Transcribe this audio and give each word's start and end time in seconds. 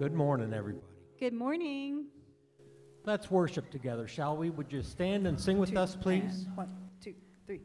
Good 0.00 0.14
morning, 0.14 0.54
everybody. 0.54 0.86
Good 1.18 1.34
morning. 1.34 2.06
Let's 3.04 3.30
worship 3.30 3.70
together, 3.70 4.08
shall 4.08 4.34
we? 4.34 4.48
Would 4.48 4.72
you 4.72 4.80
stand 4.82 5.26
and 5.26 5.38
sing 5.38 5.58
with 5.58 5.72
Two, 5.72 5.76
us, 5.76 5.94
please? 5.94 6.46
and 6.46 6.56
One, 6.56 6.70
two, 7.04 7.12
three, 7.44 7.60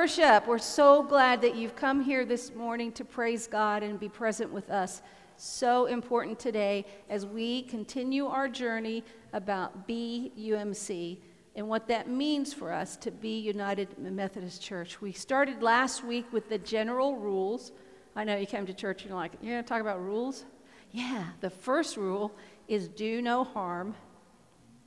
worship. 0.00 0.46
We're 0.46 0.56
so 0.56 1.02
glad 1.02 1.42
that 1.42 1.56
you've 1.56 1.76
come 1.76 2.00
here 2.00 2.24
this 2.24 2.54
morning 2.54 2.90
to 2.92 3.04
praise 3.04 3.46
God 3.46 3.82
and 3.82 4.00
be 4.00 4.08
present 4.08 4.50
with 4.50 4.70
us. 4.70 5.02
So 5.36 5.84
important 5.84 6.38
today 6.38 6.86
as 7.10 7.26
we 7.26 7.64
continue 7.64 8.24
our 8.24 8.48
journey 8.48 9.04
about 9.34 9.86
BUMC 9.86 11.18
and 11.54 11.68
what 11.68 11.86
that 11.88 12.08
means 12.08 12.54
for 12.54 12.72
us 12.72 12.96
to 12.96 13.10
be 13.10 13.40
United 13.40 13.98
Methodist 13.98 14.62
Church. 14.62 15.02
We 15.02 15.12
started 15.12 15.62
last 15.62 16.02
week 16.02 16.32
with 16.32 16.48
the 16.48 16.56
general 16.56 17.16
rules. 17.16 17.70
I 18.16 18.24
know 18.24 18.38
you 18.38 18.46
came 18.46 18.64
to 18.64 18.72
church 18.72 19.02
and 19.02 19.10
you're 19.10 19.18
like, 19.18 19.32
you're 19.42 19.52
going 19.52 19.62
to 19.62 19.68
talk 19.68 19.82
about 19.82 20.00
rules? 20.00 20.46
Yeah, 20.92 21.26
the 21.42 21.50
first 21.50 21.98
rule 21.98 22.32
is 22.68 22.88
do 22.88 23.20
no 23.20 23.44
harm. 23.44 23.94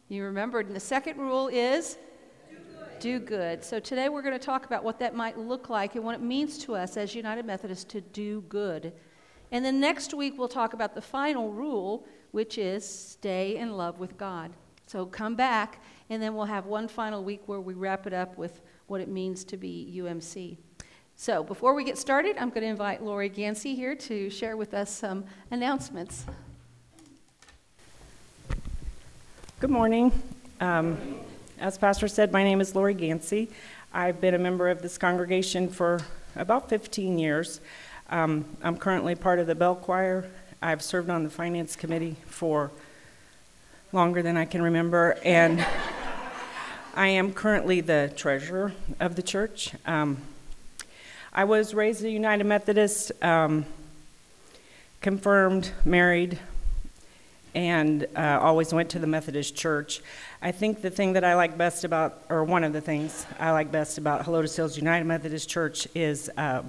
You 0.10 0.24
remembered, 0.24 0.66
and 0.66 0.76
the 0.76 0.80
second 0.80 1.20
rule 1.20 1.50
is 1.50 2.00
do 3.04 3.20
good. 3.20 3.62
So 3.66 3.82
today 3.82 4.08
we're 4.08 4.22
going 4.22 4.40
to 4.40 4.46
talk 4.46 4.66
about 4.66 4.82
what 4.82 4.98
that 5.00 5.14
might 5.14 5.38
look 5.38 5.70
like 5.70 5.96
and 5.96 6.06
what 6.06 6.16
it 6.16 6.22
means 6.22 6.58
to 6.60 6.74
us 6.74 6.96
as 6.96 7.14
United 7.14 7.46
Methodists 7.46 7.84
to 7.92 8.00
do 8.00 8.40
good. 8.48 8.94
And 9.52 9.66
then 9.66 9.82
next 9.82 10.14
week 10.14 10.36
we'll 10.38 10.48
talk 10.48 10.72
about 10.72 10.96
the 10.96 11.02
final 11.02 11.52
rule, 11.52 12.08
which 12.32 12.58
is 12.58 12.88
stay 12.88 13.58
in 13.58 13.76
love 13.76 14.00
with 14.00 14.18
God. 14.18 14.54
So 14.88 15.06
come 15.06 15.36
back, 15.36 15.84
and 16.10 16.24
then 16.24 16.34
we'll 16.34 16.46
have 16.46 16.66
one 16.66 16.88
final 16.88 17.26
week 17.26 17.42
where 17.46 17.60
we 17.60 17.74
wrap 17.74 18.08
it 18.08 18.14
up 18.14 18.38
with 18.38 18.62
what 18.88 19.02
it 19.02 19.10
means 19.10 19.44
to 19.46 19.58
be 19.58 19.94
UMC. 19.98 20.56
So 21.18 21.44
before 21.44 21.74
we 21.74 21.84
get 21.84 21.98
started, 21.98 22.38
I'm 22.38 22.52
going 22.52 22.62
to 22.62 22.70
invite 22.70 23.04
Lori 23.04 23.28
Gansey 23.28 23.76
here 23.76 23.96
to 23.96 24.30
share 24.30 24.56
with 24.56 24.74
us 24.74 24.90
some 24.90 25.26
announcements. 25.52 26.24
Good 29.60 29.72
morning. 29.72 30.14
Um, 30.62 31.20
as 31.60 31.78
Pastor 31.78 32.08
said, 32.08 32.32
my 32.32 32.44
name 32.44 32.62
is 32.62 32.76
Lori 32.76 32.94
Gansey. 32.94 33.50
I've 33.94 34.20
been 34.20 34.34
a 34.34 34.40
member 34.40 34.70
of 34.70 34.82
this 34.82 34.98
congregation 34.98 35.70
for 35.70 36.00
about 36.36 36.70
15 36.70 37.20
years. 37.20 37.62
Um, 38.10 38.46
I'm 38.62 38.78
currently 38.78 39.16
part 39.16 39.40
of 39.40 39.48
the 39.48 39.56
bell 39.56 39.76
choir. 39.76 40.30
I've 40.62 40.82
served 40.82 41.10
on 41.10 41.24
the 41.24 41.30
finance 41.30 41.76
committee 41.76 42.16
for 42.26 42.72
longer 43.92 44.22
than 44.22 44.38
I 44.38 44.46
can 44.46 44.62
remember, 44.62 45.18
and 45.24 45.66
I 46.96 47.08
am 47.08 47.34
currently 47.34 47.82
the 47.82 48.12
treasurer 48.16 48.74
of 49.00 49.16
the 49.16 49.24
church. 49.24 49.74
Um, 49.86 50.18
I 51.32 51.44
was 51.44 51.74
raised 51.74 52.04
a 52.04 52.10
United 52.10 52.46
Methodist, 52.46 53.12
um, 53.24 53.66
confirmed, 55.02 55.72
married, 55.86 56.40
and 57.56 58.08
uh, 58.16 58.40
always 58.42 58.74
went 58.74 58.90
to 58.90 59.00
the 59.00 59.08
Methodist 59.08 59.56
church. 59.56 60.02
I 60.42 60.52
think 60.52 60.82
the 60.82 60.90
thing 60.90 61.14
that 61.14 61.24
I 61.24 61.36
like 61.36 61.58
best 61.58 61.84
about, 61.84 62.24
or 62.30 62.44
one 62.44 62.64
of 62.64 62.74
the 62.74 62.82
things 62.82 63.26
I 63.40 63.52
like 63.52 63.72
best 63.72 63.98
about 63.98 64.26
Helotes 64.26 64.56
Hills 64.56 64.76
United 64.78 65.06
Methodist 65.06 65.50
Church 65.50 65.88
is 65.96 66.30
uh, 66.38 66.64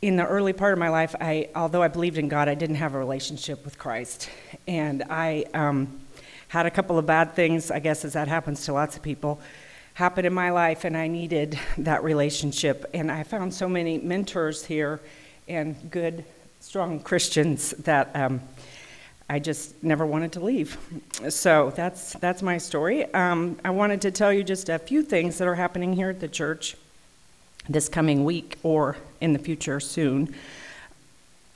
in 0.00 0.16
the 0.16 0.26
early 0.26 0.52
part 0.52 0.72
of 0.72 0.78
my 0.78 0.88
life, 0.88 1.14
I, 1.20 1.48
although 1.54 1.82
I 1.82 1.88
believed 1.88 2.18
in 2.18 2.28
God, 2.28 2.48
I 2.48 2.54
didn't 2.54 2.76
have 2.76 2.94
a 2.94 2.98
relationship 2.98 3.64
with 3.64 3.78
Christ. 3.78 4.28
And 4.66 5.04
I 5.08 5.44
um, 5.54 6.00
had 6.48 6.66
a 6.66 6.70
couple 6.70 6.98
of 6.98 7.06
bad 7.06 7.34
things, 7.34 7.70
I 7.70 7.78
guess, 7.78 8.04
as 8.04 8.14
that 8.14 8.26
happens 8.26 8.64
to 8.64 8.72
lots 8.72 8.96
of 8.96 9.02
people. 9.02 9.40
happen 9.94 10.24
in 10.24 10.32
my 10.32 10.50
life, 10.50 10.84
and 10.84 10.96
I 10.96 11.06
needed 11.06 11.58
that 11.78 12.02
relationship. 12.02 12.88
And 12.94 13.10
I 13.10 13.22
found 13.22 13.52
so 13.54 13.68
many 13.68 13.98
mentors 13.98 14.64
here 14.64 15.00
and 15.48 15.90
good, 15.90 16.24
strong 16.60 17.00
Christians 17.00 17.70
that 17.70 18.10
um, 18.14 18.40
I 19.28 19.38
just 19.38 19.82
never 19.82 20.04
wanted 20.04 20.32
to 20.32 20.40
leave. 20.40 20.76
So 21.28 21.72
that's, 21.74 22.12
that's 22.14 22.42
my 22.42 22.58
story. 22.58 23.12
Um, 23.14 23.58
I 23.64 23.70
wanted 23.70 24.02
to 24.02 24.10
tell 24.10 24.32
you 24.32 24.44
just 24.44 24.68
a 24.68 24.78
few 24.78 25.02
things 25.02 25.38
that 25.38 25.48
are 25.48 25.54
happening 25.54 25.92
here 25.92 26.10
at 26.10 26.20
the 26.20 26.28
church 26.28 26.76
this 27.68 27.88
coming 27.88 28.24
week 28.24 28.58
or 28.62 28.96
in 29.20 29.32
the 29.32 29.38
future 29.38 29.80
soon. 29.80 30.34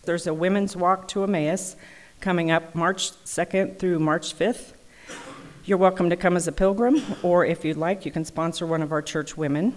There's 0.04 0.26
a 0.26 0.34
women's 0.34 0.76
walk 0.76 1.08
to 1.08 1.24
Emmaus 1.24 1.76
coming 2.20 2.50
up 2.50 2.74
March 2.74 3.10
2nd 3.24 3.78
through 3.78 3.98
March 3.98 4.38
5th. 4.38 4.72
You're 5.64 5.78
welcome 5.78 6.10
to 6.10 6.16
come 6.16 6.36
as 6.36 6.46
a 6.46 6.52
pilgrim, 6.52 7.02
or 7.24 7.44
if 7.44 7.64
you'd 7.64 7.76
like, 7.76 8.06
you 8.06 8.12
can 8.12 8.24
sponsor 8.24 8.66
one 8.66 8.82
of 8.82 8.92
our 8.92 9.02
church 9.02 9.36
women. 9.36 9.74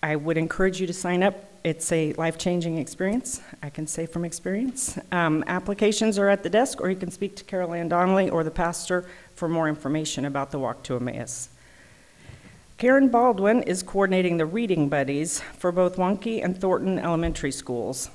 I 0.00 0.14
would 0.14 0.36
encourage 0.36 0.80
you 0.80 0.86
to 0.86 0.92
sign 0.92 1.24
up. 1.24 1.47
It's 1.64 1.90
a 1.92 2.12
life 2.14 2.38
changing 2.38 2.78
experience, 2.78 3.40
I 3.62 3.70
can 3.70 3.86
say 3.86 4.06
from 4.06 4.24
experience. 4.24 4.98
Um, 5.10 5.44
applications 5.46 6.18
are 6.18 6.28
at 6.28 6.42
the 6.42 6.50
desk, 6.50 6.80
or 6.80 6.88
you 6.88 6.96
can 6.96 7.10
speak 7.10 7.36
to 7.36 7.44
Carol 7.44 7.74
Ann 7.74 7.88
Donnelly 7.88 8.30
or 8.30 8.44
the 8.44 8.50
pastor 8.50 9.06
for 9.34 9.48
more 9.48 9.68
information 9.68 10.24
about 10.24 10.50
the 10.50 10.58
Walk 10.58 10.82
to 10.84 10.96
Emmaus. 10.96 11.48
Karen 12.78 13.08
Baldwin 13.08 13.64
is 13.64 13.82
coordinating 13.82 14.36
the 14.36 14.46
reading 14.46 14.88
buddies 14.88 15.40
for 15.58 15.72
both 15.72 15.96
Wanke 15.96 16.44
and 16.44 16.58
Thornton 16.60 16.98
elementary 16.98 17.50
schools. 17.50 18.08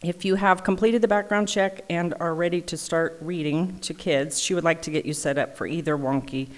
If 0.00 0.24
you 0.24 0.36
have 0.36 0.62
completed 0.62 1.02
the 1.02 1.08
background 1.08 1.48
check 1.48 1.84
and 1.90 2.14
are 2.20 2.34
ready 2.34 2.60
to 2.60 2.76
start 2.76 3.18
reading 3.20 3.80
to 3.80 3.92
kids, 3.92 4.38
she 4.38 4.54
would 4.54 4.62
like 4.62 4.82
to 4.82 4.90
get 4.90 5.06
you 5.06 5.12
set 5.12 5.38
up 5.38 5.56
for 5.56 5.66
either 5.66 5.96
Wanke 5.96 6.50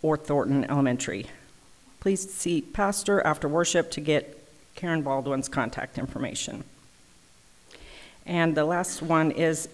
or 0.00 0.16
Thornton 0.16 0.64
Elementary. 0.70 1.26
Please 1.98 2.32
see 2.32 2.60
Pastor 2.60 3.20
after 3.26 3.48
worship 3.48 3.90
to 3.92 4.00
get 4.00 4.39
Karen 4.74 5.02
Baldwin's 5.02 5.48
contact 5.48 5.98
information. 5.98 6.64
And 8.26 8.54
the 8.54 8.64
last 8.64 9.02
one 9.02 9.30
is 9.30 9.68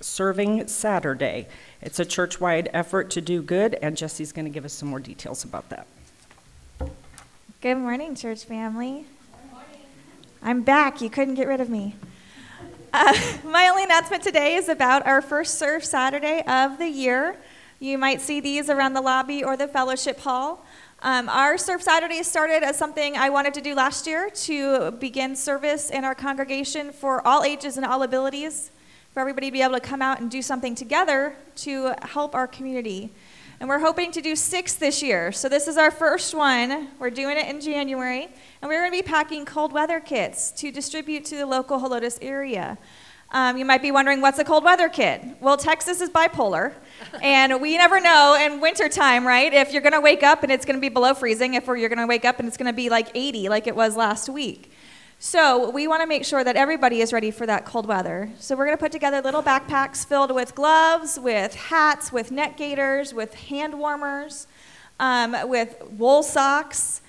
Serving 0.00 0.66
Saturday. 0.66 1.46
It's 1.80 1.98
a 2.00 2.04
church 2.04 2.40
wide 2.40 2.68
effort 2.72 3.10
to 3.10 3.20
do 3.20 3.40
good, 3.40 3.74
and 3.74 3.96
Jesse's 3.96 4.32
going 4.32 4.44
to 4.44 4.50
give 4.50 4.64
us 4.64 4.72
some 4.72 4.88
more 4.88 5.00
details 5.00 5.44
about 5.44 5.68
that. 5.70 5.86
Good 7.60 7.76
morning, 7.76 8.14
church 8.14 8.44
family. 8.44 9.06
I'm 10.42 10.62
back. 10.62 11.00
You 11.00 11.08
couldn't 11.08 11.34
get 11.34 11.46
rid 11.46 11.60
of 11.60 11.68
me. 11.68 11.94
Uh, 12.92 13.16
my 13.44 13.68
only 13.68 13.84
announcement 13.84 14.22
today 14.22 14.56
is 14.56 14.68
about 14.68 15.06
our 15.06 15.22
first 15.22 15.58
Serve 15.58 15.84
Saturday 15.84 16.42
of 16.46 16.78
the 16.78 16.88
year. 16.88 17.36
You 17.78 17.98
might 17.98 18.20
see 18.20 18.40
these 18.40 18.68
around 18.68 18.94
the 18.94 19.00
lobby 19.00 19.44
or 19.44 19.56
the 19.56 19.68
fellowship 19.68 20.20
hall. 20.20 20.64
Um, 21.04 21.28
our 21.28 21.58
Serve 21.58 21.82
Saturday 21.82 22.22
started 22.22 22.62
as 22.62 22.78
something 22.78 23.16
I 23.16 23.28
wanted 23.28 23.54
to 23.54 23.60
do 23.60 23.74
last 23.74 24.06
year 24.06 24.30
to 24.30 24.92
begin 24.92 25.34
service 25.34 25.90
in 25.90 26.04
our 26.04 26.14
congregation 26.14 26.92
for 26.92 27.26
all 27.26 27.42
ages 27.42 27.76
and 27.76 27.84
all 27.84 28.04
abilities, 28.04 28.70
for 29.12 29.18
everybody 29.18 29.48
to 29.48 29.52
be 29.52 29.62
able 29.62 29.74
to 29.74 29.80
come 29.80 30.00
out 30.00 30.20
and 30.20 30.30
do 30.30 30.40
something 30.40 30.76
together 30.76 31.34
to 31.56 31.94
help 32.02 32.36
our 32.36 32.46
community. 32.46 33.10
And 33.58 33.68
we're 33.68 33.80
hoping 33.80 34.12
to 34.12 34.20
do 34.20 34.36
six 34.36 34.76
this 34.76 35.02
year. 35.02 35.32
So 35.32 35.48
this 35.48 35.66
is 35.66 35.76
our 35.76 35.90
first 35.90 36.34
one. 36.34 36.90
We're 37.00 37.10
doing 37.10 37.36
it 37.36 37.48
in 37.48 37.60
January. 37.60 38.28
And 38.60 38.68
we're 38.68 38.78
going 38.78 38.92
to 38.92 38.96
be 38.96 39.02
packing 39.02 39.44
cold 39.44 39.72
weather 39.72 39.98
kits 39.98 40.52
to 40.52 40.70
distribute 40.70 41.24
to 41.24 41.36
the 41.36 41.46
local 41.46 41.80
Helotes 41.80 42.18
area. 42.22 42.78
Um, 43.32 43.56
you 43.56 43.64
might 43.64 43.80
be 43.80 43.90
wondering, 43.90 44.20
what's 44.20 44.38
a 44.38 44.44
cold 44.44 44.62
weather 44.62 44.90
kit? 44.90 45.22
Well, 45.40 45.56
Texas 45.56 46.02
is 46.02 46.10
bipolar, 46.10 46.74
and 47.22 47.62
we 47.62 47.78
never 47.78 47.98
know 47.98 48.36
in 48.38 48.60
wintertime, 48.60 49.26
right? 49.26 49.52
If 49.54 49.72
you're 49.72 49.80
going 49.80 49.94
to 49.94 50.02
wake 50.02 50.22
up 50.22 50.42
and 50.42 50.52
it's 50.52 50.66
going 50.66 50.76
to 50.76 50.80
be 50.80 50.90
below 50.90 51.14
freezing, 51.14 51.54
if 51.54 51.66
you're 51.66 51.88
going 51.88 51.98
to 51.98 52.06
wake 52.06 52.26
up 52.26 52.38
and 52.38 52.46
it's 52.46 52.58
going 52.58 52.70
to 52.70 52.76
be 52.76 52.90
like 52.90 53.08
80, 53.14 53.48
like 53.48 53.66
it 53.66 53.74
was 53.74 53.96
last 53.96 54.28
week. 54.28 54.70
So 55.18 55.70
we 55.70 55.86
want 55.86 56.02
to 56.02 56.06
make 56.06 56.24
sure 56.24 56.42
that 56.42 56.56
everybody 56.56 57.00
is 57.00 57.12
ready 57.12 57.30
for 57.30 57.46
that 57.46 57.64
cold 57.64 57.86
weather. 57.86 58.28
So 58.38 58.56
we're 58.56 58.66
going 58.66 58.76
to 58.76 58.82
put 58.82 58.90
together 58.90 59.22
little 59.22 59.42
backpacks 59.42 60.04
filled 60.04 60.34
with 60.34 60.54
gloves, 60.54 61.18
with 61.18 61.54
hats, 61.54 62.12
with 62.12 62.32
neck 62.32 62.56
gaiters, 62.56 63.14
with 63.14 63.32
hand 63.34 63.78
warmers, 63.78 64.48
um, 64.98 65.36
with 65.44 65.80
wool 65.90 66.24
socks, 66.24 67.01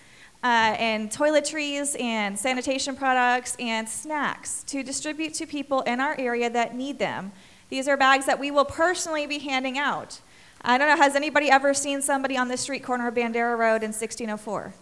uh, 0.44 0.76
and 0.78 1.10
toiletries 1.10 2.00
and 2.00 2.38
sanitation 2.38 2.96
products 2.96 3.56
and 3.60 3.88
snacks 3.88 4.64
to 4.64 4.84
distribute 4.84 5.34
to 5.36 5.46
people 5.46 5.82
in 5.82 6.00
our 6.00 6.20
area 6.20 6.50
that 6.50 6.76
need 6.76 7.00
them. 7.00 7.32
These 7.70 7.88
are 7.88 7.98
bags 7.98 8.26
that 8.26 8.40
we 8.40 8.52
will 8.52 8.66
personally 8.66 9.26
be 9.26 9.40
handing 9.40 9.78
out. 9.78 10.20
I 10.62 10.78
don't 10.78 10.88
know, 10.88 11.02
has 11.02 11.16
anybody 11.16 11.50
ever 11.50 11.74
seen 11.74 12.02
somebody 12.02 12.38
on 12.38 12.48
the 12.48 12.58
street 12.58 12.84
corner 12.84 13.08
of 13.08 13.16
Bandera 13.16 13.58
Road 13.58 13.84
in 13.84 13.92
1604? 13.92 14.74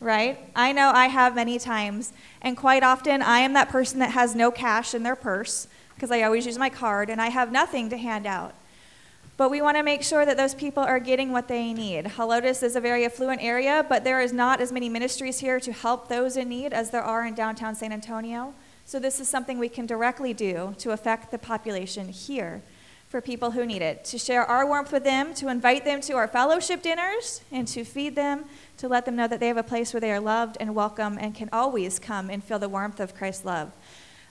right? 0.00 0.38
I 0.54 0.72
know 0.72 0.90
I 0.90 1.06
have 1.06 1.34
many 1.34 1.58
times. 1.58 2.12
And 2.42 2.56
quite 2.56 2.82
often, 2.82 3.22
I 3.22 3.40
am 3.40 3.54
that 3.54 3.68
person 3.68 3.98
that 4.00 4.10
has 4.10 4.34
no 4.34 4.50
cash 4.50 4.94
in 4.94 5.02
their 5.02 5.16
purse 5.16 5.68
because 5.94 6.10
I 6.10 6.22
always 6.22 6.46
use 6.46 6.58
my 6.58 6.68
card 6.68 7.08
and 7.08 7.20
I 7.20 7.28
have 7.28 7.50
nothing 7.50 7.88
to 7.90 7.96
hand 7.96 8.26
out. 8.26 8.54
But 9.36 9.50
we 9.50 9.60
want 9.60 9.76
to 9.76 9.82
make 9.82 10.02
sure 10.02 10.24
that 10.24 10.38
those 10.38 10.54
people 10.54 10.82
are 10.82 10.98
getting 10.98 11.30
what 11.30 11.46
they 11.46 11.74
need. 11.74 12.06
Helotes 12.06 12.62
is 12.62 12.74
a 12.74 12.80
very 12.80 13.04
affluent 13.04 13.42
area, 13.42 13.84
but 13.86 14.02
there 14.02 14.20
is 14.20 14.32
not 14.32 14.62
as 14.62 14.72
many 14.72 14.88
ministries 14.88 15.40
here 15.40 15.60
to 15.60 15.72
help 15.72 16.08
those 16.08 16.38
in 16.38 16.48
need 16.48 16.72
as 16.72 16.90
there 16.90 17.02
are 17.02 17.26
in 17.26 17.34
downtown 17.34 17.74
San 17.74 17.92
Antonio. 17.92 18.54
So 18.86 18.98
this 18.98 19.20
is 19.20 19.28
something 19.28 19.58
we 19.58 19.68
can 19.68 19.84
directly 19.84 20.32
do 20.32 20.74
to 20.78 20.92
affect 20.92 21.30
the 21.30 21.38
population 21.38 22.08
here 22.08 22.62
for 23.08 23.20
people 23.20 23.50
who 23.50 23.66
need 23.66 23.82
it, 23.82 24.04
to 24.06 24.18
share 24.18 24.44
our 24.44 24.66
warmth 24.66 24.90
with 24.90 25.04
them, 25.04 25.34
to 25.34 25.48
invite 25.48 25.84
them 25.84 26.00
to 26.00 26.14
our 26.14 26.26
fellowship 26.26 26.82
dinners, 26.82 27.42
and 27.52 27.68
to 27.68 27.84
feed 27.84 28.16
them, 28.16 28.46
to 28.78 28.88
let 28.88 29.04
them 29.04 29.16
know 29.16 29.28
that 29.28 29.38
they 29.38 29.48
have 29.48 29.56
a 29.56 29.62
place 29.62 29.92
where 29.92 30.00
they 30.00 30.12
are 30.12 30.20
loved 30.20 30.56
and 30.60 30.74
welcome 30.74 31.18
and 31.20 31.34
can 31.34 31.48
always 31.52 31.98
come 31.98 32.30
and 32.30 32.42
feel 32.42 32.58
the 32.58 32.68
warmth 32.68 33.00
of 33.00 33.14
Christ's 33.14 33.44
love. 33.44 33.70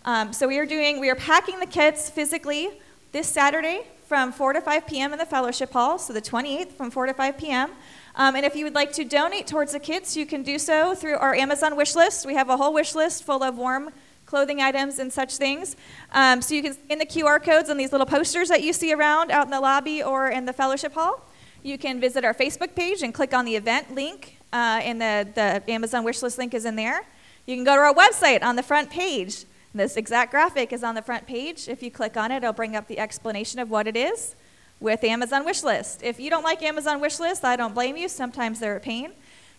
Um, 0.03 0.33
so 0.33 0.47
we 0.47 0.57
are 0.57 0.65
doing, 0.65 0.99
we 0.99 1.09
are 1.09 1.15
packing 1.15 1.59
the 1.59 1.65
kits 1.65 2.09
physically 2.09 2.79
this 3.15 3.27
Saturday 3.29 3.87
from 4.07 4.33
4 4.33 4.51
to 4.51 4.59
5 4.59 4.87
p.m. 4.87 5.13
in 5.13 5.19
the 5.19 5.25
fellowship 5.25 5.71
hall, 5.71 5.97
so 5.97 6.11
the 6.11 6.21
28th 6.21 6.73
from 6.73 6.91
4 6.91 7.05
to 7.05 7.13
5 7.13 7.37
p.m. 7.37 7.71
Um, 8.15 8.35
and 8.35 8.45
if 8.45 8.57
you 8.57 8.65
would 8.65 8.75
like 8.75 8.91
to 8.91 9.05
donate 9.05 9.47
towards 9.47 9.71
the 9.71 9.79
kits, 9.79 10.17
you 10.17 10.25
can 10.25 10.43
do 10.43 10.59
so 10.59 10.93
through 10.93 11.15
our 11.15 11.33
Amazon 11.33 11.77
wish 11.77 11.95
list. 11.95 12.25
We 12.25 12.35
have 12.35 12.49
a 12.49 12.57
whole 12.57 12.73
wish 12.73 12.93
list 12.93 13.23
full 13.23 13.41
of 13.41 13.55
warm 13.55 13.91
clothing 14.25 14.59
items 14.59 14.99
and 14.99 15.13
such 15.13 15.37
things. 15.37 15.77
Um, 16.11 16.41
so 16.41 16.55
you 16.55 16.61
can 16.61 16.75
in 16.89 16.99
the 16.99 17.05
QR 17.05 17.41
codes 17.41 17.69
on 17.69 17.77
these 17.77 17.93
little 17.93 18.05
posters 18.05 18.49
that 18.49 18.61
you 18.61 18.73
see 18.73 18.91
around 18.91 19.31
out 19.31 19.45
in 19.45 19.51
the 19.51 19.61
lobby 19.61 20.03
or 20.03 20.27
in 20.27 20.45
the 20.45 20.51
fellowship 20.51 20.93
hall. 20.93 21.25
You 21.63 21.77
can 21.77 22.01
visit 22.01 22.25
our 22.25 22.33
Facebook 22.33 22.75
page 22.75 23.01
and 23.01 23.13
click 23.13 23.33
on 23.33 23.45
the 23.45 23.55
event 23.55 23.95
link, 23.95 24.39
uh, 24.51 24.81
and 24.83 24.99
the, 24.99 25.25
the 25.33 25.71
Amazon 25.71 26.03
wishlist 26.03 26.37
link 26.37 26.53
is 26.53 26.65
in 26.65 26.75
there. 26.75 27.05
You 27.45 27.55
can 27.55 27.63
go 27.63 27.75
to 27.75 27.81
our 27.81 27.93
website 27.93 28.43
on 28.43 28.57
the 28.57 28.63
front 28.63 28.89
page. 28.89 29.45
This 29.75 29.97
exact 29.97 30.31
graphic 30.31 30.71
is 30.71 30.85
on 30.85 30.95
the 30.95 31.01
front 31.01 31.27
page. 31.27 31.67
If 31.67 31.83
you 31.83 31.91
click 31.91 32.15
on 32.15 32.31
it, 32.31 32.37
it'll 32.37 32.53
bring 32.53 32.77
up 32.77 32.87
the 32.87 32.97
explanation 32.97 33.59
of 33.59 33.69
what 33.69 33.87
it 33.87 33.97
is 33.97 34.33
with 34.79 35.03
Amazon 35.03 35.45
wishlist. 35.45 36.01
If 36.01 36.17
you 36.17 36.29
don't 36.29 36.43
like 36.43 36.63
Amazon 36.63 37.01
wishlist, 37.01 37.43
I 37.43 37.57
don't 37.57 37.75
blame 37.75 37.97
you. 37.97 38.07
Sometimes 38.07 38.61
they're 38.61 38.77
a 38.77 38.79
pain. 38.79 39.11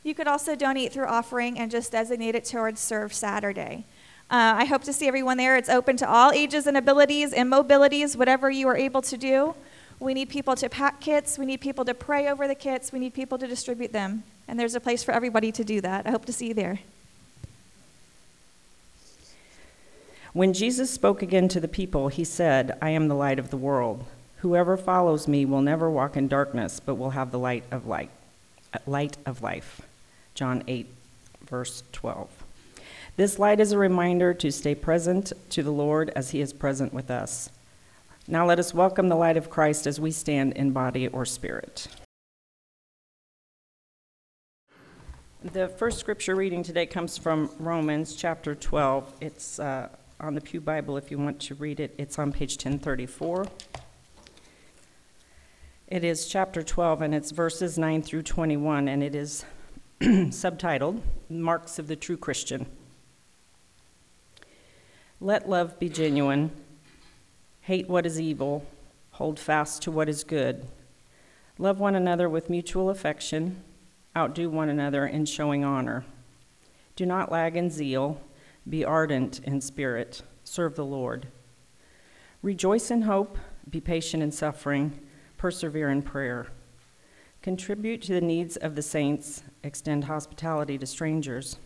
You 0.03 0.15
could 0.15 0.27
also 0.27 0.57
donate 0.57 0.91
through 0.91 1.05
offering 1.05 1.59
and 1.59 1.71
just 1.71 1.93
designate 1.93 2.35
it 2.35 2.47
towards 2.47 2.81
Serve 2.81 3.13
Saturday. 3.13 3.85
Uh, 4.31 4.57
I 4.57 4.65
hope 4.65 4.85
to 4.85 4.93
see 4.95 5.07
everyone 5.07 5.37
there. 5.37 5.55
It's 5.55 5.69
open 5.69 5.99
to 5.99 6.09
all 6.09 6.33
ages 6.33 6.67
and 6.67 6.79
abilities 6.79 7.35
and 7.35 7.53
mobilities, 7.53 8.17
whatever 8.17 8.51
you 8.51 8.69
are 8.69 8.77
able 8.77 9.03
to 9.03 9.19
do. 9.19 9.55
We 10.01 10.15
need 10.15 10.31
people 10.31 10.57
to 10.57 10.71
pack 10.71 10.99
kits. 10.99 11.39
We 11.39 11.45
need 11.45 11.61
people 11.61 11.85
to 11.85 11.93
pray 11.93 12.27
over 12.29 12.49
the 12.49 12.55
kits. 12.55 12.91
We 12.91 13.01
need 13.01 13.13
people 13.13 13.37
to 13.37 13.47
distribute 13.47 13.93
them. 13.93 14.25
And 14.49 14.59
there's 14.59 14.75
a 14.75 14.81
place 14.81 15.03
for 15.03 15.13
everybody 15.13 15.53
to 15.53 15.63
do 15.63 15.83
that. 15.83 16.07
I 16.07 16.11
hope 16.11 16.25
to 16.25 16.33
see 16.33 16.49
you 16.49 16.55
there. 16.55 16.79
When 20.37 20.53
Jesus 20.53 20.91
spoke 20.91 21.23
again 21.23 21.49
to 21.49 21.61
the 21.61 21.67
people, 21.67 22.09
he 22.09 22.23
said, 22.23 22.77
I 22.83 22.91
am 22.91 23.09
the 23.09 23.15
light 23.15 23.39
of 23.39 23.49
the 23.49 23.57
world. 23.57 24.05
Whoever 24.41 24.77
follows 24.77 25.27
me 25.27 25.47
will 25.47 25.63
never 25.63 25.89
walk 25.89 26.15
in 26.15 26.29
darkness, 26.29 26.79
but 26.79 26.97
will 26.97 27.13
have 27.13 27.31
the 27.31 27.39
light 27.39 27.65
of 27.71 27.87
light, 27.87 28.11
light 28.87 29.17
of 29.25 29.41
life. 29.41 29.81
John 30.35 30.63
8, 30.67 30.89
verse 31.47 31.85
12. 31.93 32.29
This 33.17 33.39
light 33.39 33.61
is 33.61 33.73
a 33.73 33.79
reminder 33.79 34.35
to 34.35 34.53
stay 34.53 34.75
present 34.75 35.33
to 35.49 35.63
the 35.63 35.73
Lord 35.73 36.13
as 36.15 36.33
He 36.33 36.43
is 36.43 36.53
present 36.53 36.93
with 36.93 37.11
us. 37.11 37.49
Now 38.29 38.45
let 38.45 38.59
us 38.59 38.75
welcome 38.75 39.09
the 39.09 39.17
light 39.17 39.39
of 39.39 39.49
Christ 39.49 39.87
as 39.87 39.99
we 39.99 40.11
stand 40.11 40.53
in 40.53 40.73
body 40.73 41.09
or 41.09 41.25
spirit. 41.25 41.89
The 45.43 45.69
first 45.69 45.99
scripture 45.99 46.37
reading 46.37 46.63
today 46.63 46.85
comes 46.85 47.17
from 47.17 47.49
Romans 47.59 48.15
chapter 48.15 48.55
12. 48.55 49.15
It's 49.23 49.59
uh, 49.59 49.89
on 50.19 50.35
the 50.35 50.41
Pew 50.41 50.61
Bible 50.61 50.97
if 50.97 51.11
you 51.11 51.19
want 51.19 51.41
to 51.41 51.55
read 51.55 51.81
it. 51.81 51.95
It's 51.99 52.19
on 52.19 52.33
page 52.33 52.53
1034. 52.53 53.47
It 55.89 56.05
is 56.05 56.27
chapter 56.27 56.63
12 56.63 57.03
and 57.03 57.15
it's 57.15 57.31
verses 57.31 57.79
9 57.79 58.03
through 58.03 58.23
21, 58.23 58.89
and 58.89 59.03
it 59.03 59.15
is 59.15 59.45
subtitled 60.01 61.01
Marks 61.29 61.79
of 61.79 61.87
the 61.87 61.97
True 61.97 62.17
Christian. 62.17 62.67
Let 65.21 65.49
love 65.49 65.79
be 65.79 65.89
genuine. 65.89 66.51
Hate 67.63 67.89
what 67.89 68.07
is 68.07 68.21
evil. 68.21 68.67
Hold 69.13 69.39
fast 69.39 69.83
to 69.83 69.91
what 69.91 70.09
is 70.09 70.25
good. 70.25 70.67
Love 71.59 71.79
one 71.79 71.95
another 71.95 72.29
with 72.29 72.51
mutual 72.51 72.91
affection. 72.91 73.63
outdo 74.17 74.51
one 74.51 74.69
another 74.69 75.07
in 75.07 75.27
showing 75.27 75.65
honor. 75.65 76.05
Do 76.97 77.07
not 77.07 77.31
lag 77.31 77.57
in 77.57 77.71
zeal, 77.71 78.21
be 78.69 78.85
ardent 78.85 79.41
in 79.41 79.61
spirit, 79.61 80.23
serve 80.45 80.75
the 80.75 80.85
Lord. 80.85 81.29
Rejoice 82.43 82.91
in 82.91 83.03
hope, 83.03 83.39
be 83.69 83.81
patient 83.81 84.23
in 84.23 84.33
suffering, 84.33 84.99
persevere 85.37 85.91
in 85.91 86.03
prayer. 86.03 86.47
Contribute 87.43 88.03
to 88.03 88.15
the 88.15 88.21
needs 88.21 88.57
of 88.57 88.75
the 88.75 88.83
saints, 88.83 89.43
extend 89.63 90.05
hospitality 90.05 90.79
to 90.79 90.87
strangers. 90.87 91.59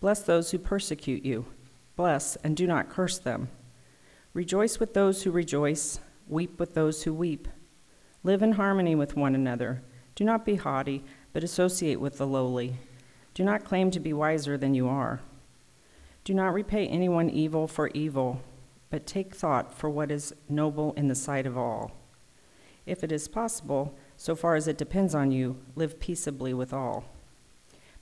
Bless 0.00 0.22
those 0.22 0.50
who 0.50 0.58
persecute 0.58 1.24
you, 1.24 1.46
bless 1.96 2.36
and 2.36 2.56
do 2.56 2.66
not 2.66 2.90
curse 2.90 3.18
them. 3.18 3.48
Rejoice 4.32 4.78
with 4.78 4.94
those 4.94 5.22
who 5.22 5.30
rejoice, 5.30 5.98
weep 6.28 6.60
with 6.60 6.74
those 6.74 7.02
who 7.02 7.14
weep. 7.14 7.48
Live 8.22 8.42
in 8.42 8.52
harmony 8.52 8.94
with 8.94 9.16
one 9.16 9.34
another. 9.34 9.82
Do 10.14 10.24
not 10.24 10.44
be 10.44 10.56
haughty, 10.56 11.04
but 11.32 11.44
associate 11.44 12.00
with 12.00 12.18
the 12.18 12.26
lowly. 12.26 12.76
Do 13.34 13.44
not 13.44 13.64
claim 13.64 13.90
to 13.92 14.00
be 14.00 14.12
wiser 14.12 14.56
than 14.58 14.74
you 14.74 14.88
are. 14.88 15.20
Do 16.26 16.34
not 16.34 16.54
repay 16.54 16.88
anyone 16.88 17.30
evil 17.30 17.68
for 17.68 17.88
evil, 17.94 18.42
but 18.90 19.06
take 19.06 19.32
thought 19.32 19.72
for 19.72 19.88
what 19.88 20.10
is 20.10 20.34
noble 20.48 20.92
in 20.94 21.06
the 21.06 21.14
sight 21.14 21.46
of 21.46 21.56
all. 21.56 21.92
If 22.84 23.04
it 23.04 23.12
is 23.12 23.28
possible, 23.28 23.96
so 24.16 24.34
far 24.34 24.56
as 24.56 24.66
it 24.66 24.76
depends 24.76 25.14
on 25.14 25.30
you, 25.30 25.56
live 25.76 26.00
peaceably 26.00 26.52
with 26.52 26.72
all. 26.72 27.04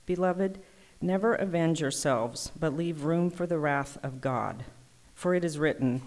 Beloved, 0.07 0.59
never 0.99 1.35
avenge 1.35 1.81
yourselves, 1.81 2.51
but 2.59 2.75
leave 2.75 3.03
room 3.03 3.29
for 3.29 3.45
the 3.45 3.59
wrath 3.59 3.99
of 4.01 4.21
God. 4.21 4.65
For 5.13 5.35
it 5.35 5.45
is 5.45 5.59
written, 5.59 6.01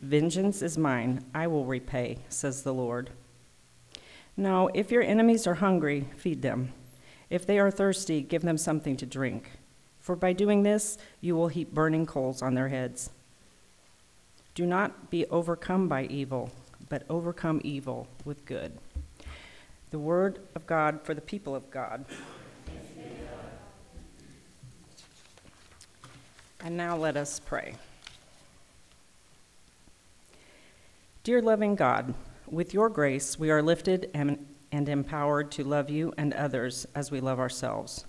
Vengeance 0.00 0.62
is 0.62 0.78
mine, 0.78 1.22
I 1.34 1.48
will 1.48 1.66
repay, 1.66 2.16
says 2.30 2.62
the 2.62 2.72
Lord. 2.72 3.10
Now, 4.38 4.68
if 4.72 4.90
your 4.90 5.02
enemies 5.02 5.46
are 5.46 5.56
hungry, 5.56 6.08
feed 6.16 6.40
them. 6.40 6.72
If 7.28 7.44
they 7.44 7.58
are 7.58 7.70
thirsty, 7.70 8.22
give 8.22 8.40
them 8.40 8.56
something 8.56 8.96
to 8.96 9.04
drink. 9.04 9.57
For 10.08 10.16
by 10.16 10.32
doing 10.32 10.62
this, 10.62 10.96
you 11.20 11.36
will 11.36 11.48
heap 11.48 11.74
burning 11.74 12.06
coals 12.06 12.40
on 12.40 12.54
their 12.54 12.68
heads. 12.68 13.10
Do 14.54 14.64
not 14.64 15.10
be 15.10 15.26
overcome 15.26 15.86
by 15.86 16.04
evil, 16.04 16.50
but 16.88 17.02
overcome 17.10 17.60
evil 17.62 18.08
with 18.24 18.46
good. 18.46 18.72
The 19.90 19.98
word 19.98 20.38
of 20.54 20.66
God 20.66 21.02
for 21.02 21.12
the 21.12 21.20
people 21.20 21.54
of 21.54 21.70
God. 21.70 22.06
And 26.64 26.74
now 26.74 26.96
let 26.96 27.18
us 27.18 27.38
pray. 27.38 27.74
Dear 31.22 31.42
loving 31.42 31.74
God, 31.74 32.14
with 32.50 32.72
your 32.72 32.88
grace, 32.88 33.38
we 33.38 33.50
are 33.50 33.60
lifted 33.60 34.08
and, 34.14 34.46
and, 34.72 34.88
empowered 34.88 35.52
to 35.52 35.64
love 35.64 35.90
you 35.90 36.14
and 36.16 36.32
others 36.32 36.86
as 36.94 37.10
we 37.10 37.20
love 37.20 37.38
ourselves. 37.38 38.06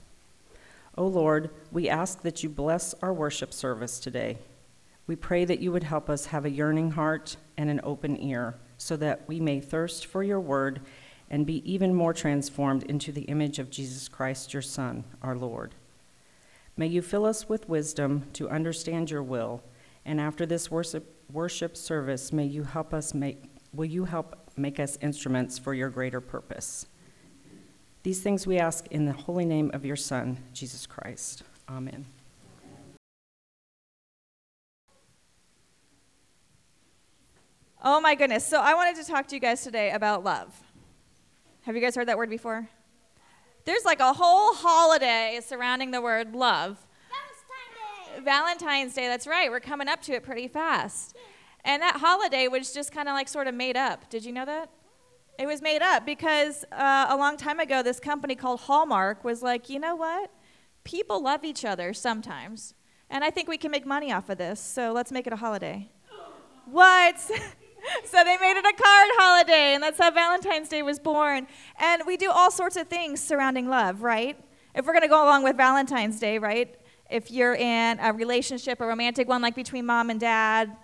O 0.99 1.07
Lord, 1.07 1.49
we 1.71 1.87
ask 1.87 2.23
that 2.23 2.43
you 2.43 2.49
bless 2.49 2.93
our 3.01 3.13
worship 3.13 3.53
service 3.53 4.01
today. 4.01 4.37
We 5.07 5.15
pray 5.15 5.45
that 5.45 5.61
you 5.61 5.71
would 5.71 5.83
help 5.83 6.09
us 6.09 6.25
have 6.25 6.43
a 6.43 6.49
yearning 6.49 6.91
heart 6.91 7.37
and 7.57 7.69
an 7.69 7.79
open 7.85 8.21
ear 8.21 8.55
so 8.77 8.97
that 8.97 9.25
we 9.25 9.39
may 9.39 9.61
thirst 9.61 10.05
for 10.05 10.23
your 10.23 10.41
word 10.41 10.81
and 11.29 11.45
be 11.45 11.63
even 11.71 11.93
more 11.93 12.13
transformed 12.13 12.83
into 12.83 13.13
the 13.13 13.21
image 13.21 13.59
of 13.59 13.69
Jesus 13.69 14.09
Christ, 14.09 14.51
your 14.51 14.61
Son, 14.61 15.05
our 15.21 15.37
Lord. 15.37 15.73
May 16.75 16.87
you 16.87 17.01
fill 17.01 17.25
us 17.25 17.47
with 17.47 17.69
wisdom 17.69 18.25
to 18.33 18.49
understand 18.49 19.09
your 19.09 19.23
will, 19.23 19.63
and 20.03 20.19
after 20.19 20.45
this 20.45 20.69
worship, 20.69 21.15
worship 21.31 21.77
service, 21.77 22.33
may 22.33 22.45
you 22.45 22.63
help 22.63 22.93
us 22.93 23.13
make 23.13 23.41
will 23.73 23.85
you 23.85 24.03
help 24.03 24.35
make 24.57 24.81
us 24.81 24.97
instruments 25.01 25.57
for 25.57 25.73
your 25.73 25.89
greater 25.89 26.19
purpose? 26.19 26.87
These 28.03 28.21
things 28.21 28.47
we 28.47 28.57
ask 28.57 28.87
in 28.87 29.05
the 29.05 29.11
holy 29.11 29.45
name 29.45 29.71
of 29.73 29.85
your 29.85 29.97
Son, 29.97 30.37
Jesus 30.53 30.87
Christ. 30.87 31.43
Amen. 31.67 32.05
Oh 37.83 37.99
my 38.01 38.15
goodness. 38.15 38.45
So 38.45 38.59
I 38.59 38.73
wanted 38.73 38.95
to 38.97 39.09
talk 39.09 39.27
to 39.27 39.35
you 39.35 39.41
guys 39.41 39.63
today 39.63 39.91
about 39.91 40.23
love. 40.23 40.53
Have 41.63 41.75
you 41.75 41.81
guys 41.81 41.95
heard 41.95 42.07
that 42.07 42.17
word 42.17 42.29
before? 42.29 42.69
There's 43.65 43.85
like 43.85 43.99
a 43.99 44.13
whole 44.13 44.53
holiday 44.53 45.39
surrounding 45.45 45.91
the 45.91 46.01
word 46.01 46.33
love. 46.33 46.85
Valentine's 47.09 48.15
Day. 48.15 48.23
Valentine's 48.23 48.93
Day, 48.93 49.07
that's 49.07 49.27
right. 49.27 49.51
We're 49.51 49.59
coming 49.59 49.87
up 49.87 50.01
to 50.03 50.13
it 50.13 50.23
pretty 50.23 50.47
fast. 50.47 51.15
And 51.65 51.81
that 51.81 51.97
holiday 51.97 52.47
was 52.47 52.73
just 52.73 52.91
kind 52.91 53.09
of 53.09 53.13
like 53.13 53.27
sort 53.27 53.47
of 53.47 53.53
made 53.53 53.77
up. 53.77 54.09
Did 54.09 54.25
you 54.25 54.31
know 54.31 54.45
that? 54.45 54.69
It 55.39 55.47
was 55.47 55.61
made 55.61 55.81
up 55.81 56.05
because 56.05 56.65
uh, 56.69 57.07
a 57.09 57.15
long 57.15 57.37
time 57.37 57.61
ago, 57.61 57.81
this 57.81 57.97
company 58.01 58.35
called 58.35 58.59
Hallmark 58.59 59.23
was 59.23 59.41
like, 59.41 59.69
you 59.69 59.79
know 59.79 59.95
what? 59.95 60.31
People 60.83 61.23
love 61.23 61.45
each 61.45 61.63
other 61.63 61.93
sometimes. 61.93 62.73
And 63.09 63.23
I 63.23 63.29
think 63.29 63.47
we 63.47 63.57
can 63.57 63.71
make 63.71 63.85
money 63.85 64.11
off 64.11 64.29
of 64.29 64.37
this, 64.37 64.59
so 64.59 64.91
let's 64.91 65.13
make 65.13 65.27
it 65.27 65.31
a 65.31 65.37
holiday. 65.37 65.89
what? 66.65 67.17
so 67.21 67.31
they 67.31 68.37
made 68.37 68.57
it 68.57 68.65
a 68.65 68.83
card 68.83 69.09
holiday, 69.17 69.73
and 69.75 69.81
that's 69.81 69.97
how 69.97 70.11
Valentine's 70.11 70.67
Day 70.67 70.81
was 70.81 70.99
born. 70.99 71.47
And 71.77 72.01
we 72.05 72.17
do 72.17 72.29
all 72.29 72.51
sorts 72.51 72.75
of 72.75 72.89
things 72.89 73.21
surrounding 73.21 73.69
love, 73.69 74.03
right? 74.03 74.37
If 74.75 74.85
we're 74.85 74.93
going 74.93 75.03
to 75.03 75.07
go 75.07 75.23
along 75.23 75.43
with 75.43 75.55
Valentine's 75.55 76.19
Day, 76.19 76.37
right? 76.37 76.75
If 77.09 77.31
you're 77.31 77.55
in 77.55 77.97
a 78.01 78.11
relationship, 78.11 78.81
a 78.81 78.85
romantic 78.85 79.29
one 79.29 79.41
like 79.41 79.55
between 79.55 79.85
mom 79.85 80.09
and 80.09 80.19
dad 80.19 80.75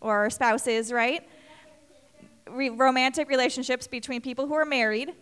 or 0.00 0.30
spouses, 0.30 0.92
right? 0.92 1.24
Re- 2.52 2.70
romantic 2.70 3.28
relationships 3.28 3.86
between 3.86 4.20
people 4.20 4.46
who 4.46 4.54
are 4.54 4.64
married. 4.64 5.14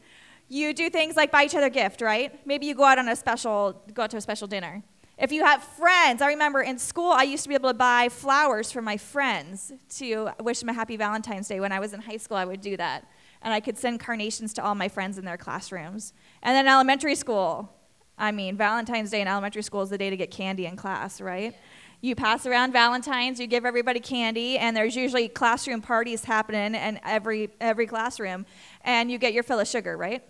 You 0.48 0.72
do 0.72 0.88
things 0.88 1.16
like 1.16 1.30
buy 1.30 1.44
each 1.44 1.54
other 1.54 1.66
a 1.66 1.70
gift, 1.70 2.00
right? 2.00 2.46
Maybe 2.46 2.66
you 2.66 2.74
go 2.74 2.84
out 2.84 2.98
on 2.98 3.08
a 3.08 3.16
special, 3.16 3.82
go 3.92 4.02
out 4.02 4.10
to 4.10 4.16
a 4.16 4.20
special 4.20 4.48
dinner. 4.48 4.82
If 5.18 5.32
you 5.32 5.44
have 5.44 5.62
friends, 5.62 6.22
I 6.22 6.28
remember 6.28 6.62
in 6.62 6.78
school 6.78 7.10
I 7.10 7.24
used 7.24 7.42
to 7.42 7.48
be 7.48 7.54
able 7.56 7.70
to 7.70 7.74
buy 7.74 8.08
flowers 8.08 8.70
for 8.70 8.80
my 8.80 8.96
friends 8.96 9.72
to 9.96 10.30
wish 10.40 10.60
them 10.60 10.68
a 10.68 10.72
happy 10.72 10.96
Valentine's 10.96 11.48
Day. 11.48 11.58
When 11.58 11.72
I 11.72 11.80
was 11.80 11.92
in 11.92 12.00
high 12.00 12.16
school, 12.18 12.36
I 12.36 12.44
would 12.44 12.60
do 12.60 12.76
that. 12.76 13.10
And 13.42 13.52
I 13.52 13.60
could 13.60 13.76
send 13.76 14.00
carnations 14.00 14.52
to 14.54 14.64
all 14.64 14.74
my 14.74 14.88
friends 14.88 15.18
in 15.18 15.24
their 15.24 15.36
classrooms. 15.36 16.12
And 16.42 16.54
then 16.54 16.68
elementary 16.68 17.14
school, 17.14 17.68
I 18.16 18.32
mean, 18.32 18.56
Valentine's 18.56 19.10
Day 19.10 19.20
in 19.20 19.28
elementary 19.28 19.62
school 19.62 19.82
is 19.82 19.90
the 19.90 19.98
day 19.98 20.10
to 20.10 20.16
get 20.16 20.30
candy 20.30 20.66
in 20.66 20.76
class, 20.76 21.20
right? 21.20 21.56
You 22.00 22.14
pass 22.14 22.46
around 22.46 22.72
Valentine's, 22.72 23.40
you 23.40 23.48
give 23.48 23.66
everybody 23.66 23.98
candy, 23.98 24.56
and 24.56 24.76
there's 24.76 24.94
usually 24.94 25.28
classroom 25.28 25.82
parties 25.82 26.24
happening 26.24 26.80
in 26.80 27.00
every, 27.04 27.50
every 27.60 27.88
classroom, 27.88 28.46
and 28.82 29.10
you 29.10 29.18
get 29.18 29.32
your 29.32 29.42
fill 29.42 29.58
of 29.58 29.66
sugar, 29.66 29.96
right? 29.96 30.22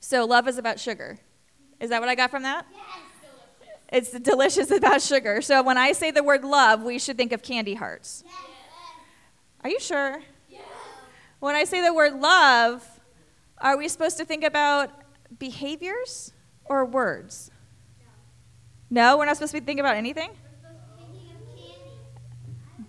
So 0.00 0.24
love 0.24 0.48
is 0.48 0.58
about 0.58 0.80
sugar. 0.80 1.18
Is 1.78 1.90
that 1.90 2.00
what 2.00 2.08
I 2.08 2.16
got 2.16 2.30
from 2.30 2.42
that? 2.42 2.66
Yes. 2.72 2.82
It's 3.90 4.10
delicious 4.10 4.70
about 4.72 5.00
sugar. 5.00 5.40
So 5.42 5.62
when 5.62 5.78
I 5.78 5.92
say 5.92 6.10
the 6.10 6.24
word 6.24 6.44
love, 6.44 6.82
we 6.82 6.98
should 6.98 7.16
think 7.16 7.32
of 7.32 7.42
candy 7.42 7.74
hearts. 7.74 8.24
Yes. 8.26 8.34
Are 9.62 9.70
you 9.70 9.80
sure? 9.80 10.22
Yes. 10.50 10.62
When 11.38 11.54
I 11.54 11.64
say 11.64 11.82
the 11.84 11.94
word 11.94 12.20
love, 12.20 12.84
are 13.58 13.76
we 13.76 13.88
supposed 13.88 14.18
to 14.18 14.24
think 14.24 14.42
about 14.42 14.90
behaviors 15.38 16.32
or 16.64 16.84
words? 16.84 17.50
No, 18.90 19.16
we're 19.18 19.24
not 19.24 19.36
supposed 19.36 19.52
to 19.52 19.60
be 19.60 19.64
thinking 19.64 19.84
about 19.84 19.96
anything? 19.96 20.30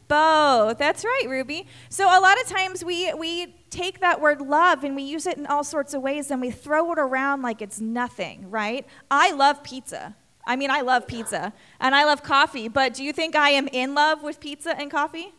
Both. 0.09 0.79
That's 0.79 1.05
right, 1.05 1.25
Ruby. 1.29 1.67
So 1.87 2.05
a 2.05 2.19
lot 2.19 2.41
of 2.41 2.47
times 2.47 2.83
we 2.83 3.13
we 3.13 3.55
take 3.69 4.01
that 4.01 4.19
word 4.19 4.41
love 4.41 4.83
and 4.83 4.95
we 4.95 5.03
use 5.03 5.27
it 5.27 5.37
in 5.37 5.45
all 5.45 5.63
sorts 5.63 5.93
of 5.93 6.01
ways 6.01 6.31
and 6.31 6.41
we 6.41 6.49
throw 6.49 6.91
it 6.91 6.99
around 6.99 7.43
like 7.43 7.61
it's 7.61 7.79
nothing, 7.79 8.49
right? 8.49 8.85
I 9.11 9.31
love 9.31 9.63
pizza. 9.63 10.15
I 10.47 10.55
mean, 10.55 10.71
I 10.71 10.81
love 10.81 11.05
pizza 11.05 11.53
and 11.79 11.93
I 11.93 12.05
love 12.05 12.23
coffee, 12.23 12.67
but 12.67 12.95
do 12.95 13.03
you 13.03 13.13
think 13.13 13.35
I 13.35 13.51
am 13.51 13.67
in 13.67 13.93
love 13.93 14.23
with 14.23 14.39
pizza 14.39 14.75
and 14.75 14.89
coffee? 14.89 15.31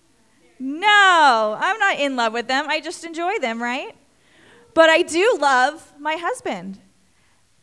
No, 0.61 1.57
I'm 1.59 1.79
not 1.81 1.99
in 1.99 2.15
love 2.15 2.33
with 2.33 2.47
them. 2.47 2.67
I 2.69 2.81
just 2.81 3.05
enjoy 3.05 3.41
them, 3.41 3.61
right? 3.61 3.97
But 4.73 4.89
I 4.89 5.03
do 5.03 5.37
love 5.41 5.93
my 5.99 6.15
husband. 6.15 6.79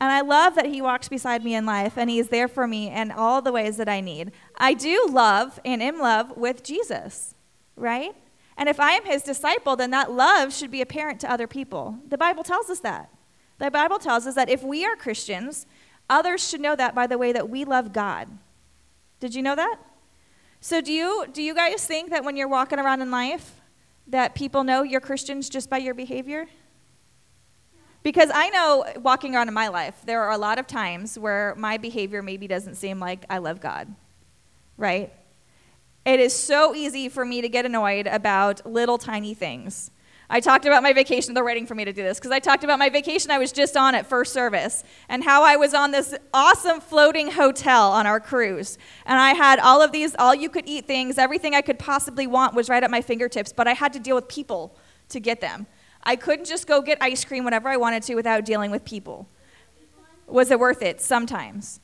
And 0.00 0.12
I 0.12 0.20
love 0.20 0.54
that 0.54 0.66
he 0.66 0.80
walks 0.80 1.08
beside 1.08 1.42
me 1.42 1.54
in 1.54 1.66
life 1.66 1.96
and 1.96 2.08
he's 2.08 2.28
there 2.28 2.46
for 2.46 2.68
me 2.68 2.88
in 2.88 3.10
all 3.10 3.42
the 3.42 3.50
ways 3.50 3.78
that 3.78 3.88
I 3.88 4.00
need. 4.00 4.30
I 4.58 4.74
do 4.74 5.06
love 5.10 5.60
and 5.64 5.82
am 5.82 5.98
love 5.98 6.36
with 6.36 6.62
Jesus, 6.62 7.34
right? 7.76 8.14
And 8.56 8.68
if 8.68 8.80
I 8.80 8.92
am 8.92 9.04
his 9.06 9.22
disciple, 9.22 9.76
then 9.76 9.92
that 9.92 10.10
love 10.10 10.52
should 10.52 10.70
be 10.70 10.82
apparent 10.82 11.20
to 11.20 11.30
other 11.30 11.46
people. 11.46 11.98
The 12.08 12.18
Bible 12.18 12.42
tells 12.42 12.68
us 12.68 12.80
that. 12.80 13.08
The 13.58 13.70
Bible 13.70 13.98
tells 13.98 14.26
us 14.26 14.34
that 14.34 14.50
if 14.50 14.62
we 14.62 14.84
are 14.84 14.96
Christians, 14.96 15.64
others 16.10 16.46
should 16.46 16.60
know 16.60 16.74
that 16.74 16.94
by 16.94 17.06
the 17.06 17.18
way 17.18 17.32
that 17.32 17.48
we 17.48 17.64
love 17.64 17.92
God. 17.92 18.28
Did 19.20 19.34
you 19.34 19.42
know 19.42 19.54
that? 19.54 19.78
So 20.60 20.80
do 20.80 20.92
you 20.92 21.26
do 21.32 21.40
you 21.40 21.54
guys 21.54 21.86
think 21.86 22.10
that 22.10 22.24
when 22.24 22.36
you're 22.36 22.48
walking 22.48 22.80
around 22.80 23.00
in 23.00 23.10
life 23.12 23.60
that 24.08 24.34
people 24.34 24.64
know 24.64 24.82
you're 24.82 25.00
Christians 25.00 25.48
just 25.48 25.70
by 25.70 25.78
your 25.78 25.94
behavior? 25.94 26.46
Because 28.02 28.30
I 28.32 28.48
know 28.50 28.84
walking 29.00 29.34
around 29.34 29.48
in 29.48 29.54
my 29.54 29.68
life, 29.68 30.02
there 30.04 30.22
are 30.22 30.32
a 30.32 30.38
lot 30.38 30.58
of 30.58 30.66
times 30.66 31.18
where 31.18 31.54
my 31.56 31.78
behavior 31.78 32.22
maybe 32.22 32.46
doesn't 32.48 32.76
seem 32.76 32.98
like 32.98 33.24
I 33.28 33.38
love 33.38 33.60
God, 33.60 33.94
right? 34.78 35.12
It 36.06 36.20
is 36.20 36.34
so 36.34 36.74
easy 36.74 37.10
for 37.10 37.24
me 37.24 37.42
to 37.42 37.48
get 37.50 37.66
annoyed 37.66 38.06
about 38.06 38.64
little 38.64 38.96
tiny 38.96 39.34
things. 39.34 39.90
I 40.30 40.40
talked 40.40 40.66
about 40.66 40.82
my 40.82 40.92
vacation. 40.92 41.32
They're 41.32 41.44
waiting 41.44 41.66
for 41.66 41.74
me 41.74 41.86
to 41.86 41.92
do 41.92 42.02
this 42.02 42.18
because 42.18 42.30
I 42.30 42.38
talked 42.38 42.62
about 42.62 42.78
my 42.78 42.90
vacation 42.90 43.30
I 43.30 43.38
was 43.38 43.50
just 43.50 43.76
on 43.76 43.94
at 43.94 44.06
first 44.06 44.32
service 44.32 44.84
and 45.08 45.24
how 45.24 45.42
I 45.42 45.56
was 45.56 45.72
on 45.72 45.90
this 45.90 46.14
awesome 46.34 46.80
floating 46.80 47.30
hotel 47.30 47.90
on 47.92 48.06
our 48.06 48.20
cruise. 48.20 48.76
And 49.06 49.18
I 49.18 49.32
had 49.32 49.58
all 49.58 49.80
of 49.80 49.90
these 49.90 50.14
all 50.18 50.34
you 50.34 50.50
could 50.50 50.64
eat 50.66 50.86
things. 50.86 51.16
Everything 51.16 51.54
I 51.54 51.62
could 51.62 51.78
possibly 51.78 52.26
want 52.26 52.54
was 52.54 52.68
right 52.68 52.82
at 52.82 52.90
my 52.90 53.00
fingertips, 53.00 53.54
but 53.54 53.66
I 53.66 53.72
had 53.72 53.92
to 53.94 53.98
deal 53.98 54.16
with 54.16 54.28
people 54.28 54.76
to 55.08 55.18
get 55.18 55.40
them. 55.40 55.66
I 56.02 56.14
couldn't 56.16 56.44
just 56.44 56.66
go 56.66 56.82
get 56.82 56.98
ice 57.00 57.24
cream 57.24 57.44
whenever 57.44 57.68
I 57.68 57.78
wanted 57.78 58.02
to 58.04 58.14
without 58.14 58.44
dealing 58.44 58.70
with 58.70 58.84
people. 58.84 59.28
Was 60.26 60.50
it 60.50 60.60
worth 60.60 60.82
it? 60.82 61.00
Sometimes. 61.00 61.80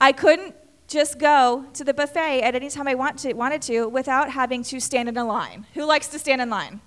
I 0.00 0.12
couldn't 0.12 0.54
just 0.86 1.18
go 1.18 1.66
to 1.72 1.84
the 1.84 1.92
buffet 1.92 2.42
at 2.42 2.54
any 2.54 2.70
time 2.70 2.86
I 2.86 2.94
want 2.94 3.18
to, 3.20 3.32
wanted 3.34 3.62
to 3.62 3.86
without 3.86 4.30
having 4.30 4.62
to 4.64 4.80
stand 4.80 5.08
in 5.08 5.16
a 5.16 5.24
line. 5.24 5.66
Who 5.74 5.84
likes 5.84 6.06
to 6.08 6.18
stand 6.18 6.40
in 6.40 6.50
line? 6.50 6.80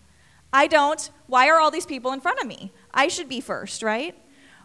I 0.51 0.67
don't. 0.67 1.09
Why 1.27 1.49
are 1.49 1.59
all 1.59 1.69
these 1.69 1.85
people 1.85 2.11
in 2.11 2.21
front 2.21 2.39
of 2.39 2.47
me? 2.47 2.71
I 2.93 3.07
should 3.07 3.29
be 3.29 3.41
first, 3.41 3.83
right? 3.83 4.15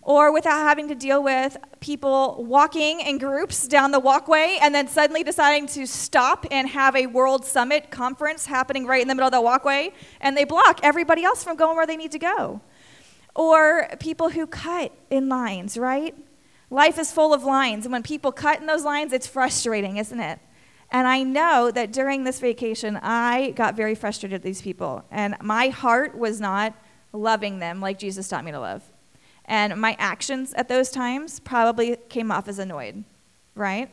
Or 0.03 0.33
without 0.33 0.59
having 0.59 0.89
to 0.89 0.95
deal 0.95 1.23
with 1.23 1.57
people 1.81 2.45
walking 2.45 3.01
in 3.01 3.19
groups 3.19 3.67
down 3.67 3.91
the 3.91 4.01
walkway 4.01 4.59
and 4.61 4.75
then 4.75 4.87
suddenly 4.87 5.23
deciding 5.23 5.67
to 5.69 5.87
stop 5.87 6.47
and 6.51 6.69
have 6.69 6.95
a 6.95 7.07
world 7.07 7.45
summit 7.45 7.91
conference 7.91 8.47
happening 8.47 8.87
right 8.87 9.01
in 9.01 9.09
the 9.09 9.15
middle 9.15 9.29
of 9.29 9.33
the 9.33 9.41
walkway 9.41 9.93
and 10.21 10.37
they 10.37 10.45
block 10.45 10.81
everybody 10.83 11.25
else 11.25 11.43
from 11.43 11.57
going 11.57 11.77
where 11.77 11.87
they 11.87 11.97
need 11.97 12.13
to 12.13 12.19
go. 12.19 12.61
Or 13.35 13.89
people 13.99 14.31
who 14.31 14.47
cut 14.47 14.93
in 15.11 15.29
lines, 15.29 15.77
right? 15.77 16.15
Life 16.75 16.99
is 16.99 17.13
full 17.13 17.33
of 17.33 17.45
lines, 17.45 17.87
and 17.87 17.93
when 17.93 18.03
people 18.03 18.33
cut 18.33 18.59
in 18.59 18.67
those 18.67 18.83
lines, 18.83 19.13
it's 19.13 19.29
frustrating, 19.29 19.97
isn't 19.97 20.19
it? 20.19 20.41
And 20.91 21.07
I 21.07 21.23
know 21.23 21.71
that 21.71 21.93
during 21.93 22.25
this 22.25 22.41
vacation, 22.41 22.99
I 23.01 23.53
got 23.53 23.77
very 23.77 23.95
frustrated 23.95 24.41
with 24.41 24.43
these 24.43 24.61
people. 24.61 25.05
And 25.09 25.37
my 25.41 25.69
heart 25.69 26.19
was 26.19 26.41
not 26.41 26.75
loving 27.13 27.61
them 27.61 27.81
like 27.81 28.01
Jesus 28.01 28.27
taught 28.27 28.45
me 28.45 28.51
to 28.51 28.59
love. 28.59 28.83
And 29.45 29.81
my 29.81 29.95
actions 30.01 30.53
at 30.55 30.67
those 30.67 30.91
times 30.91 31.39
probably 31.39 31.95
came 32.09 32.33
off 32.33 32.49
as 32.49 32.59
annoyed, 32.59 33.05
right? 33.55 33.89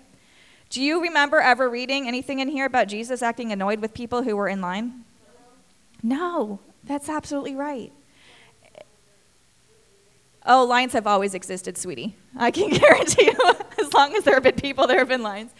Do 0.72 0.82
you 0.82 1.04
remember 1.04 1.40
ever 1.40 1.70
reading 1.70 2.08
anything 2.08 2.40
in 2.40 2.48
here 2.48 2.66
about 2.66 2.88
Jesus 2.88 3.22
acting 3.22 3.52
annoyed 3.52 3.80
with 3.80 3.94
people 3.94 4.24
who 4.24 4.36
were 4.36 4.48
in 4.48 4.60
line? 4.60 5.06
No, 6.02 6.60
that's 6.84 7.10
absolutely 7.10 7.54
right. 7.54 7.94
Oh, 10.46 10.66
lines 10.66 10.94
have 10.94 11.06
always 11.06 11.34
existed, 11.34 11.78
sweetie. 11.78 12.16
I 12.38 12.52
can 12.52 12.70
guarantee 12.80 13.26
you, 13.26 13.54
as 13.80 13.94
long 13.94 14.16
as 14.16 14.24
there 14.24 14.34
have 14.34 14.44
been 14.44 14.56
people, 14.56 14.88
there 14.88 15.00
have 15.00 15.10
been 15.10 15.24
lines. 15.24 15.52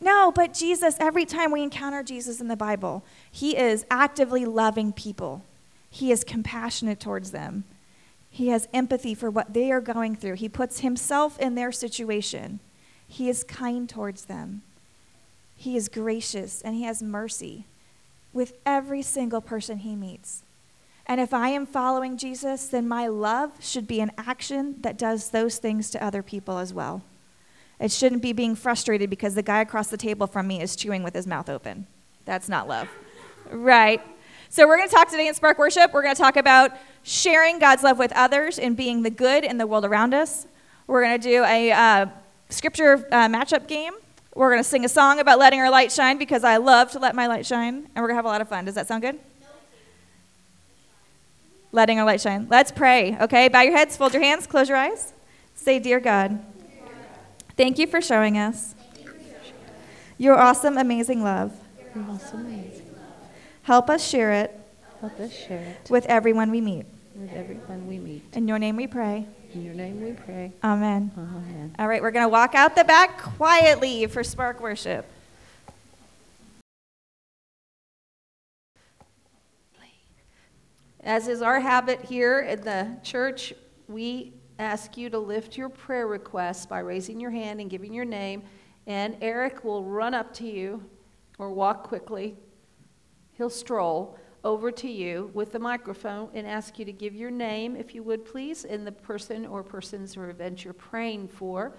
No, 0.00 0.32
but 0.32 0.54
Jesus, 0.54 0.96
every 0.98 1.26
time 1.26 1.52
we 1.52 1.62
encounter 1.62 2.02
Jesus 2.02 2.40
in 2.40 2.48
the 2.48 2.56
Bible, 2.56 3.04
he 3.30 3.56
is 3.56 3.84
actively 3.90 4.46
loving 4.46 4.92
people. 4.92 5.44
He 5.90 6.10
is 6.10 6.24
compassionate 6.24 7.00
towards 7.00 7.32
them. 7.32 7.64
He 8.30 8.48
has 8.48 8.68
empathy 8.72 9.14
for 9.14 9.28
what 9.28 9.52
they 9.52 9.72
are 9.72 9.80
going 9.80 10.14
through. 10.14 10.34
He 10.34 10.48
puts 10.48 10.80
himself 10.80 11.38
in 11.38 11.56
their 11.56 11.72
situation. 11.72 12.60
He 13.06 13.28
is 13.28 13.42
kind 13.42 13.88
towards 13.88 14.26
them. 14.26 14.62
He 15.56 15.76
is 15.76 15.88
gracious 15.88 16.62
and 16.62 16.74
he 16.74 16.84
has 16.84 17.02
mercy 17.02 17.66
with 18.32 18.54
every 18.64 19.02
single 19.02 19.40
person 19.40 19.78
he 19.78 19.96
meets. 19.96 20.44
And 21.10 21.20
if 21.20 21.34
I 21.34 21.48
am 21.48 21.66
following 21.66 22.16
Jesus, 22.16 22.68
then 22.68 22.86
my 22.86 23.08
love 23.08 23.50
should 23.58 23.88
be 23.88 24.00
an 24.00 24.12
action 24.16 24.76
that 24.82 24.96
does 24.96 25.30
those 25.30 25.58
things 25.58 25.90
to 25.90 26.04
other 26.04 26.22
people 26.22 26.58
as 26.58 26.72
well. 26.72 27.02
It 27.80 27.90
shouldn't 27.90 28.22
be 28.22 28.32
being 28.32 28.54
frustrated 28.54 29.10
because 29.10 29.34
the 29.34 29.42
guy 29.42 29.60
across 29.60 29.88
the 29.88 29.96
table 29.96 30.28
from 30.28 30.46
me 30.46 30.62
is 30.62 30.76
chewing 30.76 31.02
with 31.02 31.12
his 31.12 31.26
mouth 31.26 31.48
open. 31.48 31.88
That's 32.26 32.48
not 32.48 32.68
love. 32.68 32.88
Right? 33.50 34.00
So, 34.50 34.68
we're 34.68 34.76
going 34.76 34.88
to 34.88 34.94
talk 34.94 35.10
today 35.10 35.26
in 35.26 35.34
Spark 35.34 35.58
Worship. 35.58 35.92
We're 35.92 36.04
going 36.04 36.14
to 36.14 36.22
talk 36.22 36.36
about 36.36 36.70
sharing 37.02 37.58
God's 37.58 37.82
love 37.82 37.98
with 37.98 38.12
others 38.12 38.60
and 38.60 38.76
being 38.76 39.02
the 39.02 39.10
good 39.10 39.42
in 39.42 39.58
the 39.58 39.66
world 39.66 39.84
around 39.84 40.14
us. 40.14 40.46
We're 40.86 41.02
going 41.02 41.20
to 41.20 41.28
do 41.28 41.42
a 41.42 41.72
uh, 41.72 42.06
scripture 42.50 43.08
uh, 43.10 43.26
matchup 43.26 43.66
game. 43.66 43.94
We're 44.36 44.50
going 44.50 44.62
to 44.62 44.68
sing 44.68 44.84
a 44.84 44.88
song 44.88 45.18
about 45.18 45.40
letting 45.40 45.58
our 45.58 45.72
light 45.72 45.90
shine 45.90 46.18
because 46.18 46.44
I 46.44 46.58
love 46.58 46.92
to 46.92 47.00
let 47.00 47.16
my 47.16 47.26
light 47.26 47.46
shine. 47.46 47.74
And 47.74 47.96
we're 47.96 48.02
going 48.02 48.10
to 48.10 48.18
have 48.18 48.26
a 48.26 48.28
lot 48.28 48.40
of 48.40 48.48
fun. 48.48 48.64
Does 48.64 48.76
that 48.76 48.86
sound 48.86 49.02
good? 49.02 49.18
Letting 51.72 51.98
our 51.98 52.04
light 52.04 52.20
shine. 52.20 52.46
Let's 52.50 52.70
pray, 52.72 53.16
okay? 53.20 53.48
Bow 53.48 53.62
your 53.62 53.76
heads, 53.76 53.96
fold 53.96 54.12
your 54.14 54.22
hands, 54.22 54.46
close 54.46 54.68
your 54.68 54.78
eyes. 54.78 55.12
Say, 55.54 55.78
Dear 55.78 56.00
God, 56.00 56.44
thank 57.56 57.78
you 57.78 57.86
for 57.86 58.00
showing 58.00 58.38
us 58.38 58.74
your 60.18 60.36
awesome, 60.38 60.76
amazing 60.78 61.22
love. 61.22 61.52
Help 63.62 63.90
us 63.90 64.06
share 64.08 64.32
it 64.32 64.56
Help 65.00 65.18
us 65.18 65.32
share 65.32 65.60
it 65.60 65.90
with 65.90 66.04
everyone 66.06 66.50
we 66.50 66.60
meet. 66.60 66.84
with 67.14 67.32
everyone 67.32 67.86
we 67.86 67.98
meet. 67.98 68.22
In 68.34 68.46
your 68.46 68.58
name 68.58 68.76
we 68.76 68.86
pray. 68.86 69.26
In 69.54 69.64
your 69.64 69.74
name 69.74 70.02
we 70.02 70.12
pray. 70.12 70.52
Amen. 70.62 71.10
Amen. 71.16 71.74
All 71.78 71.88
right, 71.88 72.02
we're 72.02 72.10
going 72.10 72.24
to 72.24 72.28
walk 72.28 72.54
out 72.54 72.76
the 72.76 72.84
back 72.84 73.18
quietly 73.18 74.06
for 74.06 74.22
Spark 74.22 74.60
Worship. 74.60 75.06
As 81.02 81.28
is 81.28 81.40
our 81.40 81.60
habit 81.60 82.02
here 82.02 82.40
in 82.40 82.60
the 82.60 82.94
church, 83.02 83.54
we 83.88 84.34
ask 84.58 84.98
you 84.98 85.08
to 85.08 85.18
lift 85.18 85.56
your 85.56 85.70
prayer 85.70 86.06
requests 86.06 86.66
by 86.66 86.80
raising 86.80 87.18
your 87.18 87.30
hand 87.30 87.58
and 87.58 87.70
giving 87.70 87.94
your 87.94 88.04
name, 88.04 88.42
and 88.86 89.16
Eric 89.22 89.64
will 89.64 89.82
run 89.82 90.12
up 90.12 90.34
to 90.34 90.46
you 90.46 90.84
or 91.38 91.52
walk 91.52 91.84
quickly. 91.84 92.36
He'll 93.32 93.48
stroll 93.48 94.18
over 94.44 94.70
to 94.72 94.88
you 94.90 95.30
with 95.32 95.52
the 95.52 95.58
microphone 95.58 96.28
and 96.34 96.46
ask 96.46 96.78
you 96.78 96.84
to 96.84 96.92
give 96.92 97.14
your 97.14 97.30
name, 97.30 97.76
if 97.76 97.94
you 97.94 98.02
would 98.02 98.26
please, 98.26 98.66
and 98.66 98.86
the 98.86 98.92
person 98.92 99.46
or 99.46 99.62
persons 99.62 100.18
or 100.18 100.28
event 100.28 100.66
you're 100.66 100.74
praying 100.74 101.28
for. 101.28 101.74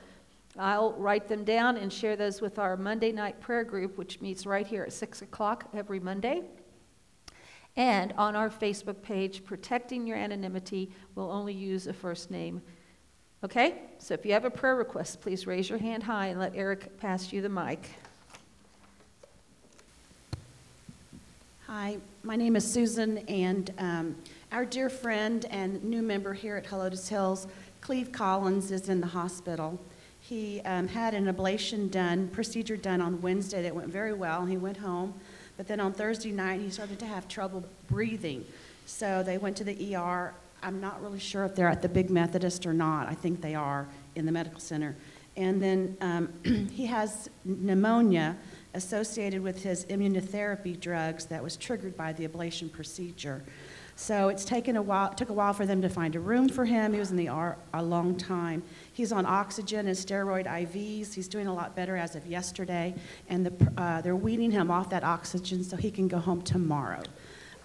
I'll 0.58 0.94
write 0.94 1.28
them 1.28 1.44
down 1.44 1.78
and 1.78 1.94
share 1.94 2.16
those 2.16 2.42
with 2.42 2.58
our 2.58 2.76
Monday 2.76 3.12
night 3.12 3.40
prayer 3.40 3.64
group, 3.64 4.00
which 4.00 4.20
meets 4.20 4.48
right 4.48 4.66
here 4.66 4.82
at 4.82 4.94
6 4.94 5.22
o'clock 5.22 5.70
every 5.76 6.00
Monday. 6.00 6.42
And 7.78 8.14
on 8.18 8.36
our 8.36 8.50
Facebook 8.50 9.02
page, 9.02 9.46
Protecting 9.46 10.06
Your 10.06 10.18
Anonymity, 10.18 10.92
we'll 11.16 11.32
only 11.32 11.54
use 11.54 11.88
a 11.88 11.94
first 11.94 12.30
name. 12.30 12.62
Okay? 13.44 13.76
So 13.98 14.14
if 14.14 14.26
you 14.26 14.34
have 14.34 14.46
a 14.46 14.50
prayer 14.50 14.76
request, 14.76 15.22
please 15.22 15.48
raise 15.48 15.70
your 15.70 15.80
hand 15.80 16.04
high 16.04 16.28
and 16.28 16.40
let 16.40 16.56
Eric 16.56 16.98
pass 16.98 17.32
you 17.32 17.42
the 17.42 17.50
mic. 17.50 17.90
Hi, 21.68 22.00
my 22.24 22.36
name 22.36 22.58
is 22.58 22.70
Susan, 22.70 23.20
and 23.30 23.74
um, 23.78 24.16
our 24.52 24.66
dear 24.66 24.90
friend 24.90 25.46
and 25.50 25.82
new 25.82 26.02
member 26.02 26.34
here 26.34 26.58
at 26.58 26.66
Helotes 26.66 27.08
Hills, 27.08 27.48
Cleve 27.80 28.12
Collins, 28.12 28.72
is 28.72 28.90
in 28.90 29.00
the 29.00 29.08
hospital. 29.08 29.80
He 30.20 30.60
um, 30.66 30.90
had 30.90 31.14
an 31.14 31.34
ablation 31.34 31.90
done, 31.90 32.28
procedure 32.28 32.76
done 32.76 33.00
on 33.00 33.22
Wednesday 33.22 33.62
that 33.64 33.74
went 33.74 33.88
very 33.88 34.12
well. 34.12 34.46
He 34.46 34.58
went 34.58 34.78
home, 34.78 35.14
but 35.62 35.68
then 35.68 35.80
on 35.80 35.94
Thursday 35.94 36.32
night 36.32 36.60
he 36.60 36.72
started 36.72 36.98
to 36.98 37.06
have 37.06 37.28
trouble 37.28 37.64
breathing. 37.88 38.44
So 38.88 39.22
they 39.22 39.38
went 39.38 39.56
to 39.58 39.64
the 39.64 39.96
ER. 39.96 40.34
I'm 40.64 40.82
not 40.82 41.00
really 41.04 41.20
sure 41.20 41.46
if 41.46 41.54
they're 41.54 41.68
at 41.68 41.84
the 41.84 41.88
Big 41.88 42.10
Methodist 42.10 42.66
or 42.66 42.74
not. 42.74 43.08
I 43.08 43.14
think 43.14 43.42
they 43.42 43.54
are 43.54 43.88
in 44.16 44.26
the 44.26 44.32
medical 44.32 44.60
center. 44.60 44.96
And 45.38 45.62
then 45.62 45.98
um, 46.02 46.34
he 46.72 46.88
has 46.88 47.30
pneumonia 47.46 48.38
associated 48.74 49.44
with 49.44 49.62
his 49.62 49.86
immunotherapy 49.86 50.80
drugs 50.80 51.26
that 51.26 51.44
was 51.44 51.58
triggered 51.58 51.96
by 51.96 52.12
the 52.12 52.28
ablation 52.28 52.72
procedure. 52.72 53.44
So 54.02 54.30
it's 54.30 54.44
taken 54.44 54.78
a 54.78 54.82
while, 54.82 55.14
took 55.14 55.30
a 55.30 55.34
while 55.34 55.54
for 55.54 55.68
them 55.68 55.80
to 55.84 55.88
find 55.88 56.16
a 56.16 56.20
room 56.20 56.50
for 56.50 56.66
him. 56.66 56.92
He 56.92 56.98
was 56.98 57.12
in 57.12 57.18
the 57.18 57.30
ER 57.30 57.56
a 57.76 57.84
long 57.84 58.18
time. 58.18 58.64
He's 58.92 59.12
on 59.12 59.28
oxygen 59.28 59.86
and 59.86 59.96
steroid 59.96 60.48
IVs. 60.48 61.14
He's 61.14 61.28
doing 61.28 61.46
a 61.46 61.54
lot 61.54 61.76
better 61.76 61.96
as 61.96 62.16
of 62.16 62.26
yesterday, 62.26 62.96
and 63.30 63.46
the, 63.46 63.72
uh, 63.78 64.02
they're 64.02 64.16
weaning 64.16 64.50
him 64.50 64.72
off 64.72 64.90
that 64.90 65.04
oxygen 65.04 65.64
so 65.64 65.78
he 65.78 65.92
can 65.92 66.08
go 66.08 66.18
home 66.18 66.42
tomorrow. 66.42 67.04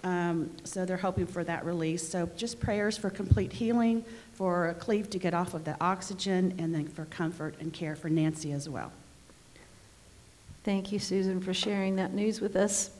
Um, 0.03 0.51
so 0.63 0.85
they're 0.85 0.95
hoping 0.95 1.25
for 1.25 1.43
that 1.43 1.65
release. 1.65 2.07
So 2.07 2.29
just 2.37 2.59
prayers 2.59 2.99
for 2.99 3.09
complete 3.09 3.51
healing, 3.51 4.05
for 4.33 4.75
Cleve 4.77 5.09
to 5.09 5.17
get 5.17 5.33
off 5.33 5.55
of 5.55 5.65
the 5.65 5.75
oxygen, 5.81 6.53
and 6.59 6.71
then 6.71 6.87
for 6.87 7.05
comfort 7.05 7.55
and 7.59 7.73
care 7.73 7.95
for 7.95 8.11
Nancy 8.11 8.51
as 8.51 8.69
well. 8.69 8.91
Thank 10.63 10.91
you, 10.91 10.99
Susan, 10.99 11.41
for 11.41 11.55
sharing 11.55 11.95
that 11.95 12.13
news 12.13 12.41
with 12.41 12.55
us. 12.55 12.91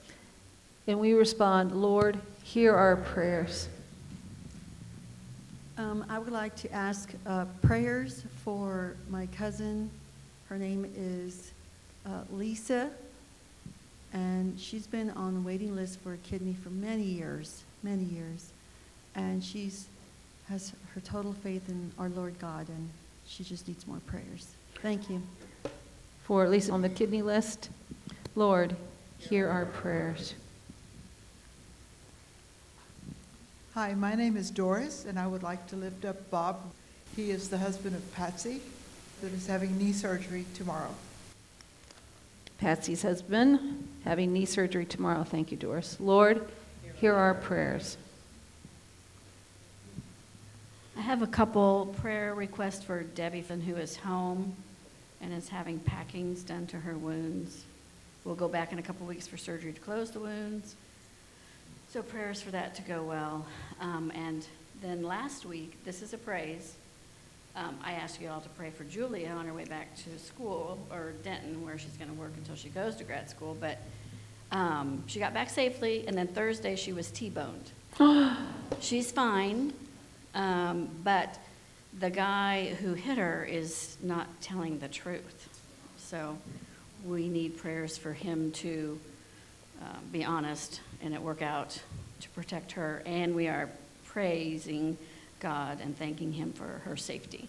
And 0.87 0.99
we 0.99 1.13
respond, 1.13 1.73
Lord, 1.73 2.17
hear 2.47 2.73
our 2.73 2.95
prayers. 2.95 3.67
Um, 5.77 6.05
I 6.07 6.17
would 6.17 6.31
like 6.31 6.55
to 6.57 6.71
ask 6.71 7.11
uh, 7.25 7.43
prayers 7.61 8.23
for 8.45 8.95
my 9.09 9.25
cousin. 9.27 9.91
Her 10.47 10.57
name 10.57 10.89
is 10.95 11.51
uh, 12.05 12.21
Lisa, 12.31 12.89
and 14.13 14.57
she's 14.57 14.87
been 14.87 15.09
on 15.09 15.33
the 15.33 15.41
waiting 15.41 15.75
list 15.75 15.99
for 15.99 16.13
a 16.13 16.17
kidney 16.19 16.55
for 16.63 16.69
many 16.69 17.03
years, 17.03 17.63
many 17.83 18.05
years. 18.05 18.53
And 19.13 19.43
she's 19.43 19.87
has 20.47 20.71
her 20.95 21.01
total 21.01 21.33
faith 21.33 21.67
in 21.67 21.91
our 21.99 22.07
Lord 22.07 22.39
God, 22.39 22.69
and 22.69 22.89
she 23.25 23.43
just 23.43 23.67
needs 23.67 23.85
more 23.85 23.99
prayers. 24.07 24.47
Thank 24.81 25.09
you. 25.09 25.21
For 26.23 26.47
Lisa 26.47 26.71
on 26.71 26.81
the 26.81 26.87
kidney 26.87 27.21
list, 27.21 27.71
Lord, 28.35 28.73
hear 29.17 29.49
our 29.49 29.65
prayers. 29.65 30.33
Hi, 33.77 33.93
my 33.93 34.15
name 34.15 34.37
is 34.37 34.49
Doris, 34.49 35.05
and 35.05 35.19
I 35.19 35.27
would 35.27 35.43
like 35.43 35.67
to 35.67 35.75
lift 35.75 36.03
up 36.03 36.31
Bob. 36.31 36.59
He 37.15 37.29
is 37.29 37.47
the 37.47 37.59
husband 37.59 37.95
of 37.95 38.11
Patsy 38.15 38.59
that 39.21 39.31
is 39.31 39.45
having 39.45 39.77
knee 39.77 39.93
surgery 39.93 40.45
tomorrow. 40.55 40.89
Patsy's 42.57 43.03
husband 43.03 43.87
having 44.03 44.33
knee 44.33 44.45
surgery 44.45 44.87
tomorrow. 44.87 45.23
Thank 45.23 45.51
you, 45.51 45.57
Doris. 45.57 45.95
Lord, 45.99 46.49
hear 46.95 47.13
our 47.13 47.35
prayers. 47.35 47.97
I 50.97 51.01
have 51.01 51.21
a 51.21 51.27
couple 51.27 51.93
prayer 52.01 52.33
requests 52.33 52.83
for 52.83 53.03
Debbie, 53.03 53.41
who 53.41 53.75
is 53.75 53.95
home 53.95 54.55
and 55.21 55.31
is 55.31 55.49
having 55.49 55.79
packings 55.81 56.43
done 56.43 56.65
to 56.65 56.79
her 56.79 56.97
wounds. 56.97 57.63
We'll 58.25 58.33
go 58.33 58.47
back 58.47 58.73
in 58.73 58.79
a 58.79 58.81
couple 58.81 59.05
weeks 59.05 59.27
for 59.27 59.37
surgery 59.37 59.71
to 59.71 59.79
close 59.79 60.09
the 60.09 60.19
wounds. 60.19 60.75
So 61.89 62.01
prayers 62.01 62.41
for 62.41 62.51
that 62.51 62.75
to 62.75 62.81
go 62.81 63.01
well. 63.01 63.45
Um, 63.79 64.11
and 64.13 64.45
then 64.81 65.03
last 65.03 65.45
week, 65.45 65.81
this 65.85 66.01
is 66.01 66.13
a 66.13 66.17
praise. 66.17 66.75
Um, 67.55 67.77
I 67.81 67.93
asked 67.93 68.21
you 68.21 68.27
all 68.27 68.41
to 68.41 68.49
pray 68.49 68.71
for 68.71 68.83
Julia 68.83 69.29
on 69.29 69.45
her 69.45 69.53
way 69.53 69.63
back 69.63 69.95
to 70.03 70.19
school 70.19 70.77
or 70.91 71.13
Denton, 71.23 71.63
where 71.63 71.77
she's 71.77 71.95
going 71.95 72.09
to 72.09 72.15
work 72.15 72.33
until 72.35 72.55
she 72.55 72.67
goes 72.67 72.97
to 72.97 73.05
grad 73.05 73.29
school. 73.29 73.55
But 73.57 73.79
um, 74.51 75.01
she 75.07 75.19
got 75.19 75.33
back 75.33 75.49
safely, 75.49 76.05
and 76.07 76.17
then 76.17 76.27
Thursday 76.27 76.75
she 76.75 76.91
was 76.91 77.09
T-boned. 77.09 77.71
she's 78.81 79.09
fine, 79.11 79.71
um, 80.35 80.89
but 81.05 81.39
the 81.97 82.09
guy 82.09 82.75
who 82.81 82.95
hit 82.95 83.17
her 83.17 83.47
is 83.49 83.95
not 84.03 84.27
telling 84.41 84.79
the 84.79 84.89
truth. 84.89 85.47
So 85.97 86.37
we 87.05 87.29
need 87.29 87.57
prayers 87.57 87.97
for 87.97 88.11
him 88.11 88.51
to 88.51 88.99
uh, 89.81 89.95
be 90.11 90.25
honest 90.25 90.81
and 91.01 91.13
it 91.13 91.21
work 91.21 91.41
out 91.41 91.79
to 92.21 92.29
protect 92.29 92.71
her. 92.73 93.01
And 93.05 93.35
we 93.35 93.47
are 93.47 93.69
praising 94.05 94.97
God 95.39 95.79
and 95.81 95.97
thanking 95.97 96.33
Him 96.33 96.53
for 96.53 96.81
her 96.85 96.97
safety. 96.97 97.47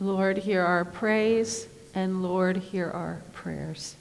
Lord, 0.00 0.38
hear 0.38 0.62
our 0.62 0.84
praise, 0.84 1.68
and 1.94 2.22
Lord, 2.22 2.56
hear 2.56 2.90
our 2.90 3.22
prayers. 3.32 3.96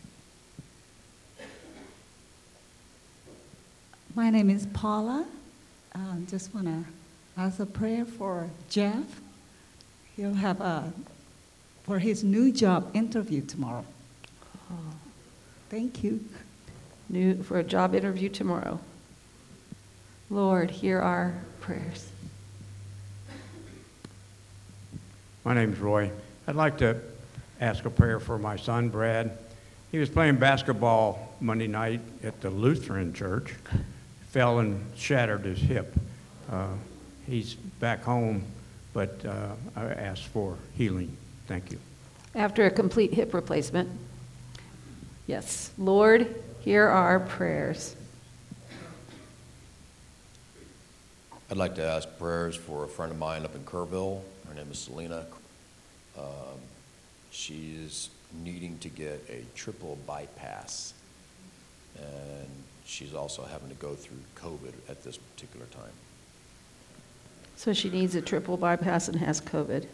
My 4.15 4.29
name 4.29 4.49
is 4.49 4.65
Paula. 4.67 5.25
Uh, 5.93 6.15
just 6.29 6.53
want 6.53 6.67
to 6.67 6.83
ask 7.37 7.59
a 7.59 7.65
prayer 7.65 8.05
for 8.05 8.49
Jeff. 8.69 9.21
He'll 10.15 10.33
have 10.33 10.59
a 10.59 10.91
for 11.83 11.99
his 11.99 12.23
new 12.23 12.51
job 12.51 12.91
interview 12.93 13.41
tomorrow. 13.41 13.85
Oh. 14.71 14.75
Thank 15.69 16.03
you. 16.03 16.23
New 17.11 17.43
for 17.43 17.59
a 17.59 17.63
job 17.63 17.93
interview 17.93 18.29
tomorrow. 18.29 18.79
Lord, 20.29 20.71
hear 20.71 20.99
our 20.99 21.33
prayers. 21.59 22.09
My 25.43 25.53
name's 25.53 25.77
Roy. 25.79 26.09
I'd 26.47 26.55
like 26.55 26.77
to 26.77 27.01
ask 27.59 27.83
a 27.83 27.89
prayer 27.89 28.21
for 28.21 28.37
my 28.37 28.55
son, 28.55 28.87
Brad. 28.87 29.37
He 29.91 29.97
was 29.97 30.09
playing 30.09 30.37
basketball 30.37 31.35
Monday 31.41 31.67
night 31.67 31.99
at 32.23 32.39
the 32.39 32.49
Lutheran 32.49 33.13
church, 33.13 33.55
fell 34.29 34.59
and 34.59 34.81
shattered 34.95 35.43
his 35.43 35.59
hip. 35.59 35.93
Uh, 36.49 36.67
he's 37.27 37.55
back 37.55 38.03
home, 38.03 38.45
but 38.93 39.25
uh, 39.25 39.49
I 39.75 39.83
asked 39.83 40.27
for 40.27 40.57
healing. 40.77 41.17
Thank 41.47 41.73
you. 41.73 41.79
After 42.35 42.65
a 42.67 42.71
complete 42.71 43.13
hip 43.13 43.33
replacement. 43.33 43.89
Yes. 45.27 45.71
Lord, 45.77 46.41
hear 46.61 46.87
our 46.87 47.19
prayers. 47.19 47.95
I'd 51.49 51.57
like 51.57 51.75
to 51.75 51.83
ask 51.83 52.07
prayers 52.17 52.55
for 52.55 52.85
a 52.85 52.87
friend 52.87 53.11
of 53.11 53.17
mine 53.17 53.43
up 53.43 53.55
in 53.55 53.63
Kerrville. 53.63 54.21
Her 54.47 54.53
name 54.53 54.67
is 54.71 54.79
Selena. 54.79 55.25
Um, 56.17 56.59
she 57.31 57.75
is 57.83 58.09
needing 58.43 58.77
to 58.79 58.89
get 58.89 59.21
a 59.29 59.43
triple 59.55 59.97
bypass, 60.07 60.93
and 61.97 62.47
she's 62.85 63.13
also 63.13 63.43
having 63.43 63.69
to 63.69 63.75
go 63.75 63.95
through 63.95 64.19
COVID 64.35 64.73
at 64.87 65.03
this 65.03 65.17
particular 65.17 65.65
time. 65.67 65.91
So 67.57 67.73
she 67.73 67.89
needs 67.89 68.15
a 68.15 68.21
triple 68.21 68.55
bypass 68.55 69.07
and 69.07 69.17
has 69.17 69.41
COVID. 69.41 69.87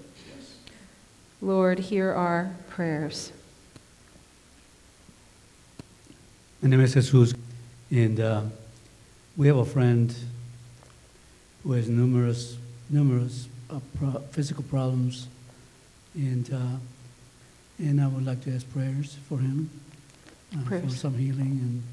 Lord, 1.41 1.79
hear 1.79 2.11
our 2.11 2.55
prayers. 2.69 3.31
My 6.61 6.69
name 6.69 6.81
is 6.81 6.93
Jesus, 6.95 7.35
and 7.91 8.19
uh, 8.19 8.41
we 9.35 9.45
have 9.47 9.57
a 9.57 9.65
friend 9.65 10.13
who 11.63 11.73
has 11.73 11.87
numerous, 11.87 12.57
numerous 12.89 13.47
uh, 13.69 13.79
pro- 13.99 14.21
physical 14.31 14.63
problems, 14.63 15.27
and 16.15 16.51
uh, 16.51 16.77
and 17.77 18.01
I 18.01 18.07
would 18.07 18.25
like 18.25 18.43
to 18.45 18.55
ask 18.55 18.67
prayers 18.73 19.17
for 19.29 19.37
him, 19.37 19.69
uh, 20.55 20.61
for 20.63 20.69
Prayers. 20.69 20.99
some 20.99 21.13
healing, 21.15 21.59
and 21.61 21.83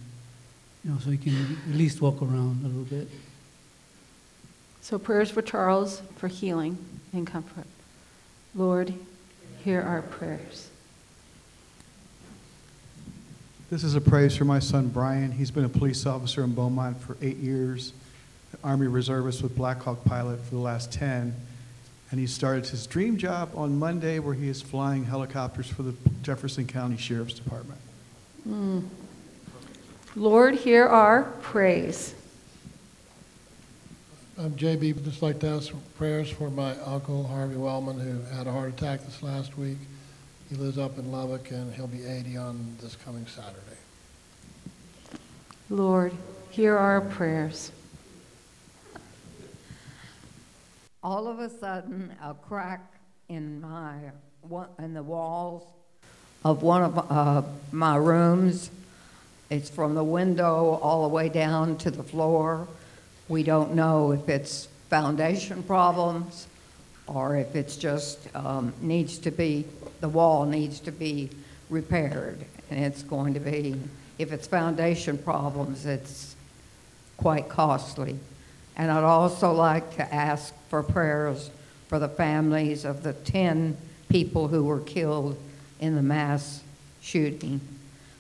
you 0.83 0.91
know, 0.93 0.99
so 0.99 1.11
he 1.11 1.19
can 1.19 1.59
at 1.69 1.77
least 1.77 2.01
walk 2.01 2.23
around 2.23 2.65
a 2.65 2.69
little 2.69 2.85
bit. 2.85 3.09
So 4.81 4.99
prayers 4.99 5.31
for 5.31 5.43
Charles 5.43 6.01
for 6.17 6.29
healing 6.29 6.79
and 7.13 7.27
comfort. 7.27 7.67
Lord, 8.55 8.95
hear 9.63 9.83
our 9.83 10.01
prayers. 10.01 10.69
This 13.75 13.83
is 13.83 13.97
a 13.97 14.01
praise 14.01 14.37
for 14.37 14.45
my 14.45 14.61
son 14.61 14.87
Brian. 14.87 15.33
He's 15.33 15.51
been 15.51 15.65
a 15.65 15.69
police 15.69 16.07
officer 16.07 16.45
in 16.45 16.55
Beaumont 16.55 17.01
for 17.01 17.17
eight 17.21 17.39
years, 17.39 17.93
an 18.53 18.61
Army 18.63 18.87
reservist 18.87 19.43
with 19.43 19.57
Black 19.57 19.83
Hawk 19.83 20.05
Pilot 20.05 20.41
for 20.45 20.55
the 20.55 20.61
last 20.61 20.93
10. 20.93 21.35
And 22.13 22.21
he 22.21 22.29
started 22.29 22.69
his 22.69 22.87
dream 22.87 23.17
job 23.17 23.51
on 23.57 23.77
Monday 23.77 24.21
where 24.21 24.35
he 24.35 24.49
is 24.49 24.63
flying 24.63 25.05
helicopters 25.05 25.67
for 25.67 25.83
the 25.83 25.93
Jefferson 26.23 26.69
County 26.69 26.97
Sheriff's 26.97 27.35
Department. 27.35 27.81
Hmm. 28.45 28.81
Lord, 30.15 30.55
hear 30.55 30.87
our 30.87 31.25
praise. 31.43 32.15
I'm 34.39 34.53
JB, 34.53 34.95
would 34.95 35.05
just 35.05 35.21
like 35.21 35.41
to 35.41 35.49
ask 35.49 35.73
prayers 35.99 36.31
for 36.31 36.49
my 36.49 36.77
uncle 36.83 37.25
Harvey 37.25 37.57
Wellman, 37.57 37.99
who 37.99 38.37
had 38.37 38.47
a 38.47 38.53
heart 38.53 38.69
attack 38.69 39.05
this 39.05 39.21
last 39.21 39.59
week. 39.59 39.79
He 40.49 40.57
lives 40.57 40.79
up 40.79 40.99
in 40.99 41.11
Lubbock, 41.11 41.51
and 41.51 41.73
he'll 41.75 41.87
be 41.87 42.05
80 42.05 42.37
on 42.37 42.77
this 42.81 42.97
coming 42.97 43.27
Saturday. 43.27 43.61
Lord, 45.71 46.13
hear 46.51 46.77
our 46.77 47.01
prayers. 47.01 47.73
all 51.05 51.29
of 51.29 51.39
a 51.39 51.51
sudden, 51.51 52.11
a 52.23 52.33
crack 52.33 52.81
in 53.29 53.61
my 53.61 53.95
one- 54.41 54.69
in 54.79 54.95
the 54.95 55.03
walls 55.03 55.63
of 56.45 56.63
one 56.63 56.83
of 56.83 57.11
uh, 57.11 57.43
my 57.73 57.95
rooms. 57.95 58.71
It's 59.51 59.69
from 59.69 59.95
the 59.95 60.03
window 60.03 60.79
all 60.83 61.03
the 61.03 61.15
way 61.15 61.29
down 61.29 61.77
to 61.79 61.91
the 61.91 62.03
floor. 62.03 62.67
We 63.29 63.43
don't 63.43 63.75
know 63.75 64.13
if 64.13 64.29
it's 64.31 64.69
foundation 64.89 65.63
problems 65.63 66.47
or 67.07 67.37
if 67.37 67.55
it's 67.55 67.77
just 67.77 68.19
um, 68.35 68.73
needs 68.81 69.19
to 69.19 69.31
be 69.31 69.67
the 70.01 70.09
wall 70.09 70.45
needs 70.45 70.81
to 70.81 70.93
be 70.93 71.31
repaired, 71.71 72.45
and 72.71 72.85
it's 72.85 73.03
going 73.03 73.35
to 73.35 73.41
be 73.41 73.77
if 74.19 74.33
it's 74.33 74.47
foundation 74.47 75.19
problems, 75.19 75.87
it's 75.87 76.37
quite 77.17 77.49
costly. 77.49 78.19
And 78.77 78.91
I'd 78.91 79.05
also 79.05 79.53
like 79.53 79.97
to 79.97 80.15
ask 80.15 80.55
for 80.69 80.83
prayers 80.83 81.51
for 81.89 81.99
the 81.99 82.09
families 82.09 82.85
of 82.85 83.03
the 83.03 83.13
10 83.13 83.77
people 84.09 84.49
who 84.49 84.65
were 84.65 84.81
killed 84.81 85.37
in 85.81 85.95
the 85.95 86.03
mass 86.03 86.63
shooting. 87.01 87.61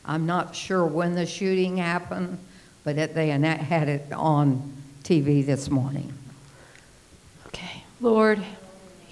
I'm 0.04 0.26
not 0.26 0.54
sure 0.54 0.84
when 0.84 1.14
the 1.14 1.26
shooting 1.26 1.78
happened, 1.78 2.38
but 2.82 2.98
it, 2.98 3.14
they 3.14 3.28
had 3.28 3.88
it 3.88 4.12
on 4.12 4.72
TV 5.02 5.44
this 5.44 5.70
morning. 5.70 6.12
Okay. 7.46 7.84
Lord, 8.00 8.42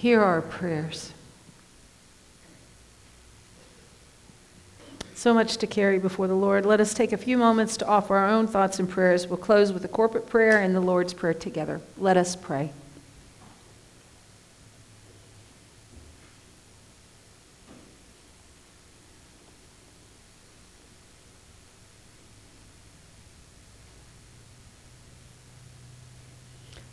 hear 0.03 0.21
our 0.21 0.43
prayers. 0.43 1.13
So 5.15 5.33
much 5.33 5.59
to 5.59 5.69
carry 5.69 6.01
before 6.01 6.27
the 6.27 6.35
Lord. 6.35 6.67
Let 6.67 6.81
us 6.81 6.93
take 6.93 7.13
a 7.13 7.17
few 7.17 7.39
moments 7.39 7.77
to 7.77 7.87
offer 7.87 8.17
our 8.17 8.29
own 8.29 8.49
thoughts 8.49 8.81
and 8.81 8.91
prayers. 8.91 9.29
We'll 9.29 9.37
close 9.37 9.73
with 9.73 9.85
a 9.85 9.89
corporate 9.89 10.27
prayer 10.27 10.61
and 10.61 10.75
the 10.75 10.81
Lord's 10.81 11.15
Prayer 11.15 11.35
together. 11.35 11.81
Let 11.97 12.17
us 12.17 12.35
pray. 12.35 12.73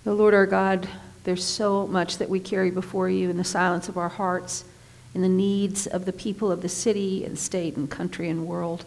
The 0.04 0.14
Lord 0.14 0.36
our 0.36 0.46
God, 0.46 0.88
there's 1.24 1.44
so 1.44 1.88
much 1.88 2.18
that 2.18 2.30
we 2.30 2.40
carry 2.40 2.72
before 2.72 3.10
you 3.10 3.30
in 3.30 3.38
the 3.38 3.44
silence 3.44 3.90
of 3.90 3.98
our 3.98 4.10
hearts, 4.10 4.64
in 5.14 5.22
the 5.22 5.30
needs 5.30 5.88
of 5.88 6.06
the 6.06 6.14
people 6.14 6.52
of 6.52 6.62
the 6.62 6.70
city 6.70 7.26
and 7.26 7.38
state 7.38 7.76
and 7.76 7.90
country 7.90 8.30
and 8.30 8.48
world. 8.48 8.86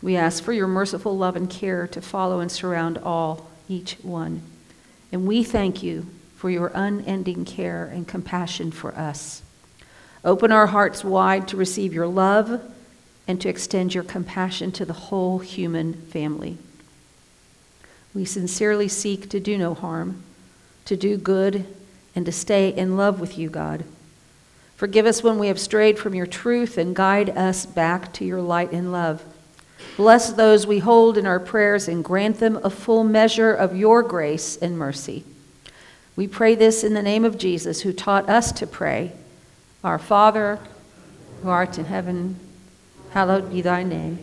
We 0.00 0.16
ask 0.16 0.42
for 0.42 0.52
your 0.52 0.68
merciful 0.68 1.16
love 1.16 1.36
and 1.36 1.50
care 1.50 1.86
to 1.88 2.00
follow 2.00 2.40
and 2.40 2.50
surround 2.50 2.98
all, 2.98 3.50
each 3.68 3.94
one. 4.02 4.42
And 5.10 5.26
we 5.26 5.42
thank 5.42 5.82
you 5.82 6.06
for 6.36 6.50
your 6.50 6.70
unending 6.74 7.44
care 7.44 7.86
and 7.86 8.06
compassion 8.06 8.70
for 8.70 8.94
us. 8.94 9.42
Open 10.24 10.52
our 10.52 10.68
hearts 10.68 11.02
wide 11.04 11.48
to 11.48 11.56
receive 11.56 11.92
your 11.92 12.06
love 12.06 12.60
and 13.26 13.40
to 13.40 13.48
extend 13.48 13.94
your 13.94 14.04
compassion 14.04 14.72
to 14.72 14.84
the 14.84 14.92
whole 14.92 15.40
human 15.40 15.94
family. 15.94 16.58
We 18.14 18.24
sincerely 18.24 18.88
seek 18.88 19.28
to 19.30 19.40
do 19.40 19.58
no 19.58 19.74
harm, 19.74 20.22
to 20.88 20.96
do 20.96 21.18
good, 21.18 21.66
and 22.14 22.24
to 22.24 22.32
stay 22.32 22.70
in 22.70 22.96
love 22.96 23.20
with 23.20 23.36
you, 23.36 23.50
God. 23.50 23.84
Forgive 24.74 25.04
us 25.04 25.22
when 25.22 25.38
we 25.38 25.48
have 25.48 25.60
strayed 25.60 25.98
from 25.98 26.14
your 26.14 26.26
truth 26.26 26.78
and 26.78 26.96
guide 26.96 27.28
us 27.36 27.66
back 27.66 28.10
to 28.14 28.24
your 28.24 28.40
light 28.40 28.72
and 28.72 28.90
love. 28.90 29.22
Bless 29.98 30.32
those 30.32 30.66
we 30.66 30.78
hold 30.78 31.18
in 31.18 31.26
our 31.26 31.38
prayers 31.38 31.88
and 31.88 32.02
grant 32.02 32.40
them 32.40 32.58
a 32.64 32.70
full 32.70 33.04
measure 33.04 33.52
of 33.52 33.76
your 33.76 34.02
grace 34.02 34.56
and 34.56 34.78
mercy. 34.78 35.24
We 36.16 36.26
pray 36.26 36.54
this 36.54 36.82
in 36.82 36.94
the 36.94 37.02
name 37.02 37.24
of 37.24 37.36
Jesus, 37.36 37.82
who 37.82 37.92
taught 37.92 38.28
us 38.30 38.50
to 38.52 38.66
pray 38.66 39.12
Our 39.84 39.98
Father, 39.98 40.58
who 41.42 41.50
art 41.50 41.76
in 41.76 41.84
heaven, 41.84 42.40
hallowed 43.10 43.52
be 43.52 43.60
thy 43.60 43.82
name. 43.82 44.18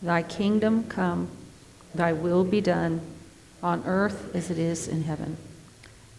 Thy 0.00 0.22
kingdom 0.22 0.84
come, 0.84 1.28
thy 1.94 2.12
will 2.12 2.44
be 2.44 2.60
done, 2.60 3.00
on 3.60 3.82
earth 3.86 4.34
as 4.36 4.50
it 4.50 4.58
is 4.58 4.86
in 4.86 5.02
heaven. 5.02 5.36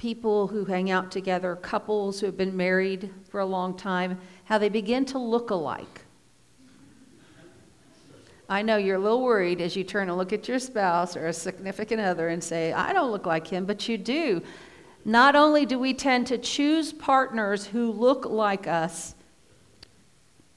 people 0.00 0.46
who 0.46 0.64
hang 0.64 0.90
out 0.90 1.10
together, 1.10 1.54
couples 1.56 2.18
who 2.18 2.26
have 2.26 2.36
been 2.36 2.56
married 2.56 3.12
for 3.28 3.40
a 3.40 3.44
long 3.44 3.76
time, 3.76 4.18
how 4.44 4.56
they 4.56 4.70
begin 4.70 5.04
to 5.04 5.18
look 5.18 5.50
alike. 5.50 6.06
I 8.48 8.62
know 8.62 8.78
you're 8.78 8.96
a 8.96 8.98
little 8.98 9.22
worried 9.22 9.60
as 9.60 9.76
you 9.76 9.84
turn 9.84 10.08
and 10.08 10.16
look 10.16 10.32
at 10.32 10.48
your 10.48 10.58
spouse 10.58 11.18
or 11.18 11.26
a 11.26 11.32
significant 11.34 12.00
other 12.00 12.28
and 12.28 12.42
say, 12.42 12.72
I 12.72 12.94
don't 12.94 13.10
look 13.10 13.26
like 13.26 13.46
him, 13.46 13.66
but 13.66 13.90
you 13.90 13.98
do. 13.98 14.42
Not 15.04 15.36
only 15.36 15.66
do 15.66 15.78
we 15.78 15.92
tend 15.92 16.26
to 16.28 16.38
choose 16.38 16.94
partners 16.94 17.66
who 17.66 17.92
look 17.92 18.24
like 18.24 18.66
us, 18.66 19.14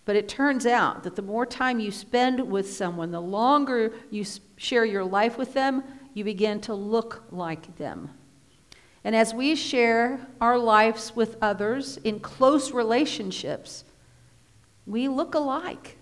but 0.06 0.16
it 0.16 0.30
turns 0.30 0.66
out 0.66 1.04
that 1.04 1.18
the 1.18 1.22
more 1.22 1.46
time 1.46 1.82
you 1.82 1.92
spend 1.92 2.40
with 2.40 2.74
someone, 2.74 3.12
the 3.12 3.20
longer 3.20 3.92
you 4.10 4.24
share 4.56 4.86
your 4.86 5.04
life 5.04 5.38
with 5.38 5.54
them, 5.54 5.84
you 6.14 6.24
begin 6.24 6.62
to 6.62 6.74
look 6.74 7.26
like 7.30 7.76
them. 7.76 8.10
And 9.04 9.16
as 9.16 9.34
we 9.34 9.56
share 9.56 10.26
our 10.40 10.58
lives 10.58 11.16
with 11.16 11.38
others 11.42 11.98
in 11.98 12.20
close 12.20 12.72
relationships, 12.72 13.84
we 14.86 15.08
look 15.08 15.36
alike. 15.36 15.98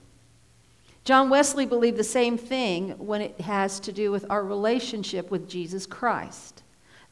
John 1.03 1.29
Wesley 1.29 1.65
believed 1.65 1.97
the 1.97 2.03
same 2.03 2.37
thing 2.37 2.91
when 2.99 3.21
it 3.21 3.41
has 3.41 3.79
to 3.81 3.91
do 3.91 4.11
with 4.11 4.29
our 4.29 4.45
relationship 4.45 5.31
with 5.31 5.49
Jesus 5.49 5.87
Christ. 5.87 6.61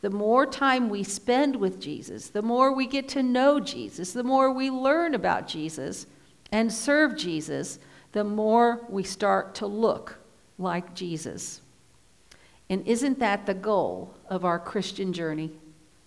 The 0.02 0.12
more 0.12 0.46
time 0.46 0.90
we 0.90 1.04
spend 1.04 1.56
with 1.56 1.82
Jesus, 1.82 2.30
the 2.30 2.44
more 2.44 2.72
we 2.72 2.86
get 2.86 3.10
to 3.10 3.24
know 3.24 3.60
Jesus, 3.60 4.14
the 4.14 4.24
more 4.24 4.52
we 4.52 4.70
learn 4.70 5.16
about 5.16 5.48
Jesus 5.48 6.06
and 6.52 6.72
serve 6.72 7.18
Jesus, 7.18 7.80
the 8.12 8.24
more 8.24 8.86
we 8.90 9.04
start 9.04 9.56
to 9.56 9.66
look 9.66 10.20
like 10.58 10.94
Jesus. 10.94 11.62
And 12.70 12.88
isn't 12.88 13.20
that 13.20 13.48
the 13.48 13.54
goal 13.56 14.14
of 14.30 14.46
our 14.46 14.60
Christian 14.60 15.12
journey? 15.14 15.52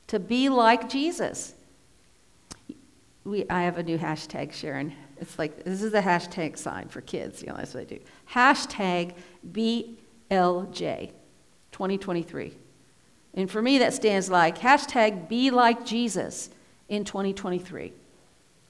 To 0.08 0.18
be 0.18 0.48
like 0.48 0.88
Jesus. 0.88 1.54
We, 3.24 3.48
I 3.48 3.62
have 3.62 3.78
a 3.78 3.82
new 3.82 3.98
hashtag, 3.98 4.52
Sharon. 4.52 4.94
It's 5.20 5.38
like, 5.38 5.64
this 5.64 5.82
is 5.82 5.92
the 5.92 6.00
hashtag 6.00 6.58
sign 6.58 6.88
for 6.88 7.00
kids. 7.00 7.42
You 7.42 7.48
know, 7.48 7.56
that's 7.56 7.74
what 7.74 7.82
I 7.82 7.84
do. 7.84 8.00
Hashtag 8.30 9.14
BLJ 9.52 11.10
2023. 11.70 12.52
And 13.34 13.50
for 13.50 13.62
me, 13.62 13.78
that 13.78 13.94
stands 13.94 14.28
like 14.28 14.58
hashtag 14.58 15.28
be 15.28 15.50
like 15.50 15.86
Jesus 15.86 16.50
in 16.88 17.04
2023. 17.04 17.92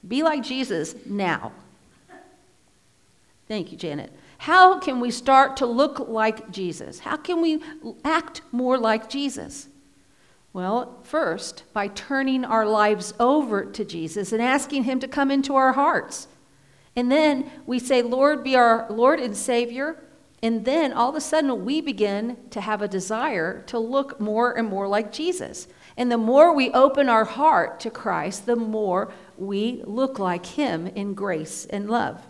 Be 0.07 0.23
like 0.23 0.43
Jesus 0.43 0.95
now. 1.05 1.51
Thank 3.47 3.71
you, 3.71 3.77
Janet. 3.77 4.11
How 4.37 4.79
can 4.79 4.99
we 4.99 5.11
start 5.11 5.57
to 5.57 5.65
look 5.65 5.99
like 5.99 6.51
Jesus? 6.51 6.99
How 6.99 7.17
can 7.17 7.41
we 7.41 7.61
act 8.03 8.41
more 8.51 8.77
like 8.77 9.09
Jesus? 9.09 9.67
Well, 10.53 10.99
first, 11.01 11.63
by 11.73 11.87
turning 11.87 12.45
our 12.45 12.67
lives 12.67 13.15
over 13.19 13.65
to 13.65 13.83
Jesus 13.83 14.31
and 14.31 14.41
asking 14.41 14.83
Him 14.83 14.99
to 14.99 15.07
come 15.07 15.31
into 15.31 15.55
our 15.55 15.73
hearts. 15.73 16.27
And 16.95 17.11
then 17.11 17.49
we 17.65 17.79
say, 17.79 18.03
Lord, 18.03 18.43
be 18.43 18.55
our 18.55 18.85
Lord 18.91 19.19
and 19.19 19.35
Savior. 19.35 19.97
And 20.43 20.63
then 20.63 20.93
all 20.93 21.09
of 21.09 21.15
a 21.15 21.21
sudden, 21.21 21.65
we 21.65 21.81
begin 21.81 22.37
to 22.51 22.61
have 22.61 22.83
a 22.83 22.87
desire 22.87 23.63
to 23.63 23.79
look 23.79 24.19
more 24.19 24.55
and 24.55 24.67
more 24.67 24.87
like 24.87 25.11
Jesus. 25.11 25.67
And 25.97 26.11
the 26.11 26.19
more 26.19 26.53
we 26.53 26.69
open 26.69 27.09
our 27.09 27.25
heart 27.25 27.79
to 27.79 27.89
Christ, 27.89 28.45
the 28.45 28.55
more 28.55 29.11
we 29.37 29.81
look 29.85 30.19
like 30.19 30.45
Him 30.45 30.85
in 30.85 31.15
grace 31.15 31.65
and 31.65 31.89
love. 31.89 32.21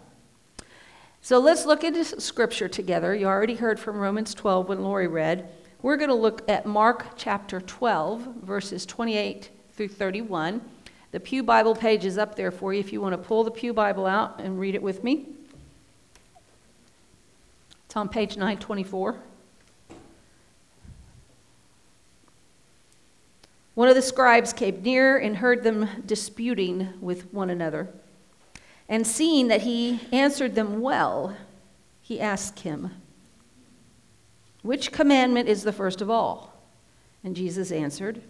So 1.21 1.39
let's 1.39 1.65
look 1.65 1.83
into 1.83 2.05
Scripture 2.21 2.69
together. 2.69 3.13
You 3.13 3.25
already 3.25 3.55
heard 3.55 3.81
from 3.81 3.97
Romans 3.97 4.33
12 4.33 4.69
when 4.69 4.81
Lori 4.81 5.07
read. 5.07 5.49
We're 5.83 5.97
going 5.97 6.11
to 6.11 6.15
look 6.15 6.49
at 6.49 6.65
Mark 6.65 7.07
chapter 7.17 7.59
12, 7.59 8.21
verses 8.41 8.85
28 8.85 9.49
through 9.73 9.89
31. 9.89 10.61
The 11.11 11.19
Pew 11.19 11.43
Bible 11.43 11.75
page 11.75 12.05
is 12.05 12.17
up 12.17 12.37
there 12.37 12.51
for 12.51 12.73
you 12.73 12.79
if 12.79 12.93
you 12.93 13.01
want 13.01 13.11
to 13.11 13.17
pull 13.17 13.43
the 13.43 13.51
Pew 13.51 13.73
Bible 13.73 14.05
out 14.05 14.39
and 14.39 14.57
read 14.57 14.75
it 14.75 14.81
with 14.81 15.03
me. 15.03 15.27
It's 17.85 17.97
on 17.97 18.07
page 18.07 18.37
924. 18.37 19.19
One 23.75 23.89
of 23.89 23.95
the 23.95 24.01
scribes 24.01 24.53
came 24.53 24.81
near 24.83 25.17
and 25.17 25.35
heard 25.35 25.63
them 25.63 25.89
disputing 26.05 26.93
with 27.01 27.33
one 27.33 27.49
another. 27.49 27.89
And 28.87 29.05
seeing 29.05 29.49
that 29.49 29.63
he 29.63 29.99
answered 30.13 30.55
them 30.55 30.79
well, 30.79 31.35
he 32.01 32.21
asked 32.21 32.61
him, 32.61 32.91
Which 34.63 34.91
commandment 34.91 35.47
is 35.47 35.63
the 35.63 35.71
first 35.71 36.01
of 36.01 36.09
all? 36.09 36.51
And 37.23 37.35
Jesus 37.35 37.71
answered, 37.71 38.21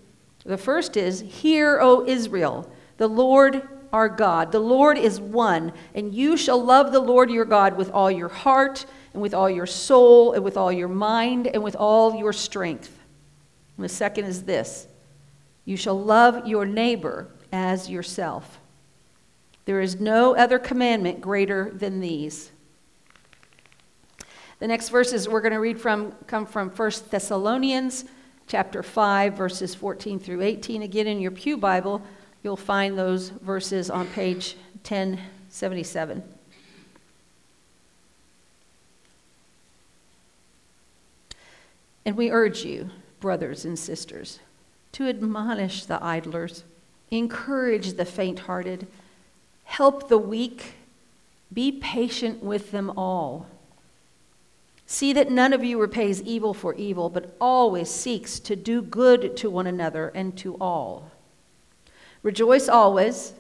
the 0.46 0.58
first 0.58 0.98
is, 0.98 1.22
Hear, 1.22 1.80
O 1.82 2.06
Israel, 2.06 2.70
the 2.98 3.08
Lord 3.08 3.68
our 3.92 4.10
God. 4.10 4.52
The 4.52 4.60
Lord 4.60 4.98
is 4.98 5.22
one, 5.22 5.72
and 5.94 6.14
you 6.14 6.36
shall 6.36 6.64
love 6.64 6.92
the 6.92 7.00
Lord 7.00 7.30
your 7.30 7.46
God 7.46 7.78
with 7.78 7.92
all 7.92 8.12
your 8.12 8.30
heart, 8.30 8.86
and 9.14 9.22
with 9.22 9.34
all 9.34 9.50
your 9.50 9.68
soul, 9.68 10.34
and 10.34 10.44
with 10.44 10.58
all 10.58 10.72
your 10.72 10.88
mind, 10.88 11.48
and 11.48 11.64
with 11.64 11.76
all 11.76 12.16
your 12.16 12.34
strength. 12.34 12.98
And 13.78 13.86
the 13.86 13.90
second 13.90 14.26
is 14.26 14.44
this 14.44 14.88
You 15.64 15.78
shall 15.78 16.00
love 16.02 16.48
your 16.48 16.66
neighbor 16.66 17.28
as 17.52 17.90
yourself. 17.90 18.60
There 19.66 19.80
is 19.80 20.02
no 20.02 20.36
other 20.36 20.60
commandment 20.60 21.22
greater 21.22 21.72
than 21.72 22.02
these. 22.02 22.52
The 24.64 24.70
next 24.70 24.88
verses 24.88 25.28
we're 25.28 25.42
going 25.42 25.52
to 25.52 25.60
read 25.60 25.78
from 25.78 26.14
come 26.26 26.46
from 26.46 26.70
1 26.70 26.92
Thessalonians 27.10 28.06
chapter 28.48 28.82
5, 28.82 29.34
verses 29.34 29.76
14 29.76 30.20
through 30.20 30.42
18. 30.42 30.84
Again, 30.84 31.06
in 31.06 31.20
your 31.20 31.32
Pew 31.32 31.58
Bible, 31.58 32.02
you'll 32.44 32.56
find 32.56 32.98
those 32.98 33.28
verses 33.28 33.90
on 33.90 34.08
page 34.08 34.56
1077. 34.88 36.24
And 42.06 42.16
we 42.16 42.32
urge 42.32 42.64
you, 42.64 42.90
brothers 43.20 43.66
and 43.66 43.78
sisters, 43.78 44.40
to 44.94 45.10
admonish 45.10 45.84
the 45.84 46.02
idlers, 46.02 46.64
encourage 47.12 47.96
the 47.96 48.06
faint 48.06 48.40
hearted, 48.40 48.88
help 49.66 50.08
the 50.08 50.18
weak, 50.18 50.76
be 51.52 51.70
patient 51.70 52.42
with 52.42 52.72
them 52.72 52.94
all. 52.96 53.46
See 54.86 55.14
that 55.14 55.32
none 55.32 55.54
of 55.54 55.64
you 55.64 55.80
repays 55.80 56.22
evil 56.22 56.54
for 56.54 56.76
evil, 56.76 57.10
but 57.10 57.36
always 57.40 57.90
seeks 57.90 58.40
to 58.42 58.56
do 58.56 58.82
good 58.82 59.36
to 59.38 59.50
one 59.50 59.68
another 59.68 60.10
and 60.14 60.38
to 60.38 60.56
all. 60.56 61.12
Rejoice 62.22 62.70
always, 62.70 63.34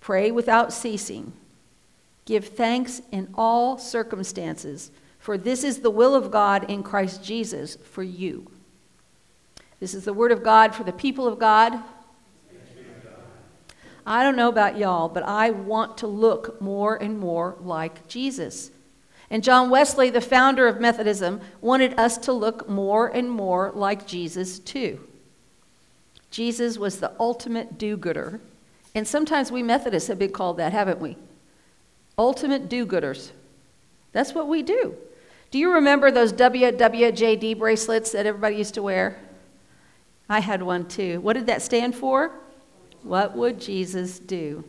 pray 0.00 0.30
without 0.30 0.72
ceasing, 0.72 1.32
give 2.24 2.48
thanks 2.48 3.02
in 3.10 3.28
all 3.34 3.78
circumstances, 3.78 4.90
for 5.18 5.38
this 5.38 5.64
is 5.64 5.80
the 5.80 5.90
will 5.90 6.14
of 6.14 6.30
God 6.30 6.70
in 6.70 6.82
Christ 6.82 7.22
Jesus 7.22 7.76
for 7.76 8.02
you. 8.02 8.50
This 9.80 9.94
is 9.94 10.04
the 10.04 10.12
word 10.12 10.32
of 10.32 10.42
God 10.42 10.74
for 10.74 10.84
the 10.84 10.92
people 10.92 11.26
of 11.26 11.38
God. 11.38 11.78
I 14.06 14.22
don't 14.22 14.36
know 14.36 14.48
about 14.48 14.78
y'all, 14.78 15.08
but 15.08 15.22
I 15.22 15.50
want 15.50 15.98
to 15.98 16.06
look 16.06 16.60
more 16.60 16.96
and 16.96 17.18
more 17.18 17.56
like 17.60 18.08
Jesus. 18.08 18.70
And 19.30 19.44
John 19.44 19.70
Wesley, 19.70 20.10
the 20.10 20.20
founder 20.20 20.66
of 20.66 20.80
Methodism, 20.80 21.40
wanted 21.60 21.98
us 21.98 22.18
to 22.18 22.32
look 22.32 22.68
more 22.68 23.06
and 23.06 23.30
more 23.30 23.70
like 23.74 24.06
Jesus 24.06 24.58
too. 24.58 25.00
Jesus 26.30 26.78
was 26.78 26.98
the 26.98 27.12
ultimate 27.18 27.78
do 27.78 27.96
gooder. 27.96 28.40
And 28.94 29.06
sometimes 29.06 29.52
we 29.52 29.62
Methodists 29.62 30.08
have 30.08 30.18
been 30.18 30.32
called 30.32 30.56
that, 30.56 30.72
haven't 30.72 31.00
we? 31.00 31.16
Ultimate 32.18 32.68
do 32.68 32.84
gooders. 32.84 33.30
That's 34.12 34.34
what 34.34 34.48
we 34.48 34.62
do. 34.62 34.96
Do 35.50 35.58
you 35.58 35.72
remember 35.72 36.10
those 36.10 36.32
WWJD 36.32 37.58
bracelets 37.58 38.12
that 38.12 38.26
everybody 38.26 38.56
used 38.56 38.74
to 38.74 38.82
wear? 38.82 39.16
I 40.28 40.40
had 40.40 40.62
one 40.62 40.86
too. 40.86 41.20
What 41.20 41.34
did 41.34 41.46
that 41.46 41.62
stand 41.62 41.94
for? 41.94 42.32
What 43.02 43.36
would 43.36 43.60
Jesus 43.60 44.18
do? 44.18 44.64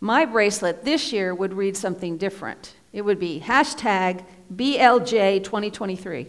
My 0.00 0.24
bracelet 0.24 0.84
this 0.84 1.12
year 1.12 1.34
would 1.34 1.54
read 1.54 1.76
something 1.76 2.16
different. 2.16 2.74
It 2.94 3.02
would 3.02 3.18
be 3.18 3.42
hashtag 3.44 4.24
BLJ 4.54 5.42
2023. 5.42 6.28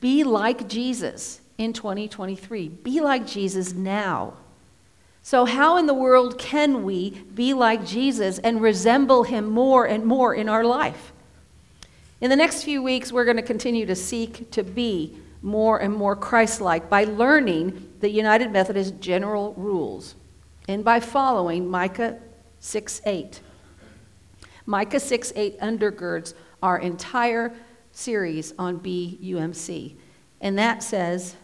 Be 0.00 0.22
like 0.22 0.68
Jesus 0.68 1.40
in 1.58 1.72
2023. 1.72 2.68
Be 2.68 3.00
like 3.00 3.26
Jesus 3.26 3.72
now. 3.72 4.34
So, 5.22 5.44
how 5.44 5.76
in 5.76 5.86
the 5.86 5.92
world 5.92 6.38
can 6.38 6.84
we 6.84 7.10
be 7.34 7.52
like 7.52 7.84
Jesus 7.84 8.38
and 8.38 8.62
resemble 8.62 9.24
him 9.24 9.50
more 9.50 9.86
and 9.86 10.06
more 10.06 10.34
in 10.34 10.48
our 10.48 10.64
life? 10.64 11.12
In 12.20 12.30
the 12.30 12.36
next 12.36 12.62
few 12.62 12.80
weeks, 12.80 13.12
we're 13.12 13.24
going 13.24 13.36
to 13.36 13.42
continue 13.42 13.86
to 13.86 13.96
seek 13.96 14.52
to 14.52 14.62
be 14.62 15.18
more 15.42 15.80
and 15.80 15.92
more 15.92 16.14
Christ 16.14 16.60
like 16.60 16.88
by 16.88 17.04
learning 17.04 17.94
the 17.98 18.08
United 18.08 18.52
Methodist 18.52 19.00
general 19.00 19.52
rules 19.54 20.14
and 20.68 20.84
by 20.84 21.00
following 21.00 21.68
Micah 21.68 22.18
6 22.60 23.02
8. 23.04 23.40
Micah 24.68 25.00
6 25.00 25.32
8 25.34 25.58
undergirds 25.60 26.34
our 26.62 26.78
entire 26.78 27.54
series 27.90 28.52
on 28.58 28.78
BUMC. 28.78 29.94
And 30.42 30.58
that 30.58 30.82
says, 30.82 31.36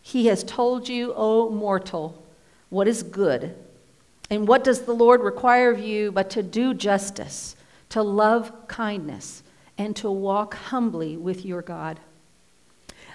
He 0.00 0.26
has 0.28 0.44
told 0.44 0.88
you, 0.88 1.12
O 1.16 1.50
mortal, 1.50 2.24
what 2.70 2.86
is 2.86 3.02
good. 3.02 3.56
And 4.30 4.46
what 4.46 4.62
does 4.62 4.82
the 4.82 4.94
Lord 4.94 5.22
require 5.22 5.72
of 5.72 5.80
you 5.80 6.12
but 6.12 6.30
to 6.30 6.42
do 6.44 6.72
justice, 6.72 7.56
to 7.88 8.00
love 8.00 8.68
kindness, 8.68 9.42
and 9.76 9.96
to 9.96 10.08
walk 10.08 10.54
humbly 10.54 11.16
with 11.16 11.44
your 11.44 11.62
God? 11.62 11.98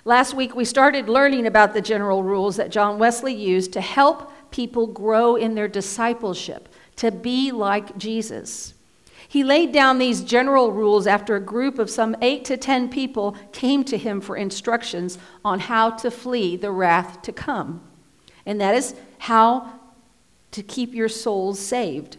Last 0.03 0.33
week, 0.33 0.57
we 0.57 0.65
started 0.65 1.07
learning 1.07 1.47
about 1.47 1.73
the 1.73 1.81
general 1.81 2.21
rules 2.21 2.57
that 2.57 2.69
John 2.69 2.99
Wesley 2.99 3.33
used 3.33 3.71
to 3.73 3.81
help 3.81 4.29
people 4.51 4.87
grow 4.87 5.37
in 5.37 5.55
their 5.55 5.69
discipleship, 5.69 6.67
to 6.97 7.11
be 7.11 7.53
like 7.53 7.97
Jesus. 7.97 8.73
He 9.29 9.43
laid 9.43 9.73
down 9.73 9.97
these 9.97 10.21
general 10.21 10.71
rules 10.71 11.05
after 11.05 11.35
a 11.35 11.41
group 11.41 11.79
of 11.79 11.89
some 11.89 12.15
eight 12.21 12.45
to 12.45 12.55
ten 12.55 12.87
people 12.87 13.35
came 13.51 13.83
to 13.85 13.97
him 13.97 14.21
for 14.21 14.37
instructions 14.37 15.17
on 15.43 15.59
how 15.59 15.89
to 15.91 16.09
flee 16.09 16.55
the 16.55 16.71
wrath 16.71 17.21
to 17.23 17.33
come. 17.33 17.81
And 18.45 18.61
that 18.61 18.73
is 18.73 18.95
how 19.19 19.73
to 20.51 20.63
keep 20.63 20.93
your 20.93 21.09
souls 21.09 21.59
saved, 21.59 22.17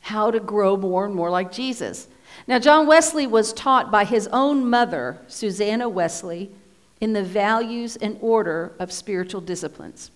how 0.00 0.30
to 0.30 0.38
grow 0.38 0.76
more 0.76 1.06
and 1.06 1.14
more 1.14 1.30
like 1.30 1.50
Jesus. 1.50 2.08
Now, 2.46 2.58
John 2.58 2.86
Wesley 2.86 3.26
was 3.26 3.54
taught 3.54 3.90
by 3.90 4.04
his 4.04 4.28
own 4.28 4.68
mother, 4.68 5.18
Susanna 5.26 5.88
Wesley, 5.88 6.50
in 7.00 7.14
the 7.14 7.24
values 7.24 7.96
and 7.96 8.18
order 8.20 8.72
of 8.78 8.92
spiritual 8.92 9.40
disciplines. 9.40 10.10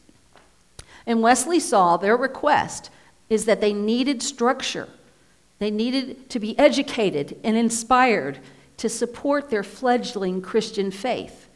And 1.07 1.23
Wesley 1.23 1.61
saw 1.61 1.97
their 1.97 2.17
request 2.17 2.91
is 3.31 3.47
that 3.47 3.61
they 3.61 3.73
needed 3.73 4.23
structure. 4.23 4.89
They 5.61 5.71
needed 5.71 6.29
to 6.31 6.41
be 6.41 6.59
educated 6.59 7.39
and 7.45 7.57
inspired 7.57 8.41
to 8.79 8.89
support 8.89 9.51
their 9.51 9.63
fledgling 9.63 10.41
Christian 10.41 10.91
faith 10.91 11.49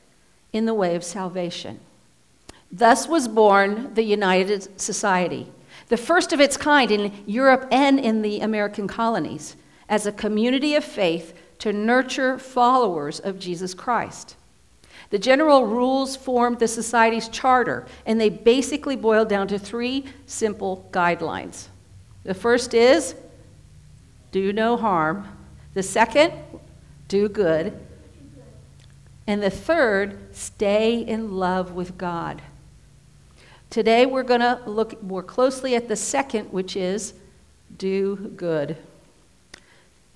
in 0.52 0.66
the 0.66 0.74
way 0.74 0.94
of 0.94 1.02
salvation. 1.02 1.80
Thus 2.70 3.08
was 3.08 3.28
born 3.28 3.94
the 3.94 4.02
United 4.02 4.78
Society, 4.78 5.48
the 5.88 5.96
first 5.96 6.34
of 6.34 6.40
its 6.40 6.58
kind 6.58 6.90
in 6.90 7.12
Europe 7.26 7.66
and 7.72 7.98
in 7.98 8.20
the 8.20 8.40
American 8.40 8.86
colonies, 8.86 9.56
as 9.88 10.06
a 10.06 10.12
community 10.12 10.74
of 10.74 10.84
faith 10.84 11.34
to 11.60 11.72
nurture 11.72 12.38
followers 12.38 13.20
of 13.20 13.38
Jesus 13.38 13.72
Christ. 13.72 14.36
The 15.08 15.18
general 15.18 15.66
rules 15.66 16.14
formed 16.14 16.58
the 16.58 16.68
society's 16.68 17.28
charter, 17.28 17.86
and 18.04 18.20
they 18.20 18.28
basically 18.28 18.96
boiled 18.96 19.30
down 19.30 19.48
to 19.48 19.58
three 19.58 20.04
simple 20.26 20.88
guidelines. 20.92 21.68
The 22.24 22.34
first 22.34 22.74
is 22.74 23.14
do 24.34 24.52
no 24.52 24.76
harm, 24.76 25.24
the 25.74 25.82
second, 25.84 26.32
do 27.06 27.28
good, 27.28 27.72
and 29.28 29.40
the 29.40 29.48
third, 29.48 30.34
stay 30.34 30.98
in 30.98 31.36
love 31.36 31.70
with 31.70 31.96
God. 31.96 32.42
Today 33.70 34.06
we're 34.06 34.24
going 34.24 34.40
to 34.40 34.60
look 34.66 35.00
more 35.04 35.22
closely 35.22 35.76
at 35.76 35.86
the 35.86 35.94
second, 35.94 36.46
which 36.46 36.74
is 36.74 37.14
do 37.78 38.32
good. 38.34 38.76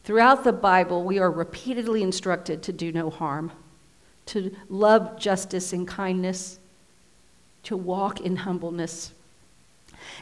Throughout 0.02 0.42
the 0.42 0.52
Bible, 0.52 1.04
we 1.04 1.20
are 1.20 1.30
repeatedly 1.30 2.02
instructed 2.02 2.60
to 2.64 2.72
do 2.72 2.90
no 2.90 3.10
harm 3.10 3.52
to 4.26 4.52
love 4.68 5.16
justice 5.20 5.72
and 5.72 5.86
kindness, 5.86 6.58
to 7.62 7.76
walk 7.76 8.20
in 8.20 8.34
humbleness. 8.34 9.12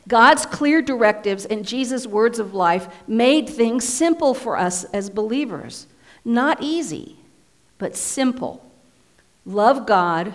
God's 0.09 0.47
clear 0.47 0.83
directives 0.83 1.45
and 1.45 1.67
Jesus' 1.67 2.07
words 2.07 2.39
of 2.39 2.55
life 2.55 2.89
made 3.07 3.49
things 3.49 3.85
simple 3.85 4.35
for 4.35 4.57
us 4.57 4.85
as 4.85 5.11
believers. 5.11 5.87
Not 6.25 6.62
easy, 6.62 7.17
but 7.79 7.97
simple. 7.97 8.65
Love 9.45 9.87
God, 9.87 10.35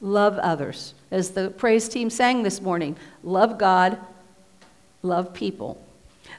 love 0.00 0.38
others. 0.38 0.94
As 1.10 1.30
the 1.30 1.50
praise 1.50 1.88
team 1.88 2.10
sang 2.10 2.42
this 2.42 2.60
morning, 2.60 2.96
love 3.22 3.58
God, 3.58 3.98
love 5.02 5.32
people. 5.34 5.82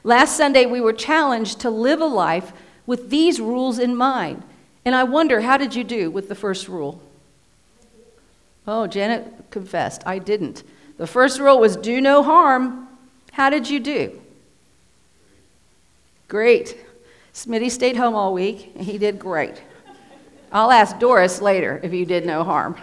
Last 0.04 0.36
Sunday, 0.36 0.66
we 0.66 0.80
were 0.80 0.92
challenged 0.92 1.60
to 1.60 1.70
live 1.70 2.00
a 2.00 2.06
life 2.06 2.52
with 2.86 3.10
these 3.10 3.40
rules 3.40 3.78
in 3.78 3.94
mind 3.94 4.42
and 4.84 4.94
I 4.94 5.04
wonder, 5.04 5.40
how 5.42 5.56
did 5.56 5.74
you 5.74 5.84
do 5.84 6.10
with 6.10 6.28
the 6.28 6.34
first 6.34 6.68
rule? 6.68 7.00
Oh, 8.66 8.86
Janet 8.86 9.50
confessed, 9.50 10.02
I 10.06 10.18
didn't. 10.18 10.62
The 11.00 11.06
first 11.06 11.40
rule 11.40 11.58
was 11.58 11.76
do 11.76 11.98
no 11.98 12.22
harm. 12.22 12.86
How 13.32 13.48
did 13.48 13.70
you 13.70 13.80
do? 13.80 14.20
Great. 16.28 16.76
Smitty 17.32 17.70
stayed 17.70 17.96
home 17.96 18.14
all 18.14 18.34
week, 18.34 18.72
and 18.76 18.84
he 18.84 18.98
did 18.98 19.18
great. 19.18 19.62
I'll 20.52 20.70
ask 20.70 20.98
Doris 20.98 21.40
later 21.40 21.80
if 21.82 21.94
you 21.94 22.04
did 22.04 22.26
no 22.26 22.44
harm. 22.44 22.76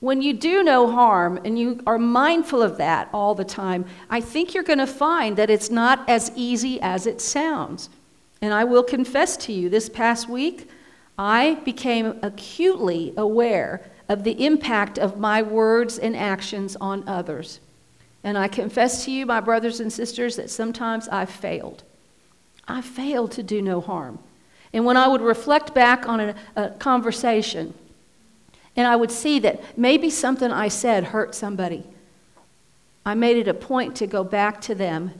When 0.00 0.20
you 0.20 0.32
do 0.32 0.64
no 0.64 0.90
harm 0.90 1.38
and 1.44 1.56
you 1.56 1.80
are 1.86 1.96
mindful 1.96 2.60
of 2.60 2.76
that 2.78 3.08
all 3.12 3.36
the 3.36 3.44
time, 3.44 3.84
I 4.10 4.20
think 4.20 4.52
you're 4.52 4.64
going 4.64 4.80
to 4.80 4.86
find 4.88 5.36
that 5.36 5.48
it's 5.48 5.70
not 5.70 6.08
as 6.08 6.32
easy 6.34 6.80
as 6.80 7.06
it 7.06 7.20
sounds. 7.20 7.88
And 8.42 8.52
I 8.52 8.64
will 8.64 8.82
confess 8.82 9.36
to 9.36 9.52
you, 9.52 9.68
this 9.68 9.88
past 9.88 10.28
week, 10.28 10.68
I 11.16 11.60
became 11.64 12.18
acutely 12.22 13.14
aware 13.16 13.88
of 14.08 14.24
the 14.24 14.44
impact 14.44 14.98
of 14.98 15.18
my 15.18 15.42
words 15.42 15.98
and 15.98 16.16
actions 16.16 16.76
on 16.80 17.06
others. 17.08 17.60
And 18.22 18.36
I 18.36 18.48
confess 18.48 19.04
to 19.04 19.10
you, 19.10 19.26
my 19.26 19.40
brothers 19.40 19.80
and 19.80 19.92
sisters, 19.92 20.36
that 20.36 20.50
sometimes 20.50 21.08
I've 21.08 21.30
failed. 21.30 21.82
I 22.66 22.80
failed 22.80 23.32
to 23.32 23.42
do 23.42 23.62
no 23.62 23.80
harm. 23.80 24.18
And 24.72 24.84
when 24.84 24.96
I 24.96 25.08
would 25.08 25.22
reflect 25.22 25.74
back 25.74 26.08
on 26.08 26.20
a, 26.20 26.34
a 26.56 26.70
conversation, 26.70 27.72
and 28.76 28.86
I 28.86 28.96
would 28.96 29.10
see 29.10 29.38
that 29.40 29.78
maybe 29.78 30.10
something 30.10 30.50
I 30.50 30.68
said 30.68 31.04
hurt 31.04 31.34
somebody, 31.34 31.84
I 33.04 33.14
made 33.14 33.36
it 33.36 33.48
a 33.48 33.54
point 33.54 33.96
to 33.96 34.06
go 34.06 34.24
back 34.24 34.60
to 34.62 34.74
them 34.74 35.12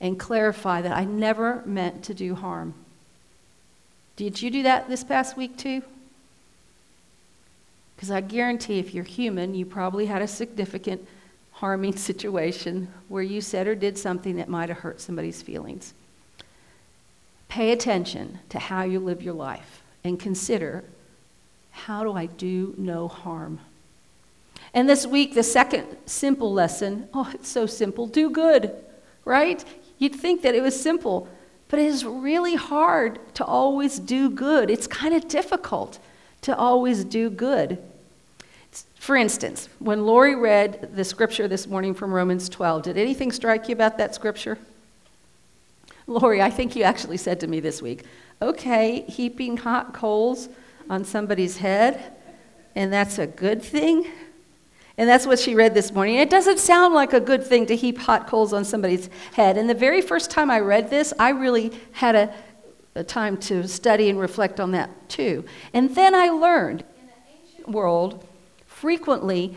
and 0.00 0.18
clarify 0.18 0.80
that 0.82 0.96
I 0.96 1.04
never 1.04 1.62
meant 1.66 2.02
to 2.04 2.14
do 2.14 2.34
harm. 2.34 2.74
Did 4.16 4.40
you 4.40 4.50
do 4.50 4.62
that 4.62 4.88
this 4.88 5.04
past 5.04 5.36
week 5.36 5.56
too? 5.56 5.82
Because 8.04 8.16
I 8.16 8.20
guarantee 8.20 8.78
if 8.78 8.92
you're 8.92 9.02
human, 9.02 9.54
you 9.54 9.64
probably 9.64 10.04
had 10.04 10.20
a 10.20 10.28
significant 10.28 11.08
harming 11.52 11.96
situation 11.96 12.86
where 13.08 13.22
you 13.22 13.40
said 13.40 13.66
or 13.66 13.74
did 13.74 13.96
something 13.96 14.36
that 14.36 14.46
might 14.46 14.68
have 14.68 14.80
hurt 14.80 15.00
somebody's 15.00 15.40
feelings. 15.40 15.94
Pay 17.48 17.72
attention 17.72 18.40
to 18.50 18.58
how 18.58 18.82
you 18.82 19.00
live 19.00 19.22
your 19.22 19.32
life 19.32 19.82
and 20.04 20.20
consider 20.20 20.84
how 21.70 22.04
do 22.04 22.12
I 22.12 22.26
do 22.26 22.74
no 22.76 23.08
harm? 23.08 23.60
And 24.74 24.86
this 24.86 25.06
week, 25.06 25.32
the 25.32 25.42
second 25.42 25.86
simple 26.04 26.52
lesson 26.52 27.08
oh, 27.14 27.30
it's 27.32 27.48
so 27.48 27.64
simple 27.64 28.06
do 28.06 28.28
good, 28.28 28.70
right? 29.24 29.64
You'd 29.96 30.14
think 30.14 30.42
that 30.42 30.54
it 30.54 30.60
was 30.60 30.78
simple, 30.78 31.26
but 31.68 31.78
it 31.78 31.86
is 31.86 32.04
really 32.04 32.56
hard 32.56 33.18
to 33.36 33.46
always 33.46 33.98
do 33.98 34.28
good. 34.28 34.68
It's 34.68 34.86
kind 34.86 35.14
of 35.14 35.26
difficult 35.26 35.98
to 36.42 36.54
always 36.54 37.04
do 37.04 37.30
good. 37.30 37.82
For 39.04 39.16
instance, 39.16 39.68
when 39.80 40.06
Lori 40.06 40.34
read 40.34 40.96
the 40.96 41.04
scripture 41.04 41.46
this 41.46 41.66
morning 41.66 41.92
from 41.92 42.10
Romans 42.10 42.48
12, 42.48 42.84
did 42.84 42.96
anything 42.96 43.32
strike 43.32 43.68
you 43.68 43.74
about 43.74 43.98
that 43.98 44.14
scripture? 44.14 44.56
Lori, 46.06 46.40
I 46.40 46.48
think 46.48 46.74
you 46.74 46.84
actually 46.84 47.18
said 47.18 47.38
to 47.40 47.46
me 47.46 47.60
this 47.60 47.82
week, 47.82 48.04
okay, 48.40 49.02
heaping 49.02 49.58
hot 49.58 49.92
coals 49.92 50.48
on 50.88 51.04
somebody's 51.04 51.58
head, 51.58 52.14
and 52.74 52.90
that's 52.90 53.18
a 53.18 53.26
good 53.26 53.62
thing? 53.62 54.06
And 54.96 55.06
that's 55.06 55.26
what 55.26 55.38
she 55.38 55.54
read 55.54 55.74
this 55.74 55.92
morning. 55.92 56.14
It 56.14 56.30
doesn't 56.30 56.58
sound 56.58 56.94
like 56.94 57.12
a 57.12 57.20
good 57.20 57.44
thing 57.44 57.66
to 57.66 57.76
heap 57.76 57.98
hot 57.98 58.26
coals 58.26 58.54
on 58.54 58.64
somebody's 58.64 59.10
head. 59.34 59.58
And 59.58 59.68
the 59.68 59.74
very 59.74 60.00
first 60.00 60.30
time 60.30 60.50
I 60.50 60.60
read 60.60 60.88
this, 60.88 61.12
I 61.18 61.28
really 61.28 61.78
had 61.92 62.14
a, 62.14 62.34
a 62.94 63.04
time 63.04 63.36
to 63.36 63.68
study 63.68 64.08
and 64.08 64.18
reflect 64.18 64.60
on 64.60 64.70
that 64.70 65.10
too. 65.10 65.44
And 65.74 65.94
then 65.94 66.14
I 66.14 66.30
learned 66.30 66.84
in 66.98 67.06
the 67.06 67.12
ancient 67.50 67.68
world, 67.68 68.26
frequently, 68.84 69.56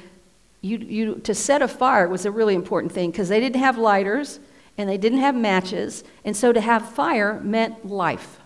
you, 0.61 0.77
you, 0.77 1.15
to 1.25 1.35
set 1.35 1.61
a 1.61 1.67
fire 1.67 2.07
was 2.07 2.25
a 2.25 2.31
really 2.31 2.55
important 2.55 2.93
thing 2.93 3.11
because 3.11 3.27
they 3.27 3.41
didn't 3.41 3.59
have 3.59 3.77
lighters 3.77 4.39
and 4.77 4.87
they 4.87 4.97
didn't 4.97 5.19
have 5.19 5.35
matches. 5.35 6.05
And 6.23 6.33
so 6.33 6.53
to 6.53 6.61
have 6.61 6.93
fire 6.93 7.37
meant 7.41 7.85
life. 7.85 8.39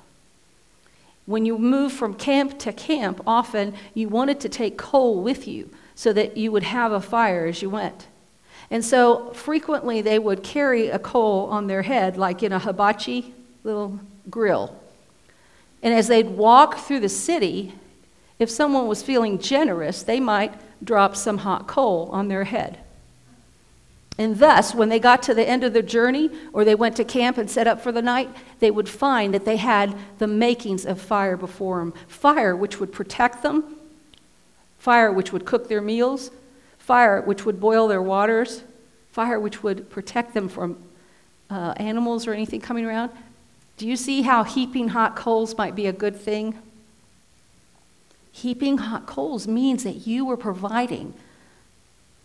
When 1.27 1.45
you 1.45 1.59
move 1.59 1.91
from 1.91 2.15
camp 2.15 2.57
to 2.61 2.73
camp, 2.73 3.21
often 3.27 3.75
you 3.93 4.09
wanted 4.09 4.39
to 4.39 4.49
take 4.49 4.75
coal 4.75 5.21
with 5.21 5.47
you 5.47 5.69
so 5.93 6.11
that 6.13 6.35
you 6.35 6.51
would 6.51 6.63
have 6.63 6.91
a 6.91 6.99
fire 6.99 7.45
as 7.45 7.61
you 7.61 7.69
went. 7.69 8.07
And 8.71 8.83
so 8.83 9.29
frequently 9.33 10.01
they 10.01 10.17
would 10.17 10.41
carry 10.41 10.87
a 10.87 10.97
coal 10.97 11.45
on 11.51 11.67
their 11.67 11.83
head, 11.83 12.17
like 12.17 12.41
in 12.41 12.51
a 12.51 12.57
hibachi 12.57 13.35
little 13.63 13.99
grill. 14.31 14.75
And 15.83 15.93
as 15.93 16.07
they'd 16.07 16.31
walk 16.31 16.79
through 16.79 17.01
the 17.01 17.09
city, 17.09 17.75
if 18.41 18.49
someone 18.49 18.87
was 18.87 19.03
feeling 19.03 19.37
generous, 19.37 20.01
they 20.01 20.19
might 20.19 20.53
drop 20.83 21.15
some 21.15 21.39
hot 21.39 21.67
coal 21.67 22.09
on 22.11 22.27
their 22.27 22.43
head. 22.43 22.79
And 24.17 24.37
thus, 24.37 24.73
when 24.73 24.89
they 24.89 24.99
got 24.99 25.21
to 25.23 25.33
the 25.33 25.47
end 25.47 25.63
of 25.63 25.73
their 25.73 25.81
journey 25.81 26.29
or 26.51 26.65
they 26.65 26.75
went 26.75 26.95
to 26.97 27.03
camp 27.03 27.37
and 27.37 27.49
set 27.49 27.67
up 27.67 27.81
for 27.81 27.91
the 27.91 28.01
night, 28.01 28.29
they 28.59 28.71
would 28.71 28.89
find 28.89 29.33
that 29.33 29.45
they 29.45 29.57
had 29.57 29.95
the 30.17 30.27
makings 30.27 30.85
of 30.85 30.99
fire 30.99 31.37
before 31.37 31.79
them 31.79 31.93
fire 32.07 32.55
which 32.55 32.79
would 32.79 32.91
protect 32.91 33.43
them 33.43 33.77
fire 34.81 35.11
which 35.11 35.31
would 35.31 35.45
cook 35.45 35.69
their 35.69 35.79
meals, 35.79 36.31
fire 36.79 37.21
which 37.21 37.45
would 37.45 37.59
boil 37.59 37.87
their 37.87 38.01
waters, 38.01 38.63
fire 39.11 39.39
which 39.39 39.61
would 39.61 39.87
protect 39.91 40.33
them 40.33 40.49
from 40.49 40.75
uh, 41.51 41.75
animals 41.77 42.25
or 42.25 42.33
anything 42.33 42.59
coming 42.59 42.83
around. 42.83 43.11
Do 43.77 43.87
you 43.87 43.95
see 43.95 44.23
how 44.23 44.43
heaping 44.43 44.87
hot 44.87 45.15
coals 45.15 45.55
might 45.55 45.75
be 45.75 45.85
a 45.85 45.93
good 45.93 46.15
thing? 46.15 46.57
Heaping 48.31 48.77
hot 48.79 49.05
coals 49.05 49.47
means 49.47 49.83
that 49.83 50.07
you 50.07 50.25
were 50.25 50.37
providing 50.37 51.13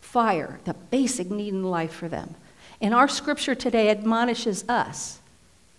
fire, 0.01 0.61
the 0.65 0.75
basic 0.75 1.31
need 1.31 1.53
in 1.53 1.65
life 1.65 1.93
for 1.93 2.09
them. 2.09 2.35
And 2.81 2.95
our 2.95 3.09
scripture 3.09 3.55
today 3.55 3.91
admonishes 3.91 4.69
us 4.69 5.21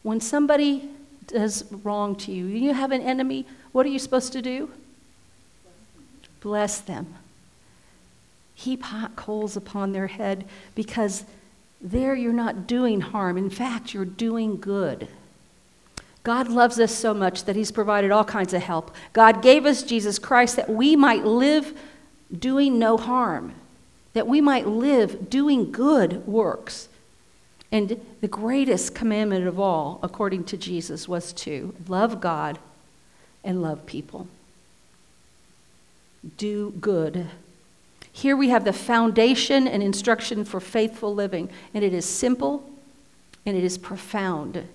when 0.04 0.20
somebody 0.22 0.90
does 1.28 1.66
wrong 1.84 2.16
to 2.16 2.32
you, 2.32 2.46
you 2.46 2.74
have 2.74 2.92
an 2.92 3.02
enemy, 3.02 3.46
what 3.74 3.86
are 3.86 3.90
you 3.90 4.00
supposed 4.00 4.32
to 4.34 4.42
do? 4.42 4.72
Bless 6.40 6.80
them. 6.80 7.14
Heap 8.56 8.84
hot 8.84 9.16
coals 9.16 9.58
upon 9.58 9.92
their 9.92 10.08
head 10.08 10.46
because 10.76 11.26
there 11.82 12.16
you're 12.16 12.34
not 12.34 12.68
doing 12.68 13.02
harm. 13.02 13.38
In 13.38 13.50
fact, 13.50 13.94
you're 13.94 14.06
doing 14.06 14.58
good. 14.58 15.08
God 16.28 16.50
loves 16.50 16.78
us 16.78 16.94
so 16.94 17.14
much 17.14 17.46
that 17.46 17.56
He's 17.56 17.72
provided 17.72 18.12
all 18.12 18.26
kinds 18.26 18.54
of 18.54 18.62
help. 18.62 18.94
God 19.14 19.42
gave 19.42 19.66
us 19.66 19.82
Jesus 19.82 20.20
Christ 20.20 20.58
that 20.58 20.70
we 20.70 20.94
might 20.94 21.24
live 21.24 21.80
doing 22.38 22.78
no 22.78 22.98
harm, 22.98 23.54
that 24.12 24.28
we 24.28 24.42
might 24.42 24.68
live 24.68 25.30
doing 25.30 25.72
good 25.72 26.28
works. 26.28 26.90
And 27.72 28.06
the 28.20 28.28
greatest 28.28 28.94
commandment 28.94 29.48
of 29.48 29.58
all, 29.58 30.02
according 30.04 30.44
to 30.48 30.58
Jesus, 30.58 31.08
was 31.08 31.32
to 31.32 31.74
love 31.88 32.20
God 32.20 32.60
and 33.42 33.62
love 33.62 33.86
people 33.86 34.28
do 36.36 36.72
good. 36.82 37.28
Here 38.12 38.36
we 38.36 38.50
have 38.50 38.66
the 38.66 38.74
foundation 38.74 39.66
and 39.66 39.82
instruction 39.82 40.44
for 40.44 40.60
faithful 40.60 41.16
living, 41.16 41.50
and 41.74 41.86
it 41.86 41.94
is 41.94 42.04
simple 42.04 42.70
and 43.46 43.56
it 43.56 43.64
is 43.64 43.78
profound. 43.78 44.68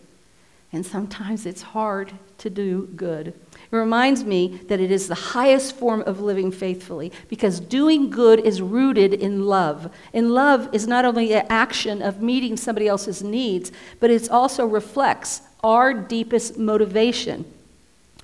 And 0.73 0.87
sometimes 0.87 1.45
it's 1.45 1.63
hard 1.63 2.13
to 2.39 2.49
do 2.49 2.89
good. 2.97 3.29
It 3.29 3.77
reminds 3.77 4.25
me 4.25 4.61
that 4.69 4.81
it 4.81 4.91
is 4.91 5.07
the 5.07 5.15
highest 5.15 5.77
form 5.77 6.03
of 6.03 6.21
living 6.21 6.51
faithfully 6.51 7.13
because 7.29 7.61
doing 7.61 8.09
good 8.09 8.41
is 8.41 8.63
rooted 8.63 9.13
in 9.13 9.45
love. 9.45 9.93
And 10.15 10.33
love 10.33 10.69
is 10.73 10.87
not 10.87 11.05
only 11.05 11.29
the 11.29 11.51
action 11.53 12.01
of 12.01 12.23
meeting 12.23 12.57
somebody 12.57 12.89
else's 12.89 13.23
needs, 13.23 13.71
but 14.01 14.11
it 14.11 14.31
also 14.31 14.67
reflects 14.67 15.43
our 15.63 15.93
deepest 15.93 16.59
motivation. 16.59 17.45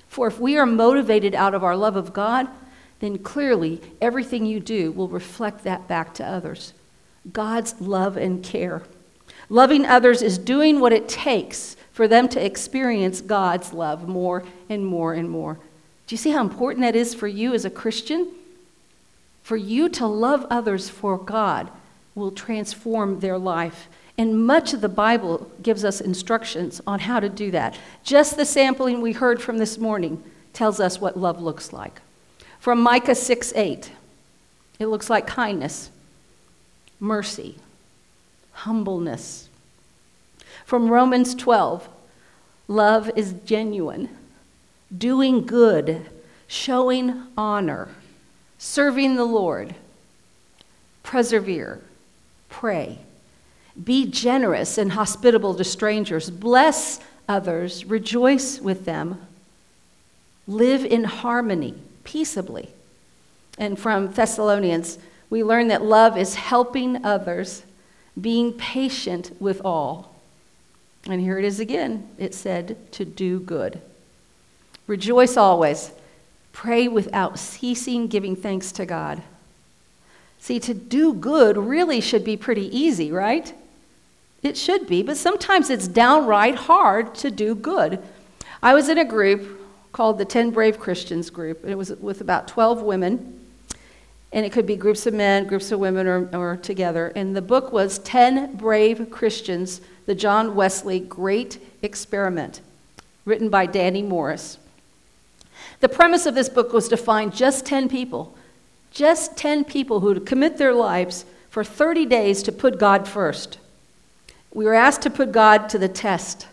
For 0.07 0.27
if 0.27 0.39
we 0.39 0.57
are 0.57 0.65
motivated 0.65 1.35
out 1.35 1.53
of 1.53 1.63
our 1.63 1.77
love 1.77 1.95
of 1.95 2.13
God, 2.13 2.47
then 2.99 3.19
clearly 3.19 3.79
everything 4.01 4.45
you 4.45 4.59
do 4.59 4.91
will 4.91 5.07
reflect 5.07 5.63
that 5.63 5.87
back 5.87 6.15
to 6.15 6.25
others. 6.25 6.73
God's 7.31 7.79
love 7.79 8.17
and 8.17 8.43
care. 8.43 8.81
Loving 9.49 9.85
others 9.85 10.21
is 10.21 10.37
doing 10.37 10.79
what 10.79 10.93
it 10.93 11.07
takes 11.07 11.75
for 11.99 12.07
them 12.07 12.29
to 12.29 12.41
experience 12.41 13.19
God's 13.19 13.73
love 13.73 14.07
more 14.07 14.45
and 14.69 14.85
more 14.85 15.13
and 15.13 15.29
more. 15.29 15.55
Do 16.07 16.13
you 16.13 16.17
see 16.17 16.29
how 16.29 16.39
important 16.39 16.81
that 16.83 16.95
is 16.95 17.13
for 17.13 17.27
you 17.27 17.53
as 17.53 17.65
a 17.65 17.69
Christian? 17.69 18.31
For 19.43 19.57
you 19.57 19.89
to 19.89 20.07
love 20.07 20.47
others 20.49 20.87
for 20.87 21.17
God 21.17 21.69
will 22.15 22.31
transform 22.31 23.19
their 23.19 23.37
life. 23.37 23.89
And 24.17 24.47
much 24.47 24.73
of 24.73 24.79
the 24.79 24.87
Bible 24.87 25.51
gives 25.61 25.83
us 25.83 25.99
instructions 25.99 26.79
on 26.87 26.99
how 26.99 27.19
to 27.19 27.27
do 27.27 27.51
that. 27.51 27.77
Just 28.01 28.37
the 28.37 28.45
sampling 28.45 29.01
we 29.01 29.11
heard 29.11 29.41
from 29.41 29.57
this 29.57 29.77
morning 29.77 30.23
tells 30.53 30.79
us 30.79 31.01
what 31.01 31.19
love 31.19 31.41
looks 31.41 31.73
like. 31.73 31.99
From 32.61 32.79
Micah 32.79 33.13
6 33.13 33.51
8, 33.57 33.91
it 34.79 34.85
looks 34.85 35.09
like 35.09 35.27
kindness, 35.27 35.91
mercy, 37.01 37.57
humbleness. 38.53 39.48
From 40.69 40.89
Romans 40.89 41.33
12, 41.33 41.89
love 42.67 43.09
is 43.15 43.33
genuine, 43.43 44.07
doing 44.95 45.47
good, 45.47 46.05
showing 46.45 47.23
honor, 47.35 47.89
serving 48.59 49.15
the 49.15 49.25
Lord, 49.25 49.73
persevere, 51.01 51.81
pray, 52.49 52.99
be 53.83 54.05
generous 54.05 54.77
and 54.77 54.91
hospitable 54.91 55.55
to 55.55 55.63
strangers, 55.63 56.29
bless 56.29 56.99
others, 57.27 57.85
rejoice 57.85 58.61
with 58.61 58.85
them, 58.85 59.19
live 60.45 60.85
in 60.85 61.03
harmony 61.03 61.73
peaceably. 62.03 62.69
And 63.57 63.79
from 63.79 64.11
Thessalonians, 64.13 64.99
we 65.31 65.43
learn 65.43 65.69
that 65.69 65.83
love 65.83 66.15
is 66.15 66.35
helping 66.35 67.03
others, 67.03 67.63
being 68.21 68.53
patient 68.53 69.35
with 69.39 69.61
all. 69.65 70.08
And 71.07 71.21
here 71.21 71.39
it 71.39 71.45
is 71.45 71.59
again 71.59 72.09
it 72.17 72.33
said 72.33 72.77
to 72.93 73.05
do 73.05 73.39
good. 73.39 73.81
Rejoice 74.87 75.37
always. 75.37 75.91
Pray 76.51 76.87
without 76.87 77.39
ceasing, 77.39 78.07
giving 78.07 78.35
thanks 78.35 78.71
to 78.73 78.85
God. 78.85 79.21
See, 80.39 80.59
to 80.59 80.73
do 80.73 81.13
good 81.13 81.57
really 81.57 82.01
should 82.01 82.23
be 82.23 82.37
pretty 82.37 82.75
easy, 82.75 83.11
right? 83.11 83.53
It 84.41 84.57
should 84.57 84.87
be, 84.87 85.03
but 85.03 85.17
sometimes 85.17 85.69
it's 85.69 85.87
downright 85.87 86.55
hard 86.55 87.13
to 87.15 87.29
do 87.29 87.55
good. 87.55 87.99
I 88.63 88.73
was 88.73 88.89
in 88.89 88.97
a 88.97 89.05
group 89.05 89.61
called 89.91 90.17
the 90.17 90.25
10 90.25 90.51
Brave 90.51 90.79
Christians 90.79 91.29
group. 91.29 91.63
and 91.63 91.71
It 91.71 91.77
was 91.77 91.91
with 91.91 92.21
about 92.21 92.47
12 92.47 92.81
women. 92.81 93.38
And 94.31 94.45
it 94.45 94.51
could 94.51 94.65
be 94.65 94.75
groups 94.75 95.05
of 95.05 95.13
men, 95.13 95.47
groups 95.47 95.71
of 95.71 95.79
women, 95.79 96.05
or, 96.07 96.29
or 96.33 96.57
together. 96.57 97.11
And 97.15 97.35
the 97.35 97.41
book 97.41 97.71
was 97.71 97.99
10 97.99 98.55
Brave 98.55 99.09
Christians, 99.09 99.81
the 100.05 100.15
John 100.15 100.55
Wesley 100.55 100.99
Great 100.99 101.59
Experiment, 101.81 102.61
written 103.25 103.49
by 103.49 103.65
Danny 103.65 104.03
Morris. 104.03 104.59
The 105.79 105.89
premise 105.89 106.25
of 106.25 106.35
this 106.35 106.49
book 106.49 106.73
was 106.73 106.87
to 106.89 106.97
find 106.97 107.33
just 107.33 107.65
10 107.65 107.89
people, 107.89 108.35
just 108.91 109.37
10 109.37 109.63
people 109.63 110.01
who 110.01 110.07
would 110.07 110.25
commit 110.25 110.57
their 110.57 110.73
lives 110.73 111.25
for 111.49 111.63
30 111.63 112.05
days 112.05 112.43
to 112.43 112.51
put 112.51 112.79
God 112.79 113.07
first. 113.07 113.57
We 114.53 114.65
were 114.65 114.73
asked 114.73 115.01
to 115.03 115.09
put 115.09 115.31
God 115.31 115.69
to 115.69 115.77
the 115.77 115.87
test 115.87 116.47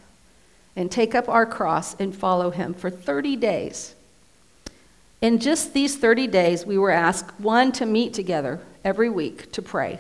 and 0.76 0.90
take 0.90 1.14
up 1.14 1.28
our 1.28 1.46
cross 1.46 1.94
and 1.98 2.14
follow 2.14 2.50
him 2.50 2.72
for 2.72 2.90
30 2.90 3.36
days. 3.36 3.95
In 5.20 5.38
just 5.38 5.72
these 5.72 5.96
30 5.96 6.26
days, 6.26 6.66
we 6.66 6.78
were 6.78 6.90
asked 6.90 7.40
one, 7.40 7.72
to 7.72 7.86
meet 7.86 8.12
together 8.14 8.60
every 8.84 9.08
week 9.08 9.50
to 9.52 9.62
pray, 9.62 9.98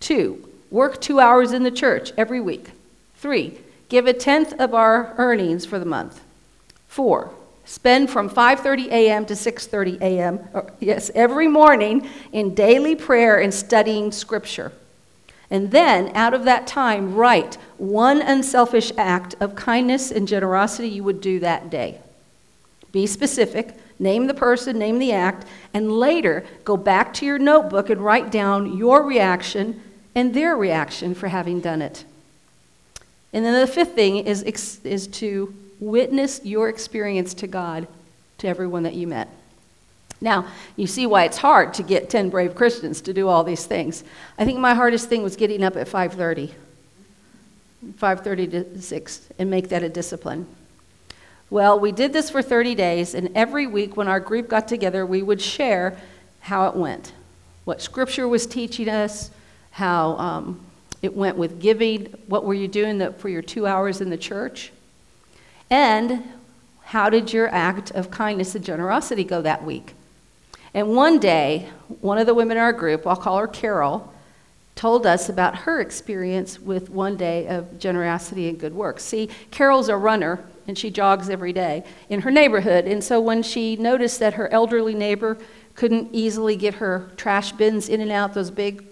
two, 0.00 0.48
work 0.70 1.00
two 1.00 1.20
hours 1.20 1.52
in 1.52 1.62
the 1.62 1.70
church 1.70 2.12
every 2.16 2.40
week, 2.40 2.70
three, 3.16 3.58
give 3.88 4.06
a 4.06 4.12
tenth 4.12 4.52
of 4.60 4.74
our 4.74 5.14
earnings 5.18 5.66
for 5.66 5.78
the 5.78 5.84
month, 5.84 6.22
four, 6.88 7.32
Spend 7.64 8.10
from 8.10 8.28
5:30 8.28 8.88
a.m. 8.90 9.24
to 9.26 9.34
6:30 9.34 9.98
a.m. 10.00 10.40
or- 10.52 10.70
Yes, 10.80 11.10
every 11.14 11.48
morning 11.48 12.06
in 12.32 12.54
daily 12.54 12.94
prayer 12.94 13.40
and 13.40 13.54
studying 13.54 14.12
scripture. 14.12 14.72
And 15.50 15.70
then, 15.70 16.10
out 16.14 16.34
of 16.34 16.44
that 16.44 16.66
time, 16.66 17.14
write 17.14 17.56
one 17.78 18.20
unselfish 18.20 18.92
act 18.98 19.34
of 19.40 19.54
kindness 19.54 20.10
and 20.10 20.28
generosity 20.28 20.88
you 20.88 21.04
would 21.04 21.20
do 21.20 21.38
that 21.40 21.70
day. 21.70 22.00
Be 22.92 23.06
specific, 23.06 23.74
name 23.98 24.26
the 24.26 24.34
person, 24.34 24.78
name 24.78 24.98
the 24.98 25.12
act, 25.12 25.46
and 25.72 25.92
later 25.92 26.44
go 26.64 26.76
back 26.76 27.12
to 27.14 27.26
your 27.26 27.38
notebook 27.38 27.90
and 27.90 28.00
write 28.00 28.30
down 28.30 28.76
your 28.76 29.02
reaction 29.02 29.80
and 30.14 30.34
their 30.34 30.56
reaction 30.56 31.14
for 31.14 31.28
having 31.28 31.60
done 31.60 31.82
it. 31.82 32.04
And 33.32 33.44
then 33.44 33.60
the 33.60 33.66
fifth 33.66 33.94
thing 33.94 34.18
is, 34.18 34.42
is 34.42 35.06
to 35.08 35.54
witness 35.80 36.40
your 36.44 36.68
experience 36.68 37.34
to 37.34 37.46
God 37.46 37.88
to 38.38 38.46
everyone 38.46 38.84
that 38.84 38.94
you 38.94 39.06
met. 39.06 39.28
Now, 40.20 40.46
you 40.76 40.86
see 40.86 41.06
why 41.06 41.24
it's 41.24 41.38
hard 41.38 41.74
to 41.74 41.82
get 41.82 42.08
10 42.08 42.30
brave 42.30 42.54
Christians 42.54 43.00
to 43.02 43.12
do 43.12 43.28
all 43.28 43.44
these 43.44 43.66
things. 43.66 44.04
I 44.38 44.44
think 44.44 44.58
my 44.58 44.74
hardest 44.74 45.08
thing 45.08 45.22
was 45.22 45.36
getting 45.36 45.62
up 45.62 45.76
at 45.76 45.88
5:30. 45.88 46.52
5:30 47.98 48.50
to 48.50 48.80
6 48.80 49.28
and 49.38 49.50
make 49.50 49.68
that 49.68 49.82
a 49.82 49.88
discipline. 49.88 50.46
Well, 51.54 51.78
we 51.78 51.92
did 51.92 52.12
this 52.12 52.30
for 52.30 52.42
30 52.42 52.74
days 52.74 53.14
and 53.14 53.30
every 53.36 53.68
week 53.68 53.96
when 53.96 54.08
our 54.08 54.18
group 54.18 54.48
got 54.48 54.66
together, 54.66 55.06
we 55.06 55.22
would 55.22 55.40
share 55.40 55.96
how 56.40 56.66
it 56.66 56.74
went. 56.74 57.12
What 57.64 57.80
scripture 57.80 58.26
was 58.26 58.44
teaching 58.44 58.88
us, 58.88 59.30
how 59.70 60.16
um, 60.16 60.66
it 61.00 61.14
went 61.14 61.36
with 61.36 61.60
giving, 61.60 62.06
what 62.26 62.44
were 62.44 62.54
you 62.54 62.66
doing 62.66 62.98
the, 62.98 63.12
for 63.12 63.28
your 63.28 63.40
2 63.40 63.68
hours 63.68 64.00
in 64.00 64.10
the 64.10 64.16
church? 64.16 64.72
And 65.70 66.24
how 66.86 67.08
did 67.08 67.32
your 67.32 67.46
act 67.54 67.92
of 67.92 68.10
kindness 68.10 68.56
and 68.56 68.64
generosity 68.64 69.22
go 69.22 69.40
that 69.42 69.62
week? 69.62 69.94
And 70.74 70.96
one 70.96 71.20
day, 71.20 71.68
one 72.00 72.18
of 72.18 72.26
the 72.26 72.34
women 72.34 72.56
in 72.56 72.64
our 72.64 72.72
group, 72.72 73.06
I'll 73.06 73.14
call 73.14 73.38
her 73.38 73.46
Carol, 73.46 74.12
told 74.74 75.06
us 75.06 75.28
about 75.28 75.58
her 75.58 75.80
experience 75.80 76.58
with 76.58 76.90
one 76.90 77.16
day 77.16 77.46
of 77.46 77.78
generosity 77.78 78.48
and 78.48 78.58
good 78.58 78.74
works. 78.74 79.04
See, 79.04 79.28
Carol's 79.52 79.88
a 79.88 79.96
runner 79.96 80.44
and 80.66 80.78
she 80.78 80.90
jogs 80.90 81.28
every 81.30 81.52
day 81.52 81.84
in 82.08 82.22
her 82.22 82.30
neighborhood. 82.30 82.86
And 82.86 83.02
so 83.02 83.20
when 83.20 83.42
she 83.42 83.76
noticed 83.76 84.18
that 84.20 84.34
her 84.34 84.52
elderly 84.52 84.94
neighbor 84.94 85.38
couldn't 85.74 86.10
easily 86.12 86.56
get 86.56 86.74
her 86.74 87.10
trash 87.16 87.52
bins 87.52 87.88
in 87.88 88.00
and 88.00 88.10
out, 88.10 88.34
those 88.34 88.50
big 88.50 88.84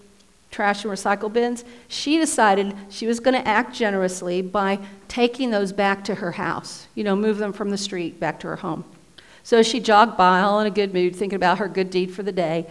trash 0.51 0.85
and 0.85 0.93
recycle 0.93 1.33
bins, 1.33 1.64
she 1.89 2.18
decided 2.18 2.77
she 2.91 3.07
was 3.07 3.20
going 3.20 3.35
to 3.35 3.49
act 3.49 3.75
generously 3.75 4.43
by 4.43 4.79
taking 5.09 5.51
those 5.51 5.73
back 5.73 6.05
to 6.05 6.16
her 6.16 6.33
house, 6.33 6.87
you 6.95 7.03
know, 7.03 7.16
move 7.16 7.39
them 7.39 7.53
from 7.53 7.70
the 7.70 7.79
street 7.79 8.20
back 8.20 8.39
to 8.41 8.47
her 8.47 8.57
home. 8.57 8.85
So 9.43 9.62
she 9.62 9.81
jogged 9.81 10.16
by, 10.16 10.41
all 10.41 10.61
in 10.61 10.66
a 10.66 10.70
good 10.70 10.95
mood, 10.95 11.16
thinking 11.16 11.37
about 11.37 11.59
her 11.59 11.68
good 11.68 11.91
deed 11.91 12.12
for 12.12 12.23
the 12.23 12.33
day. 12.33 12.66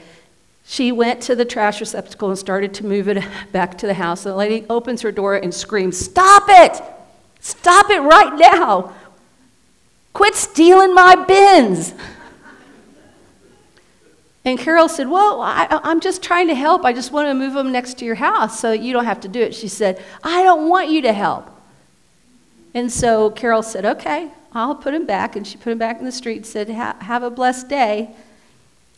She 0.63 0.91
went 0.91 1.21
to 1.23 1.35
the 1.35 1.43
trash 1.43 1.79
receptacle 1.81 2.29
and 2.29 2.37
started 2.37 2.73
to 2.75 2.85
move 2.85 3.09
it 3.09 3.23
back 3.51 3.77
to 3.79 3.87
the 3.87 3.95
house. 3.95 4.23
The 4.23 4.35
lady 4.35 4.65
opens 4.69 5.01
her 5.01 5.11
door 5.11 5.35
and 5.35 5.53
screams, 5.53 5.97
Stop 5.97 6.43
it! 6.47 6.81
Stop 7.41 7.89
it 7.89 7.99
right 7.99 8.33
now! 8.37 8.93
Quit 10.13 10.35
stealing 10.35 10.93
my 10.93 11.15
bins! 11.15 11.93
And 14.43 14.57
Carol 14.57 14.89
said, 14.89 15.09
Well, 15.09 15.41
I, 15.41 15.67
I'm 15.83 15.99
just 15.99 16.23
trying 16.23 16.47
to 16.47 16.55
help. 16.55 16.83
I 16.85 16.93
just 16.93 17.11
want 17.11 17.27
to 17.27 17.33
move 17.33 17.53
them 17.53 17.71
next 17.71 17.99
to 17.99 18.05
your 18.05 18.15
house 18.15 18.59
so 18.59 18.71
you 18.71 18.93
don't 18.93 19.05
have 19.05 19.21
to 19.21 19.27
do 19.27 19.39
it. 19.39 19.53
She 19.53 19.67
said, 19.67 20.03
I 20.23 20.43
don't 20.43 20.69
want 20.69 20.89
you 20.89 21.01
to 21.03 21.13
help. 21.13 21.49
And 22.73 22.91
so 22.91 23.29
Carol 23.31 23.61
said, 23.61 23.85
Okay, 23.85 24.31
I'll 24.53 24.75
put 24.75 24.91
them 24.91 25.05
back. 25.05 25.35
And 25.35 25.45
she 25.45 25.57
put 25.57 25.65
them 25.65 25.77
back 25.77 25.99
in 25.99 26.05
the 26.05 26.11
street 26.11 26.37
and 26.37 26.45
said, 26.45 26.69
Have 26.69 27.21
a 27.21 27.29
blessed 27.29 27.69
day, 27.69 28.15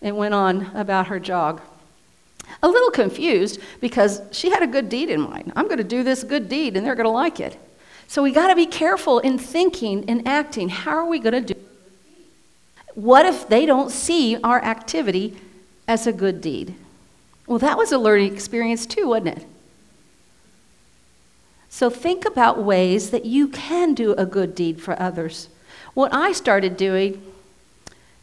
and 0.01 0.15
went 0.15 0.33
on 0.33 0.71
about 0.75 1.07
her 1.07 1.19
jog. 1.19 1.61
A 2.61 2.67
little 2.67 2.91
confused 2.91 3.59
because 3.81 4.21
she 4.31 4.49
had 4.49 4.63
a 4.63 4.67
good 4.67 4.87
deed 4.87 5.09
in 5.09 5.21
mind. 5.21 5.51
I'm 5.55 5.65
going 5.65 5.77
to 5.77 5.83
do 5.83 6.03
this 6.03 6.23
good 6.23 6.47
deed 6.49 6.77
and 6.77 6.85
they're 6.85 6.95
going 6.95 7.05
to 7.05 7.09
like 7.09 7.39
it. 7.39 7.57
So 8.07 8.21
we 8.21 8.31
got 8.31 8.47
to 8.49 8.55
be 8.55 8.65
careful 8.65 9.19
in 9.19 9.37
thinking 9.37 10.09
and 10.09 10.27
acting. 10.27 10.69
How 10.69 10.97
are 10.97 11.05
we 11.05 11.19
going 11.19 11.45
to 11.45 11.53
do 11.53 11.59
what 12.95 13.25
if 13.25 13.47
they 13.47 13.65
don't 13.65 13.89
see 13.89 14.37
our 14.43 14.63
activity 14.63 15.35
as 15.87 16.05
a 16.05 16.13
good 16.13 16.41
deed? 16.41 16.75
Well, 17.47 17.59
that 17.59 17.77
was 17.77 17.91
a 17.91 17.97
learning 17.97 18.33
experience 18.33 18.85
too, 18.85 19.07
wasn't 19.07 19.39
it? 19.39 19.45
So 21.69 21.89
think 21.89 22.25
about 22.25 22.63
ways 22.63 23.09
that 23.09 23.25
you 23.25 23.47
can 23.47 23.95
do 23.95 24.13
a 24.13 24.25
good 24.25 24.53
deed 24.53 24.79
for 24.79 24.99
others. 25.01 25.49
What 25.95 26.13
I 26.13 26.31
started 26.31 26.77
doing 26.77 27.21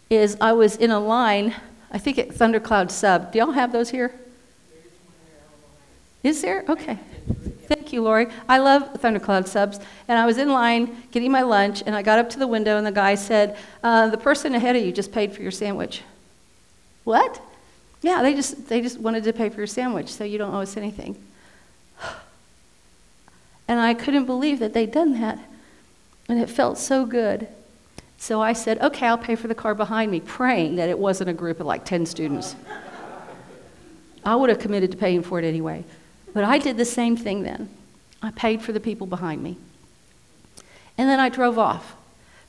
is 0.08 0.36
I 0.40 0.52
was 0.52 0.76
in 0.76 0.90
a 0.90 1.00
line, 1.00 1.54
I 1.90 1.98
think 1.98 2.18
at 2.18 2.32
Thundercloud 2.32 2.90
Sub. 2.92 3.32
Do 3.32 3.40
y'all 3.40 3.52
have 3.52 3.72
those 3.72 3.90
here? 3.90 4.14
Is 6.22 6.42
there? 6.42 6.64
Okay. 6.68 6.98
Thank 7.70 7.92
you, 7.92 8.02
Lori. 8.02 8.26
I 8.48 8.58
love 8.58 8.94
Thundercloud 8.94 9.46
subs. 9.46 9.78
And 10.08 10.18
I 10.18 10.26
was 10.26 10.38
in 10.38 10.48
line 10.48 11.04
getting 11.12 11.30
my 11.30 11.42
lunch, 11.42 11.84
and 11.86 11.94
I 11.94 12.02
got 12.02 12.18
up 12.18 12.28
to 12.30 12.38
the 12.40 12.48
window, 12.48 12.76
and 12.76 12.84
the 12.84 12.90
guy 12.90 13.14
said, 13.14 13.56
uh, 13.84 14.08
"The 14.08 14.18
person 14.18 14.56
ahead 14.56 14.74
of 14.74 14.84
you 14.84 14.90
just 14.90 15.12
paid 15.12 15.32
for 15.32 15.40
your 15.40 15.52
sandwich." 15.52 16.02
What? 17.04 17.40
Yeah, 18.02 18.22
they 18.22 18.34
just 18.34 18.68
they 18.68 18.80
just 18.80 18.98
wanted 18.98 19.22
to 19.22 19.32
pay 19.32 19.50
for 19.50 19.58
your 19.58 19.68
sandwich, 19.68 20.08
so 20.08 20.24
you 20.24 20.36
don't 20.36 20.52
owe 20.52 20.62
us 20.62 20.76
anything. 20.76 21.16
And 23.68 23.78
I 23.78 23.94
couldn't 23.94 24.24
believe 24.24 24.58
that 24.58 24.72
they'd 24.72 24.90
done 24.90 25.12
that, 25.20 25.38
and 26.28 26.40
it 26.40 26.50
felt 26.50 26.76
so 26.76 27.06
good. 27.06 27.46
So 28.18 28.42
I 28.42 28.52
said, 28.52 28.80
"Okay, 28.80 29.06
I'll 29.06 29.16
pay 29.16 29.36
for 29.36 29.46
the 29.46 29.54
car 29.54 29.76
behind 29.76 30.10
me," 30.10 30.18
praying 30.18 30.74
that 30.74 30.88
it 30.88 30.98
wasn't 30.98 31.30
a 31.30 31.34
group 31.34 31.60
of 31.60 31.66
like 31.66 31.84
ten 31.84 32.04
students. 32.04 32.56
I 34.24 34.34
would 34.34 34.48
have 34.48 34.58
committed 34.58 34.90
to 34.90 34.96
paying 34.96 35.22
for 35.22 35.38
it 35.38 35.44
anyway. 35.44 35.84
But 36.32 36.44
I 36.44 36.58
did 36.58 36.76
the 36.76 36.84
same 36.84 37.16
thing 37.16 37.42
then. 37.42 37.68
I 38.22 38.30
paid 38.30 38.62
for 38.62 38.72
the 38.72 38.80
people 38.80 39.06
behind 39.06 39.42
me. 39.42 39.56
And 40.98 41.08
then 41.08 41.18
I 41.18 41.28
drove 41.28 41.58
off 41.58 41.96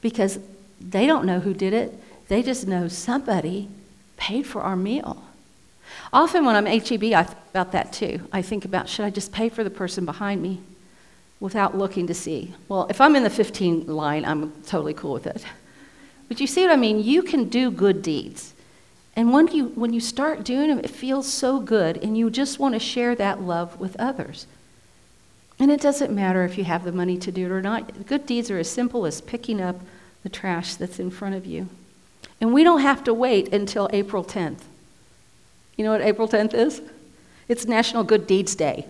because 0.02 0.40
they 0.80 1.06
don't 1.06 1.26
know 1.26 1.40
who 1.40 1.54
did 1.54 1.74
it. 1.74 1.94
They 2.28 2.44
just 2.44 2.68
know 2.68 2.88
somebody 2.88 3.70
paid 4.18 4.46
for 4.46 4.62
our 4.62 4.76
meal. 4.76 5.24
Often 6.14 6.46
when 6.46 6.56
I'm 6.56 6.66
HEB, 6.66 7.04
I 7.14 7.24
think 7.24 7.38
about 7.50 7.72
that 7.72 7.94
too. 7.94 8.28
I 8.32 8.42
think 8.42 8.66
about 8.66 8.90
should 8.90 9.06
I 9.06 9.10
just 9.10 9.32
pay 9.32 9.50
for 9.50 9.64
the 9.64 9.70
person 9.70 10.06
behind 10.06 10.42
me 10.42 10.62
without 11.40 11.78
looking 11.78 12.08
to 12.08 12.14
see? 12.14 12.54
Well, 12.68 12.88
if 12.90 13.02
I'm 13.02 13.16
in 13.16 13.24
the 13.24 13.30
15 13.30 13.88
line, 13.88 14.26
I'm 14.26 14.52
totally 14.64 14.94
cool 14.94 15.14
with 15.14 15.28
it. 15.28 15.44
But 16.28 16.40
you 16.40 16.48
see 16.48 16.64
what 16.64 16.72
I 16.72 16.78
mean? 16.78 17.04
You 17.04 17.24
can 17.24 17.50
do 17.50 17.72
good 17.72 18.02
deeds. 18.02 18.54
And 19.16 19.34
when 19.34 19.48
you, 19.48 19.66
when 19.76 19.94
you 19.94 20.00
start 20.00 20.44
doing 20.44 20.70
them, 20.70 20.80
it 20.80 20.90
feels 20.90 21.32
so 21.32 21.60
good, 21.60 21.98
and 21.98 22.18
you 22.18 22.30
just 22.30 22.60
want 22.60 22.76
to 22.76 22.80
share 22.80 23.14
that 23.16 23.42
love 23.42 23.80
with 23.80 23.96
others. 24.00 24.48
And 25.60 25.70
it 25.70 25.82
doesn't 25.82 26.14
matter 26.14 26.44
if 26.44 26.58
you 26.58 26.64
have 26.64 26.84
the 26.84 26.92
money 26.92 27.18
to 27.18 27.32
do 27.32 27.46
it 27.46 27.52
or 27.52 27.62
not. 27.62 28.08
Good 28.08 28.26
deeds 28.26 28.50
are 28.50 28.58
as 28.58 28.70
simple 28.70 29.06
as 29.06 29.22
picking 29.22 29.62
up 29.62 29.82
the 30.24 30.30
trash 30.30 30.76
that's 30.76 31.00
in 31.00 31.12
front 31.12 31.36
of 31.36 31.46
you. 31.46 31.68
And 32.40 32.54
we 32.54 32.64
don't 32.64 32.82
have 32.82 33.04
to 33.04 33.14
wait 33.14 33.54
until 33.54 33.90
April 33.94 34.24
10th. 34.24 34.62
You 35.76 35.84
know 35.84 35.92
what 35.92 36.02
April 36.02 36.28
10th 36.28 36.54
is? 36.54 36.82
It's 37.48 37.66
National 37.66 38.04
Good 38.04 38.26
Deeds 38.26 38.56
Day. 38.56 38.86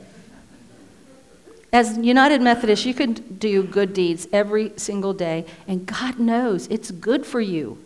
As 1.73 1.97
United 1.97 2.41
Methodist, 2.41 2.85
you 2.85 2.93
can 2.93 3.13
do 3.13 3.63
good 3.63 3.93
deeds 3.93 4.27
every 4.31 4.73
single 4.77 5.13
day, 5.13 5.45
and 5.67 5.85
God 5.85 6.19
knows 6.19 6.67
it's 6.67 6.91
good 6.91 7.25
for 7.25 7.39
you. 7.39 7.77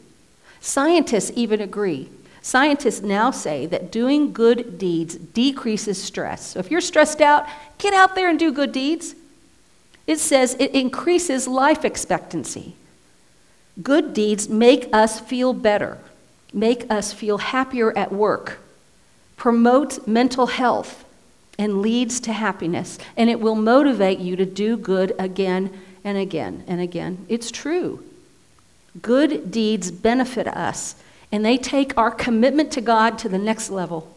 Scientists 0.60 1.32
even 1.36 1.62
agree 1.62 2.10
Scientists 2.46 3.02
now 3.02 3.32
say 3.32 3.66
that 3.66 3.92
doing 3.92 4.32
good 4.32 4.78
deeds 4.78 5.16
decreases 5.16 6.02
stress. 6.02 6.52
So 6.52 6.60
if 6.60 6.70
you're 6.70 6.80
stressed 6.80 7.20
out, 7.20 7.48
get 7.80 7.92
out 7.92 8.14
there 8.14 8.30
and 8.30 8.38
do 8.38 8.52
good 8.52 8.72
deeds. 8.72 9.16
It 10.06 10.20
says 10.20 10.56
it 10.60 10.70
increases 10.76 11.48
life 11.48 11.84
expectancy. 11.84 12.76
Good 13.82 14.14
deeds 14.14 14.48
make 14.48 14.88
us 14.94 15.20
feel 15.20 15.54
better, 15.54 15.98
make 16.54 16.86
us 16.88 17.12
feel 17.12 17.40
happier 17.40 17.98
at 17.98 18.12
work, 18.12 18.60
promote 19.38 20.08
mental 20.08 20.46
health, 20.46 21.04
and 21.58 21.82
leads 21.82 22.20
to 22.20 22.32
happiness. 22.32 23.00
And 23.18 23.28
it 23.28 23.40
will 23.40 23.56
motivate 23.56 24.20
you 24.20 24.36
to 24.36 24.46
do 24.46 24.78
good 24.78 25.16
again 25.18 25.72
and 26.04 26.16
again 26.16 26.64
and 26.68 26.80
again. 26.80 27.26
It's 27.28 27.50
true. 27.50 28.04
Good 29.02 29.50
deeds 29.50 29.90
benefit 29.90 30.48
us 30.48 30.94
and 31.36 31.44
they 31.44 31.58
take 31.58 31.98
our 31.98 32.12
commitment 32.12 32.72
to 32.72 32.80
God 32.80 33.20
to 33.20 33.28
the 33.28 33.38
next 33.38 33.70
level. 33.70 34.16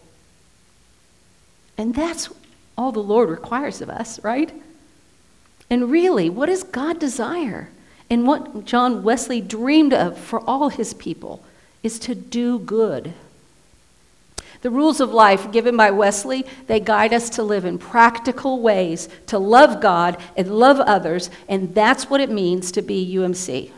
And 1.77 1.93
that's 1.93 2.29
all 2.77 2.93
the 2.93 3.01
Lord 3.01 3.29
requires 3.29 3.81
of 3.81 3.91
us, 3.91 4.23
right? 4.23 4.53
And 5.69 5.91
really, 5.91 6.31
what 6.31 6.47
does 6.47 6.63
God 6.63 7.01
desire? 7.01 7.71
And 8.09 8.25
what 8.25 8.65
John 8.65 9.03
Wesley 9.03 9.41
dreamed 9.41 9.93
of 9.93 10.17
for 10.17 10.39
all 10.49 10.69
his 10.69 10.95
people 10.95 11.45
is 11.83 11.99
to 11.99 12.15
do 12.15 12.61
good. 12.61 13.13
The 14.61 14.71
rules 14.71 15.01
of 15.01 15.11
life 15.11 15.51
given 15.51 15.77
by 15.77 15.91
Wesley, 15.91 16.47
they 16.69 16.79
guide 16.79 17.13
us 17.13 17.31
to 17.31 17.43
live 17.43 17.65
in 17.65 17.79
practical 17.79 18.63
ways, 18.63 19.09
to 19.27 19.41
love 19.41 19.81
God 19.81 20.19
and 20.37 20.57
love 20.57 20.79
others, 20.79 21.31
and 21.49 21.75
that's 21.75 22.09
what 22.09 22.21
it 22.21 22.31
means 22.31 22.71
to 22.71 22.81
be 22.81 23.17
UMC. 23.17 23.73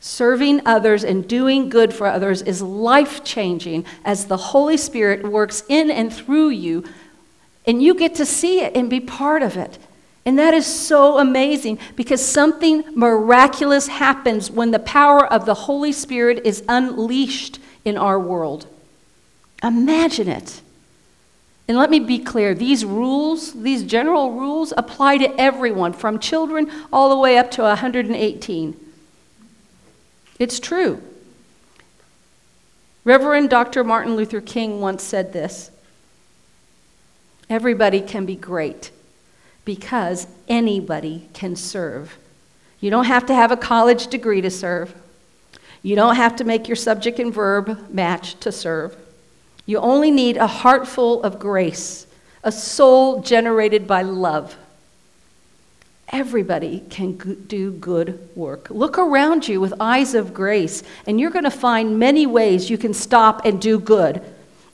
Serving 0.00 0.62
others 0.66 1.04
and 1.04 1.28
doing 1.28 1.68
good 1.68 1.92
for 1.92 2.06
others 2.06 2.40
is 2.40 2.62
life 2.62 3.22
changing 3.22 3.84
as 4.02 4.26
the 4.26 4.36
Holy 4.36 4.78
Spirit 4.78 5.30
works 5.30 5.62
in 5.68 5.90
and 5.90 6.12
through 6.12 6.48
you, 6.48 6.84
and 7.66 7.82
you 7.82 7.94
get 7.94 8.14
to 8.14 8.24
see 8.24 8.60
it 8.60 8.74
and 8.74 8.88
be 8.88 8.98
part 8.98 9.42
of 9.42 9.58
it. 9.58 9.78
And 10.24 10.38
that 10.38 10.54
is 10.54 10.66
so 10.66 11.18
amazing 11.18 11.78
because 11.96 12.24
something 12.24 12.82
miraculous 12.94 13.88
happens 13.88 14.50
when 14.50 14.70
the 14.70 14.78
power 14.78 15.26
of 15.26 15.44
the 15.44 15.54
Holy 15.54 15.92
Spirit 15.92 16.42
is 16.46 16.64
unleashed 16.66 17.58
in 17.84 17.98
our 17.98 18.18
world. 18.18 18.66
Imagine 19.62 20.28
it. 20.28 20.62
And 21.68 21.76
let 21.76 21.90
me 21.90 22.00
be 22.00 22.18
clear 22.18 22.54
these 22.54 22.84
rules, 22.84 23.52
these 23.52 23.84
general 23.84 24.32
rules, 24.32 24.72
apply 24.76 25.18
to 25.18 25.40
everyone, 25.40 25.92
from 25.92 26.18
children 26.18 26.70
all 26.92 27.10
the 27.10 27.18
way 27.18 27.36
up 27.36 27.50
to 27.52 27.62
118. 27.62 28.89
It's 30.40 30.58
true. 30.58 31.02
Reverend 33.04 33.50
Dr. 33.50 33.84
Martin 33.84 34.16
Luther 34.16 34.40
King 34.40 34.80
once 34.80 35.02
said 35.04 35.32
this 35.32 35.70
Everybody 37.48 38.00
can 38.00 38.26
be 38.26 38.36
great 38.36 38.90
because 39.64 40.26
anybody 40.48 41.28
can 41.34 41.54
serve. 41.54 42.16
You 42.80 42.90
don't 42.90 43.04
have 43.04 43.26
to 43.26 43.34
have 43.34 43.52
a 43.52 43.56
college 43.56 44.06
degree 44.06 44.40
to 44.40 44.50
serve. 44.50 44.94
You 45.82 45.94
don't 45.94 46.16
have 46.16 46.36
to 46.36 46.44
make 46.44 46.68
your 46.68 46.76
subject 46.76 47.18
and 47.18 47.32
verb 47.32 47.90
match 47.90 48.40
to 48.40 48.50
serve. 48.50 48.96
You 49.66 49.78
only 49.78 50.10
need 50.10 50.38
a 50.38 50.46
heart 50.46 50.88
full 50.88 51.22
of 51.22 51.38
grace, 51.38 52.06
a 52.42 52.50
soul 52.50 53.20
generated 53.20 53.86
by 53.86 54.02
love. 54.02 54.56
Everybody 56.12 56.80
can 56.90 57.12
do 57.46 57.70
good 57.70 58.28
work. 58.34 58.68
Look 58.68 58.98
around 58.98 59.46
you 59.46 59.60
with 59.60 59.72
eyes 59.78 60.14
of 60.14 60.34
grace, 60.34 60.82
and 61.06 61.20
you're 61.20 61.30
going 61.30 61.44
to 61.44 61.50
find 61.50 62.00
many 62.00 62.26
ways 62.26 62.68
you 62.68 62.76
can 62.76 62.92
stop 62.92 63.44
and 63.44 63.60
do 63.60 63.78
good. 63.78 64.20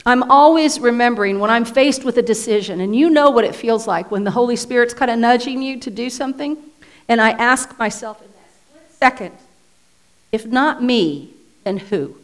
I'm 0.03 0.23
always 0.31 0.79
remembering 0.79 1.39
when 1.39 1.51
I'm 1.51 1.65
faced 1.65 2.03
with 2.03 2.17
a 2.17 2.23
decision, 2.23 2.81
and 2.81 2.95
you 2.95 3.09
know 3.09 3.29
what 3.29 3.43
it 3.43 3.55
feels 3.55 3.85
like 3.85 4.09
when 4.09 4.23
the 4.23 4.31
Holy 4.31 4.55
Spirit's 4.55 4.95
kind 4.95 5.11
of 5.11 5.19
nudging 5.19 5.61
you 5.61 5.79
to 5.81 5.91
do 5.91 6.09
something, 6.09 6.57
and 7.07 7.21
I 7.21 7.31
ask 7.31 7.77
myself 7.77 8.19
in 8.21 8.27
that 8.29 8.49
split 8.51 8.91
second, 8.93 9.37
if 10.31 10.45
not 10.45 10.81
me, 10.81 11.33
then 11.63 11.77
who? 11.77 12.17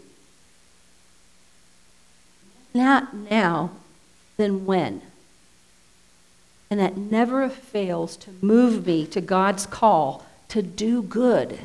Not 2.73 3.13
now, 3.13 3.71
then 4.37 4.65
when? 4.65 5.03
And 6.73 6.81
that 6.81 6.97
never 6.97 7.49
fails 7.49 8.17
to 8.17 8.31
move 8.41 8.87
me 8.87 9.05
to 9.05 9.21
God's 9.21 9.67
call 9.67 10.25
to 10.47 10.63
do 10.63 11.03
good. 11.03 11.59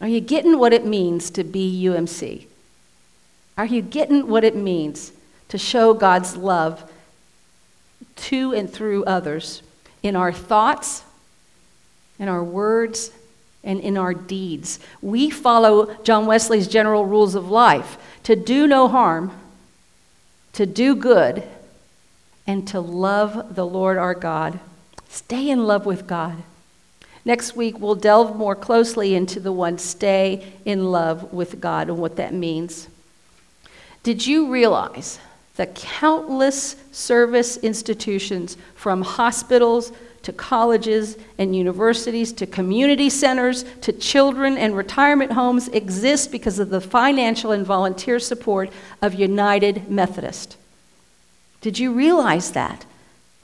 Are 0.00 0.06
you 0.06 0.20
getting 0.20 0.60
what 0.60 0.72
it 0.72 0.86
means 0.86 1.28
to 1.30 1.42
be 1.42 1.84
UMC? 1.86 2.46
Are 3.56 3.66
you 3.66 3.82
getting 3.82 4.28
what 4.28 4.44
it 4.44 4.54
means 4.54 5.10
to 5.48 5.58
show 5.58 5.92
God's 5.92 6.36
love 6.36 6.88
to 8.14 8.54
and 8.54 8.72
through 8.72 9.02
others 9.06 9.64
in 10.04 10.14
our 10.14 10.32
thoughts, 10.32 11.02
in 12.16 12.28
our 12.28 12.44
words, 12.44 13.10
and 13.64 13.80
in 13.80 13.98
our 13.98 14.14
deeds? 14.14 14.78
We 15.02 15.30
follow 15.30 15.96
John 16.04 16.26
Wesley's 16.26 16.68
general 16.68 17.06
rules 17.06 17.34
of 17.34 17.50
life 17.50 17.98
to 18.22 18.36
do 18.36 18.68
no 18.68 18.86
harm, 18.86 19.32
to 20.52 20.64
do 20.64 20.94
good, 20.94 21.42
and 22.48 22.66
to 22.66 22.80
love 22.80 23.54
the 23.54 23.66
Lord 23.66 23.98
our 23.98 24.14
God. 24.14 24.58
Stay 25.08 25.50
in 25.50 25.66
love 25.66 25.86
with 25.86 26.06
God. 26.06 26.42
Next 27.24 27.54
week, 27.54 27.78
we'll 27.78 27.94
delve 27.94 28.34
more 28.34 28.56
closely 28.56 29.14
into 29.14 29.38
the 29.38 29.52
one 29.52 29.76
stay 29.76 30.54
in 30.64 30.90
love 30.90 31.30
with 31.32 31.60
God 31.60 31.88
and 31.88 31.98
what 31.98 32.16
that 32.16 32.32
means. 32.32 32.88
Did 34.02 34.26
you 34.26 34.50
realize 34.50 35.18
that 35.56 35.74
countless 35.74 36.76
service 36.90 37.58
institutions, 37.58 38.56
from 38.74 39.02
hospitals 39.02 39.92
to 40.22 40.32
colleges 40.32 41.18
and 41.36 41.54
universities 41.54 42.32
to 42.32 42.46
community 42.46 43.10
centers 43.10 43.64
to 43.82 43.92
children 43.92 44.56
and 44.56 44.74
retirement 44.74 45.32
homes, 45.32 45.68
exist 45.68 46.32
because 46.32 46.58
of 46.58 46.70
the 46.70 46.80
financial 46.80 47.52
and 47.52 47.66
volunteer 47.66 48.18
support 48.18 48.70
of 49.02 49.14
United 49.14 49.90
Methodist? 49.90 50.56
Did 51.60 51.78
you 51.78 51.92
realize 51.92 52.52
that? 52.52 52.86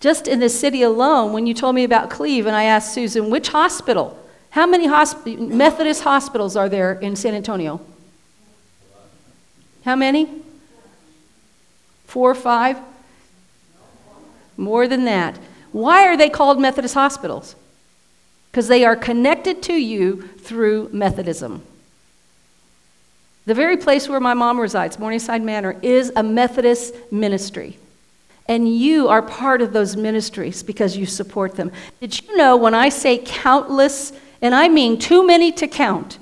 Just 0.01 0.29
in 0.29 0.41
the 0.41 0.49
city 0.49 0.83
alone, 0.83 1.33
when 1.33 1.47
you 1.47 1.55
told 1.55 1.75
me 1.75 1.85
about 1.85 2.11
Cleve, 2.11 2.47
and 2.47 2.55
I 2.55 2.65
asked 2.65 2.93
Susan, 2.93 3.31
which 3.31 3.49
hospital? 3.49 4.19
How 4.51 4.67
many 4.67 4.87
hosp- 4.87 5.39
Methodist 5.49 6.05
hospitals 6.05 6.57
are 6.57 6.69
there 6.69 6.93
in 6.93 7.17
San 7.17 7.35
Antonio? 7.35 7.81
How 9.85 9.97
many? 9.97 10.29
Four 12.07 12.31
or 12.31 12.35
five? 12.35 12.79
More 14.57 14.87
than 14.87 15.05
that. 15.07 15.39
Why 15.73 16.07
are 16.07 16.17
they 16.17 16.31
called 16.31 16.61
Methodist 16.61 16.95
hospitals? 16.95 17.57
Because 18.51 18.69
they 18.69 18.85
are 18.85 18.95
connected 18.95 19.63
to 19.65 19.73
you 19.73 20.23
through 20.39 20.89
Methodism. 20.93 21.63
The 23.47 23.55
very 23.55 23.77
place 23.77 24.09
where 24.09 24.21
my 24.21 24.35
mom 24.35 24.61
resides, 24.61 24.99
Morningside 24.99 25.43
Manor, 25.43 25.77
is 25.83 26.13
a 26.15 26.23
Methodist 26.23 26.95
ministry. 27.11 27.77
And 28.47 28.69
you 28.69 29.09
are 29.09 29.23
part 29.23 29.63
of 29.63 29.73
those 29.73 29.97
ministries 29.97 30.63
because 30.63 30.97
you 30.97 31.07
support 31.07 31.57
them. 31.57 31.73
Did 32.01 32.21
you 32.21 32.37
know 32.37 32.57
when 32.57 32.75
I 32.75 32.91
say 32.91 33.19
countless, 33.19 34.13
and 34.43 34.55
I 34.55 34.69
mean 34.69 34.99
too 34.99 35.27
many 35.27 35.51
to 35.53 35.67
count, 35.67 36.19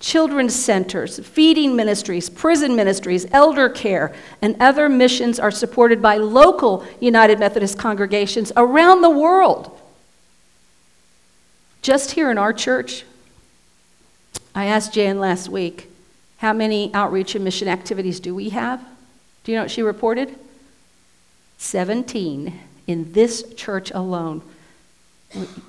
children's 0.00 0.54
centers, 0.54 1.18
feeding 1.20 1.76
ministries, 1.76 2.28
prison 2.28 2.74
ministries, 2.74 3.26
elder 3.30 3.68
care, 3.68 4.12
and 4.42 4.56
other 4.60 4.88
missions 4.88 5.38
are 5.38 5.52
supported 5.52 6.02
by 6.02 6.16
local 6.16 6.84
United 7.00 7.38
Methodist 7.38 7.78
congregations 7.78 8.50
around 8.56 9.02
the 9.02 9.10
world. 9.10 9.70
Just 11.82 12.12
here 12.12 12.30
in 12.30 12.38
our 12.38 12.52
church, 12.52 13.04
I 14.54 14.66
asked 14.66 14.92
Jan 14.92 15.20
last 15.20 15.48
week, 15.48 15.88
how 16.38 16.52
many 16.52 16.92
outreach 16.92 17.34
and 17.34 17.44
mission 17.44 17.68
activities 17.68 18.20
do 18.20 18.34
we 18.34 18.50
have? 18.50 18.84
Do 19.44 19.52
you 19.52 19.58
know 19.58 19.64
what 19.64 19.70
she 19.70 19.82
reported? 19.82 20.36
17 21.58 22.58
in 22.86 23.12
this 23.12 23.54
church 23.54 23.90
alone, 23.90 24.42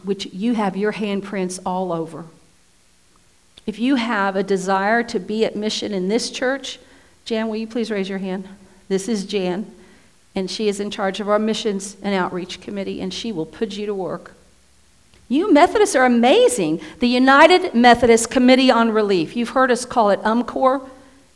which 0.04 0.28
you 0.28 0.54
have 0.54 0.76
your 0.76 0.94
handprints 0.94 1.60
all 1.66 1.92
over. 1.92 2.26
If 3.66 3.80
you 3.80 3.96
have 3.96 4.36
a 4.36 4.44
desire 4.44 5.02
to 5.04 5.20
be 5.20 5.44
at 5.46 5.56
mission 5.56 5.94
in 5.94 6.08
this 6.08 6.30
church, 6.30 6.80
Jan, 7.26 7.48
will 7.48 7.56
you 7.56 7.68
please 7.68 7.90
raise 7.90 8.10
your 8.10 8.20
hand? 8.20 8.48
This 8.88 9.08
is 9.08 9.26
Jan, 9.26 9.72
and 10.36 10.52
she 10.52 10.68
is 10.68 10.80
in 10.80 10.92
charge 10.92 11.20
of 11.20 11.28
our 11.28 11.40
missions 11.40 11.98
and 12.04 12.14
outreach 12.14 12.62
committee, 12.62 13.02
and 13.02 13.12
she 13.12 13.32
will 13.32 13.48
put 13.48 13.76
you 13.76 13.88
to 13.88 13.94
work. 13.96 14.34
You 15.28 15.52
Methodists 15.52 15.96
are 15.96 16.06
amazing. 16.06 16.82
The 17.00 17.08
United 17.08 17.74
Methodist 17.74 18.30
Committee 18.30 18.70
on 18.70 18.92
Relief, 18.92 19.36
you've 19.36 19.50
heard 19.50 19.72
us 19.72 19.84
call 19.84 20.12
it 20.12 20.22
UMCOR. 20.22 20.88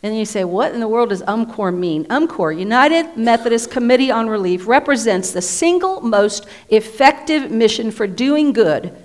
And 0.02 0.18
you 0.18 0.26
say, 0.26 0.45
what 0.45 0.74
in 0.74 0.80
the 0.80 0.88
world 0.88 1.10
does 1.10 1.22
UMCOR 1.24 1.78
mean? 1.78 2.06
UMCOR, 2.06 2.58
United 2.58 3.18
Methodist 3.18 3.70
Committee 3.70 4.12
on 4.12 4.30
Relief, 4.30 4.68
represents 4.68 5.32
the 5.32 5.41
single 5.41 6.00
most 6.02 6.47
effective 6.70 7.52
mission 7.52 7.91
for 7.91 8.08
doing 8.08 8.54
good 8.54 8.95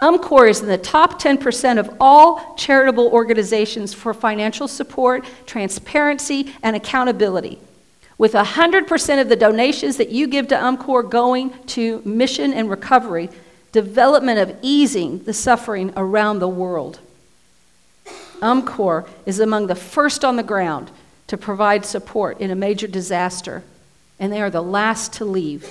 UMCOR 0.00 0.48
is 0.48 0.60
in 0.60 0.66
the 0.66 0.78
top 0.78 1.20
10% 1.20 1.78
of 1.78 1.94
all 2.00 2.54
charitable 2.54 3.08
organizations 3.08 3.92
for 3.92 4.14
financial 4.14 4.66
support, 4.66 5.26
transparency, 5.44 6.54
and 6.62 6.74
accountability. 6.74 7.58
With 8.16 8.32
100% 8.32 9.20
of 9.20 9.28
the 9.28 9.36
donations 9.36 9.98
that 9.98 10.08
you 10.08 10.26
give 10.26 10.48
to 10.48 10.54
UMCOR 10.54 11.10
going 11.10 11.52
to 11.68 12.00
mission 12.06 12.54
and 12.54 12.70
recovery, 12.70 13.28
development 13.72 14.38
of 14.38 14.56
easing 14.62 15.22
the 15.24 15.34
suffering 15.34 15.92
around 15.96 16.38
the 16.38 16.48
world. 16.48 17.00
UMCOR 18.40 19.08
is 19.26 19.40
among 19.40 19.66
the 19.66 19.74
first 19.74 20.24
on 20.24 20.36
the 20.36 20.42
ground 20.42 20.90
to 21.26 21.36
provide 21.36 21.84
support 21.84 22.40
in 22.40 22.50
a 22.50 22.56
major 22.56 22.86
disaster, 22.86 23.62
and 24.18 24.32
they 24.32 24.40
are 24.40 24.50
the 24.50 24.62
last 24.62 25.12
to 25.14 25.24
leave 25.24 25.68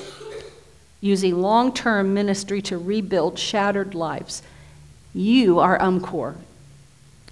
using 1.01 1.41
long 1.41 1.73
term 1.73 2.13
ministry 2.13 2.61
to 2.61 2.77
rebuild 2.77 3.39
shattered 3.39 3.95
lives. 3.95 4.41
You 5.13 5.59
are 5.59 5.79
UMCOR. 5.79 6.35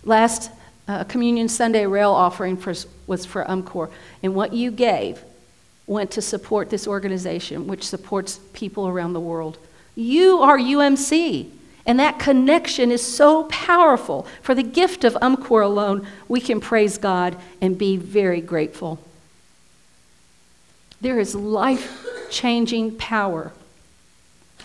Last 0.03 0.51
uh, 0.87 1.03
Communion 1.03 1.49
Sunday 1.49 1.85
rail 1.85 2.11
offering 2.11 2.57
for, 2.57 2.73
was 3.07 3.25
for 3.25 3.43
UMCOR, 3.45 3.89
and 4.23 4.33
what 4.33 4.53
you 4.53 4.71
gave 4.71 5.21
went 5.85 6.11
to 6.11 6.21
support 6.21 6.69
this 6.69 6.87
organization, 6.87 7.67
which 7.67 7.87
supports 7.87 8.39
people 8.53 8.87
around 8.87 9.13
the 9.13 9.19
world. 9.19 9.57
You 9.95 10.39
are 10.39 10.57
UMC, 10.57 11.49
and 11.87 11.99
that 11.99 12.19
connection 12.19 12.91
is 12.91 13.01
so 13.01 13.45
powerful. 13.45 14.27
For 14.41 14.53
the 14.53 14.61
gift 14.61 15.05
of 15.05 15.13
UMCOR 15.13 15.63
alone, 15.63 16.05
we 16.27 16.41
can 16.41 16.59
praise 16.59 16.97
God 16.97 17.37
and 17.61 17.77
be 17.77 17.95
very 17.95 18.41
grateful. 18.41 18.99
There 20.99 21.17
is 21.17 21.33
life 21.33 22.05
changing 22.29 22.97
power 22.97 23.53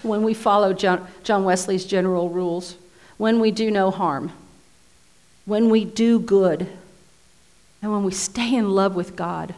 when 0.02 0.24
we 0.24 0.34
follow 0.34 0.72
John, 0.72 1.06
John 1.22 1.44
Wesley's 1.44 1.84
general 1.84 2.28
rules, 2.28 2.76
when 3.18 3.38
we 3.38 3.52
do 3.52 3.70
no 3.70 3.92
harm. 3.92 4.32
when 5.44 5.70
we 5.70 5.84
do 5.84 6.18
good 6.18 6.66
and 7.80 7.92
when 7.92 8.04
we 8.04 8.12
stay 8.12 8.54
in 8.54 8.70
love 8.70 8.94
with 8.94 9.16
God. 9.16 9.54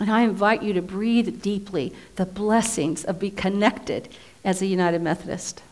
And 0.00 0.10
I 0.10 0.22
invite 0.22 0.62
you 0.62 0.72
to 0.72 0.82
breathe 0.82 1.40
deeply 1.40 1.92
the 2.16 2.26
blessings 2.26 3.04
of 3.04 3.20
being 3.20 3.36
connected 3.36 4.08
as 4.44 4.60
a 4.60 4.66
United 4.66 5.00
Methodist. 5.00 5.62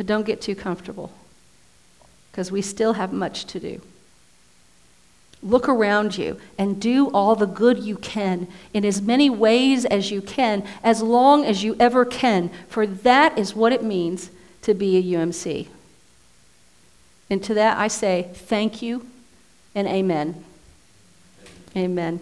But 0.00 0.06
don't 0.06 0.24
get 0.24 0.40
too 0.40 0.54
comfortable 0.54 1.12
because 2.30 2.50
we 2.50 2.62
still 2.62 2.94
have 2.94 3.12
much 3.12 3.44
to 3.44 3.60
do. 3.60 3.82
Look 5.42 5.68
around 5.68 6.16
you 6.16 6.40
and 6.56 6.80
do 6.80 7.08
all 7.10 7.36
the 7.36 7.44
good 7.44 7.80
you 7.80 7.96
can 7.96 8.48
in 8.72 8.86
as 8.86 9.02
many 9.02 9.28
ways 9.28 9.84
as 9.84 10.10
you 10.10 10.22
can, 10.22 10.66
as 10.82 11.02
long 11.02 11.44
as 11.44 11.62
you 11.62 11.76
ever 11.78 12.06
can, 12.06 12.48
for 12.66 12.86
that 12.86 13.36
is 13.36 13.54
what 13.54 13.74
it 13.74 13.84
means 13.84 14.30
to 14.62 14.72
be 14.72 14.96
a 14.96 15.18
UMC. 15.18 15.66
And 17.28 17.44
to 17.44 17.52
that 17.52 17.76
I 17.76 17.88
say 17.88 18.30
thank 18.32 18.80
you 18.80 19.06
and 19.74 19.86
amen. 19.86 20.42
Amen. 21.76 22.20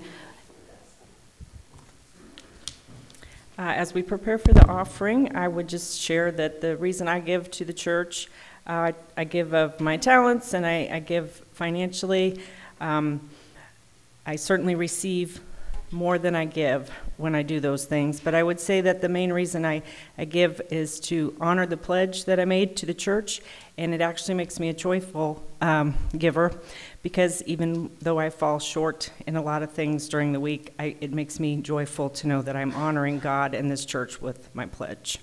Uh, 3.59 3.73
as 3.75 3.93
we 3.93 4.03
prepare 4.03 4.39
for 4.39 4.53
the 4.53 4.65
offering, 4.69 5.35
I 5.35 5.49
would 5.49 5.69
just 5.69 6.01
share 6.01 6.31
that 6.31 6.61
the 6.61 6.77
reason 6.77 7.09
I 7.09 7.19
give 7.19 7.51
to 7.53 7.65
the 7.65 7.73
church, 7.73 8.29
uh, 8.69 8.93
I 9.17 9.25
give 9.25 9.53
of 9.53 9.81
my 9.81 9.97
talents 9.97 10.55
and 10.55 10.65
I, 10.65 10.89
I 10.93 11.01
give 11.01 11.33
financially. 11.55 12.41
Um, 12.81 13.29
I 14.25 14.37
certainly 14.37 14.77
receive 14.77 15.41
more 15.91 16.19
than 16.19 16.35
I 16.35 16.45
give 16.45 16.91
when 17.17 17.35
I 17.35 17.43
do 17.43 17.61
those 17.61 17.85
things. 17.85 18.21
But 18.21 18.35
I 18.35 18.43
would 18.43 18.61
say 18.61 18.81
that 18.83 19.01
the 19.01 19.09
main 19.09 19.33
reason 19.33 19.65
I, 19.65 19.83
I 20.17 20.25
give 20.25 20.61
is 20.71 21.01
to 21.01 21.35
honor 21.41 21.67
the 21.67 21.77
pledge 21.77 22.25
that 22.27 22.39
I 22.39 22.45
made 22.45 22.77
to 22.79 22.87
the 22.87 22.95
church, 22.95 23.41
and 23.77 23.95
it 23.95 24.01
actually 24.01 24.35
makes 24.35 24.61
me 24.61 24.69
a 24.69 24.75
joyful 24.75 25.43
um, 25.61 25.95
giver 26.17 26.53
because 27.03 27.43
even 27.45 27.91
though 28.01 28.19
I 28.19 28.31
fall 28.31 28.59
short 28.59 29.11
in 29.27 29.37
a 29.37 29.43
lot 29.43 29.63
of 29.63 29.73
things 29.73 30.09
during 30.09 30.33
the 30.33 30.41
week, 30.41 30.75
I, 30.79 30.97
it 31.01 31.13
makes 31.13 31.41
me 31.41 31.57
joyful 31.57 32.11
to 32.11 32.27
know 32.27 32.43
that 32.43 32.57
I'm 32.57 32.73
honoring 32.73 33.19
God 33.19 33.55
and 33.55 33.71
this 33.71 33.85
church 33.85 34.21
with 34.21 34.55
my 34.55 34.67
pledge. 34.67 35.19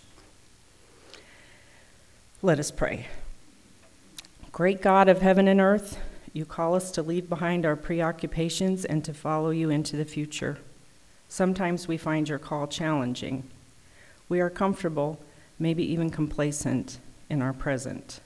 Let 2.41 2.59
us 2.59 2.72
pray. 2.72 3.07
Great 4.51 4.82
God 4.82 5.09
of 5.09 5.22
heaven 5.22 5.47
and 5.47 5.59
earth, 5.59 5.99
you 6.36 6.44
call 6.44 6.76
us 6.76 6.92
to 6.92 7.02
leave 7.02 7.30
behind 7.30 7.66
our 7.66 7.78
preoccupations 7.78 8.84
and 8.84 9.06
to 9.06 9.14
follow 9.14 9.52
you 9.52 9.70
into 9.70 9.96
the 9.96 10.04
future. 10.04 10.58
Sometimes 11.30 11.88
we 11.88 11.96
find 11.96 12.28
your 12.28 12.40
call 12.40 12.68
challenging. 12.68 13.50
We 14.28 14.42
are 14.42 14.50
comfortable, 14.50 15.18
maybe 15.58 15.90
even 15.90 16.10
complacent, 16.10 17.00
in 17.30 17.42
our 17.42 17.54
present. 17.54 18.20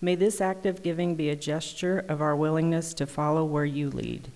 May 0.00 0.14
this 0.14 0.40
act 0.40 0.64
of 0.64 0.82
giving 0.82 1.16
be 1.16 1.28
a 1.28 1.36
gesture 1.36 2.02
of 2.08 2.22
our 2.22 2.34
willingness 2.34 2.94
to 2.94 3.04
follow 3.04 3.44
where 3.44 3.66
you 3.66 3.90
lead. 3.90 4.28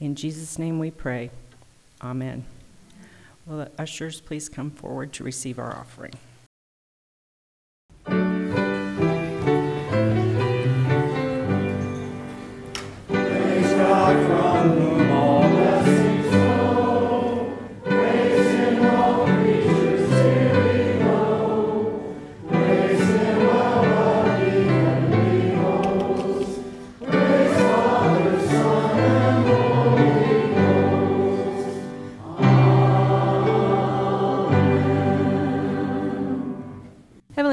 In 0.00 0.14
Jesus' 0.14 0.58
name 0.58 0.78
we 0.78 0.90
pray. 0.90 1.30
Amen. 2.00 2.46
Will 3.44 3.58
the 3.58 3.70
ushers 3.78 4.22
please 4.22 4.48
come 4.48 4.70
forward 4.70 5.12
to 5.12 5.22
receive 5.22 5.58
our 5.58 5.76
offering? 5.76 6.14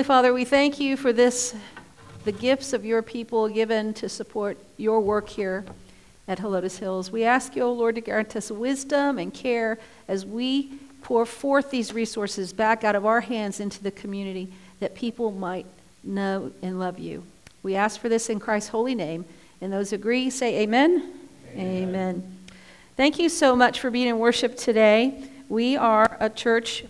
Father, 0.05 0.35
we 0.35 0.45
thank 0.45 0.79
you 0.79 0.97
for 0.97 1.11
this, 1.11 1.55
the 2.25 2.31
gifts 2.31 2.73
of 2.73 2.85
your 2.85 3.01
people 3.01 3.49
given 3.49 3.91
to 3.95 4.07
support 4.07 4.55
your 4.77 4.99
work 5.01 5.27
here 5.27 5.65
at 6.27 6.37
Helotes 6.37 6.77
Hills. 6.77 7.11
We 7.11 7.23
ask 7.23 7.55
you, 7.55 7.63
O 7.63 7.73
Lord, 7.73 7.95
to 7.95 8.01
grant 8.01 8.35
us 8.35 8.51
wisdom 8.51 9.17
and 9.17 9.33
care 9.33 9.79
as 10.07 10.23
we 10.23 10.73
pour 11.01 11.25
forth 11.25 11.71
these 11.71 11.91
resources 11.91 12.53
back 12.53 12.83
out 12.83 12.95
of 12.95 13.03
our 13.03 13.19
hands 13.21 13.59
into 13.59 13.81
the 13.81 13.89
community 13.89 14.53
that 14.79 14.93
people 14.93 15.31
might 15.31 15.65
know 16.03 16.51
and 16.61 16.77
love 16.77 16.99
you. 16.99 17.23
We 17.63 17.73
ask 17.73 17.99
for 17.99 18.07
this 18.07 18.29
in 18.29 18.39
Christ's 18.39 18.69
holy 18.69 18.93
name. 18.93 19.25
And 19.59 19.73
those 19.73 19.89
who 19.89 19.95
agree 19.95 20.29
say 20.29 20.61
amen. 20.61 21.13
Amen. 21.53 21.89
amen. 21.89 22.37
Thank 22.95 23.17
you 23.17 23.27
so 23.27 23.55
much 23.55 23.79
for 23.79 23.89
being 23.89 24.09
in 24.09 24.19
worship 24.19 24.55
today. 24.55 25.23
We 25.49 25.75
are 25.77 26.15
a 26.19 26.29
church 26.29 26.85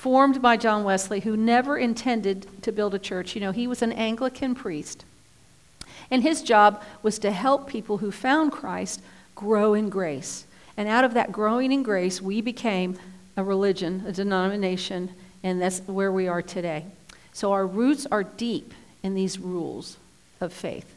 formed 0.00 0.40
by 0.40 0.56
John 0.56 0.82
Wesley, 0.82 1.20
who 1.20 1.36
never 1.36 1.76
intended 1.76 2.46
to 2.62 2.72
build 2.72 2.94
a 2.94 2.98
church. 2.98 3.34
You 3.34 3.42
know, 3.42 3.52
he 3.52 3.66
was 3.66 3.82
an 3.82 3.92
Anglican 3.92 4.54
priest. 4.54 5.04
And 6.10 6.22
his 6.22 6.40
job 6.40 6.82
was 7.02 7.18
to 7.18 7.30
help 7.30 7.68
people 7.68 7.98
who 7.98 8.10
found 8.10 8.50
Christ 8.50 9.02
grow 9.34 9.74
in 9.74 9.90
grace. 9.90 10.46
And 10.74 10.88
out 10.88 11.04
of 11.04 11.12
that 11.12 11.32
growing 11.32 11.70
in 11.70 11.82
grace, 11.82 12.22
we 12.22 12.40
became 12.40 12.98
a 13.36 13.44
religion, 13.44 14.04
a 14.06 14.12
denomination, 14.12 15.10
and 15.42 15.60
that's 15.60 15.80
where 15.80 16.10
we 16.10 16.26
are 16.26 16.40
today. 16.40 16.86
So 17.34 17.52
our 17.52 17.66
roots 17.66 18.06
are 18.10 18.24
deep 18.24 18.72
in 19.02 19.14
these 19.14 19.38
rules 19.38 19.98
of 20.40 20.50
faith 20.50 20.94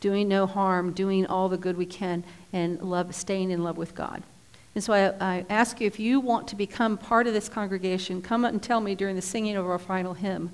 doing 0.00 0.26
no 0.26 0.46
harm, 0.46 0.92
doing 0.92 1.24
all 1.24 1.48
the 1.48 1.58
good 1.58 1.76
we 1.76 1.86
can, 1.86 2.24
and 2.52 2.80
love, 2.82 3.14
staying 3.14 3.50
in 3.50 3.62
love 3.62 3.76
with 3.76 3.94
God. 3.94 4.22
And 4.74 4.84
so 4.84 4.92
I, 4.92 5.36
I, 5.38 5.46
ask 5.50 5.80
you 5.80 5.86
if 5.86 5.98
you 5.98 6.20
want 6.20 6.46
to 6.48 6.56
become 6.56 6.96
part 6.96 7.26
of 7.26 7.32
this 7.32 7.48
congregation, 7.48 8.22
come 8.22 8.44
up 8.44 8.52
and 8.52 8.62
tell 8.62 8.80
me 8.80 8.94
during 8.94 9.16
the 9.16 9.22
singing 9.22 9.56
of 9.56 9.66
our 9.66 9.78
final 9.78 10.14
hymn. 10.14 10.52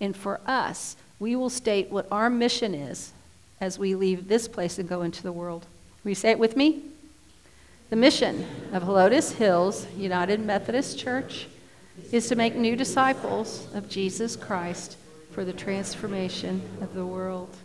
And 0.00 0.16
for 0.16 0.40
us, 0.46 0.96
we 1.18 1.34
will 1.34 1.50
state 1.50 1.90
what 1.90 2.06
our 2.10 2.30
mission 2.30 2.74
is 2.74 3.12
as 3.60 3.78
we 3.78 3.94
leave 3.94 4.28
this 4.28 4.46
place 4.46 4.78
and 4.78 4.88
go 4.88 5.02
into 5.02 5.22
the 5.22 5.32
world. 5.32 5.66
Will 6.04 6.10
you 6.10 6.14
say 6.14 6.30
it 6.30 6.38
with 6.38 6.56
me? 6.56 6.82
The 7.90 7.96
mission 7.96 8.46
of 8.72 8.82
Helotes 8.82 9.32
Hills 9.32 9.86
United 9.96 10.40
Methodist 10.40 10.98
Church 10.98 11.46
is 12.12 12.28
to 12.28 12.36
make 12.36 12.54
new 12.54 12.76
disciples 12.76 13.66
of 13.74 13.88
Jesus 13.88 14.36
Christ 14.36 14.96
for 15.30 15.44
the 15.44 15.52
transformation 15.52 16.62
of 16.80 16.94
the 16.94 17.06
world. 17.06 17.56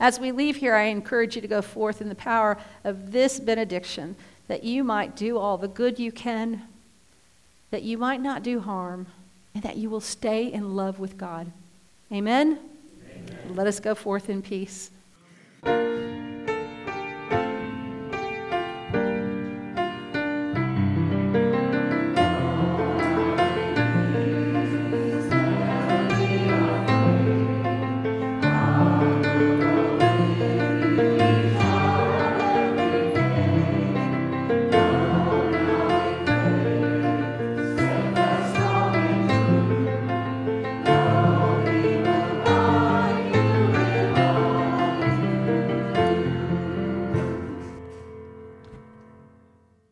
As 0.00 0.18
we 0.18 0.32
leave 0.32 0.56
here, 0.56 0.74
I 0.74 0.84
encourage 0.84 1.36
you 1.36 1.42
to 1.42 1.48
go 1.48 1.60
forth 1.60 2.00
in 2.00 2.08
the 2.08 2.14
power 2.14 2.56
of 2.84 3.12
this 3.12 3.38
benediction 3.38 4.16
that 4.48 4.64
you 4.64 4.82
might 4.82 5.14
do 5.14 5.38
all 5.38 5.58
the 5.58 5.68
good 5.68 5.98
you 5.98 6.10
can, 6.10 6.62
that 7.70 7.82
you 7.82 7.98
might 7.98 8.22
not 8.22 8.42
do 8.42 8.60
harm, 8.60 9.06
and 9.54 9.62
that 9.62 9.76
you 9.76 9.90
will 9.90 10.00
stay 10.00 10.50
in 10.50 10.74
love 10.74 10.98
with 10.98 11.18
God. 11.18 11.52
Amen? 12.10 12.58
Amen. 13.14 13.54
Let 13.54 13.66
us 13.66 13.78
go 13.78 13.94
forth 13.94 14.30
in 14.30 14.40
peace. 14.40 14.90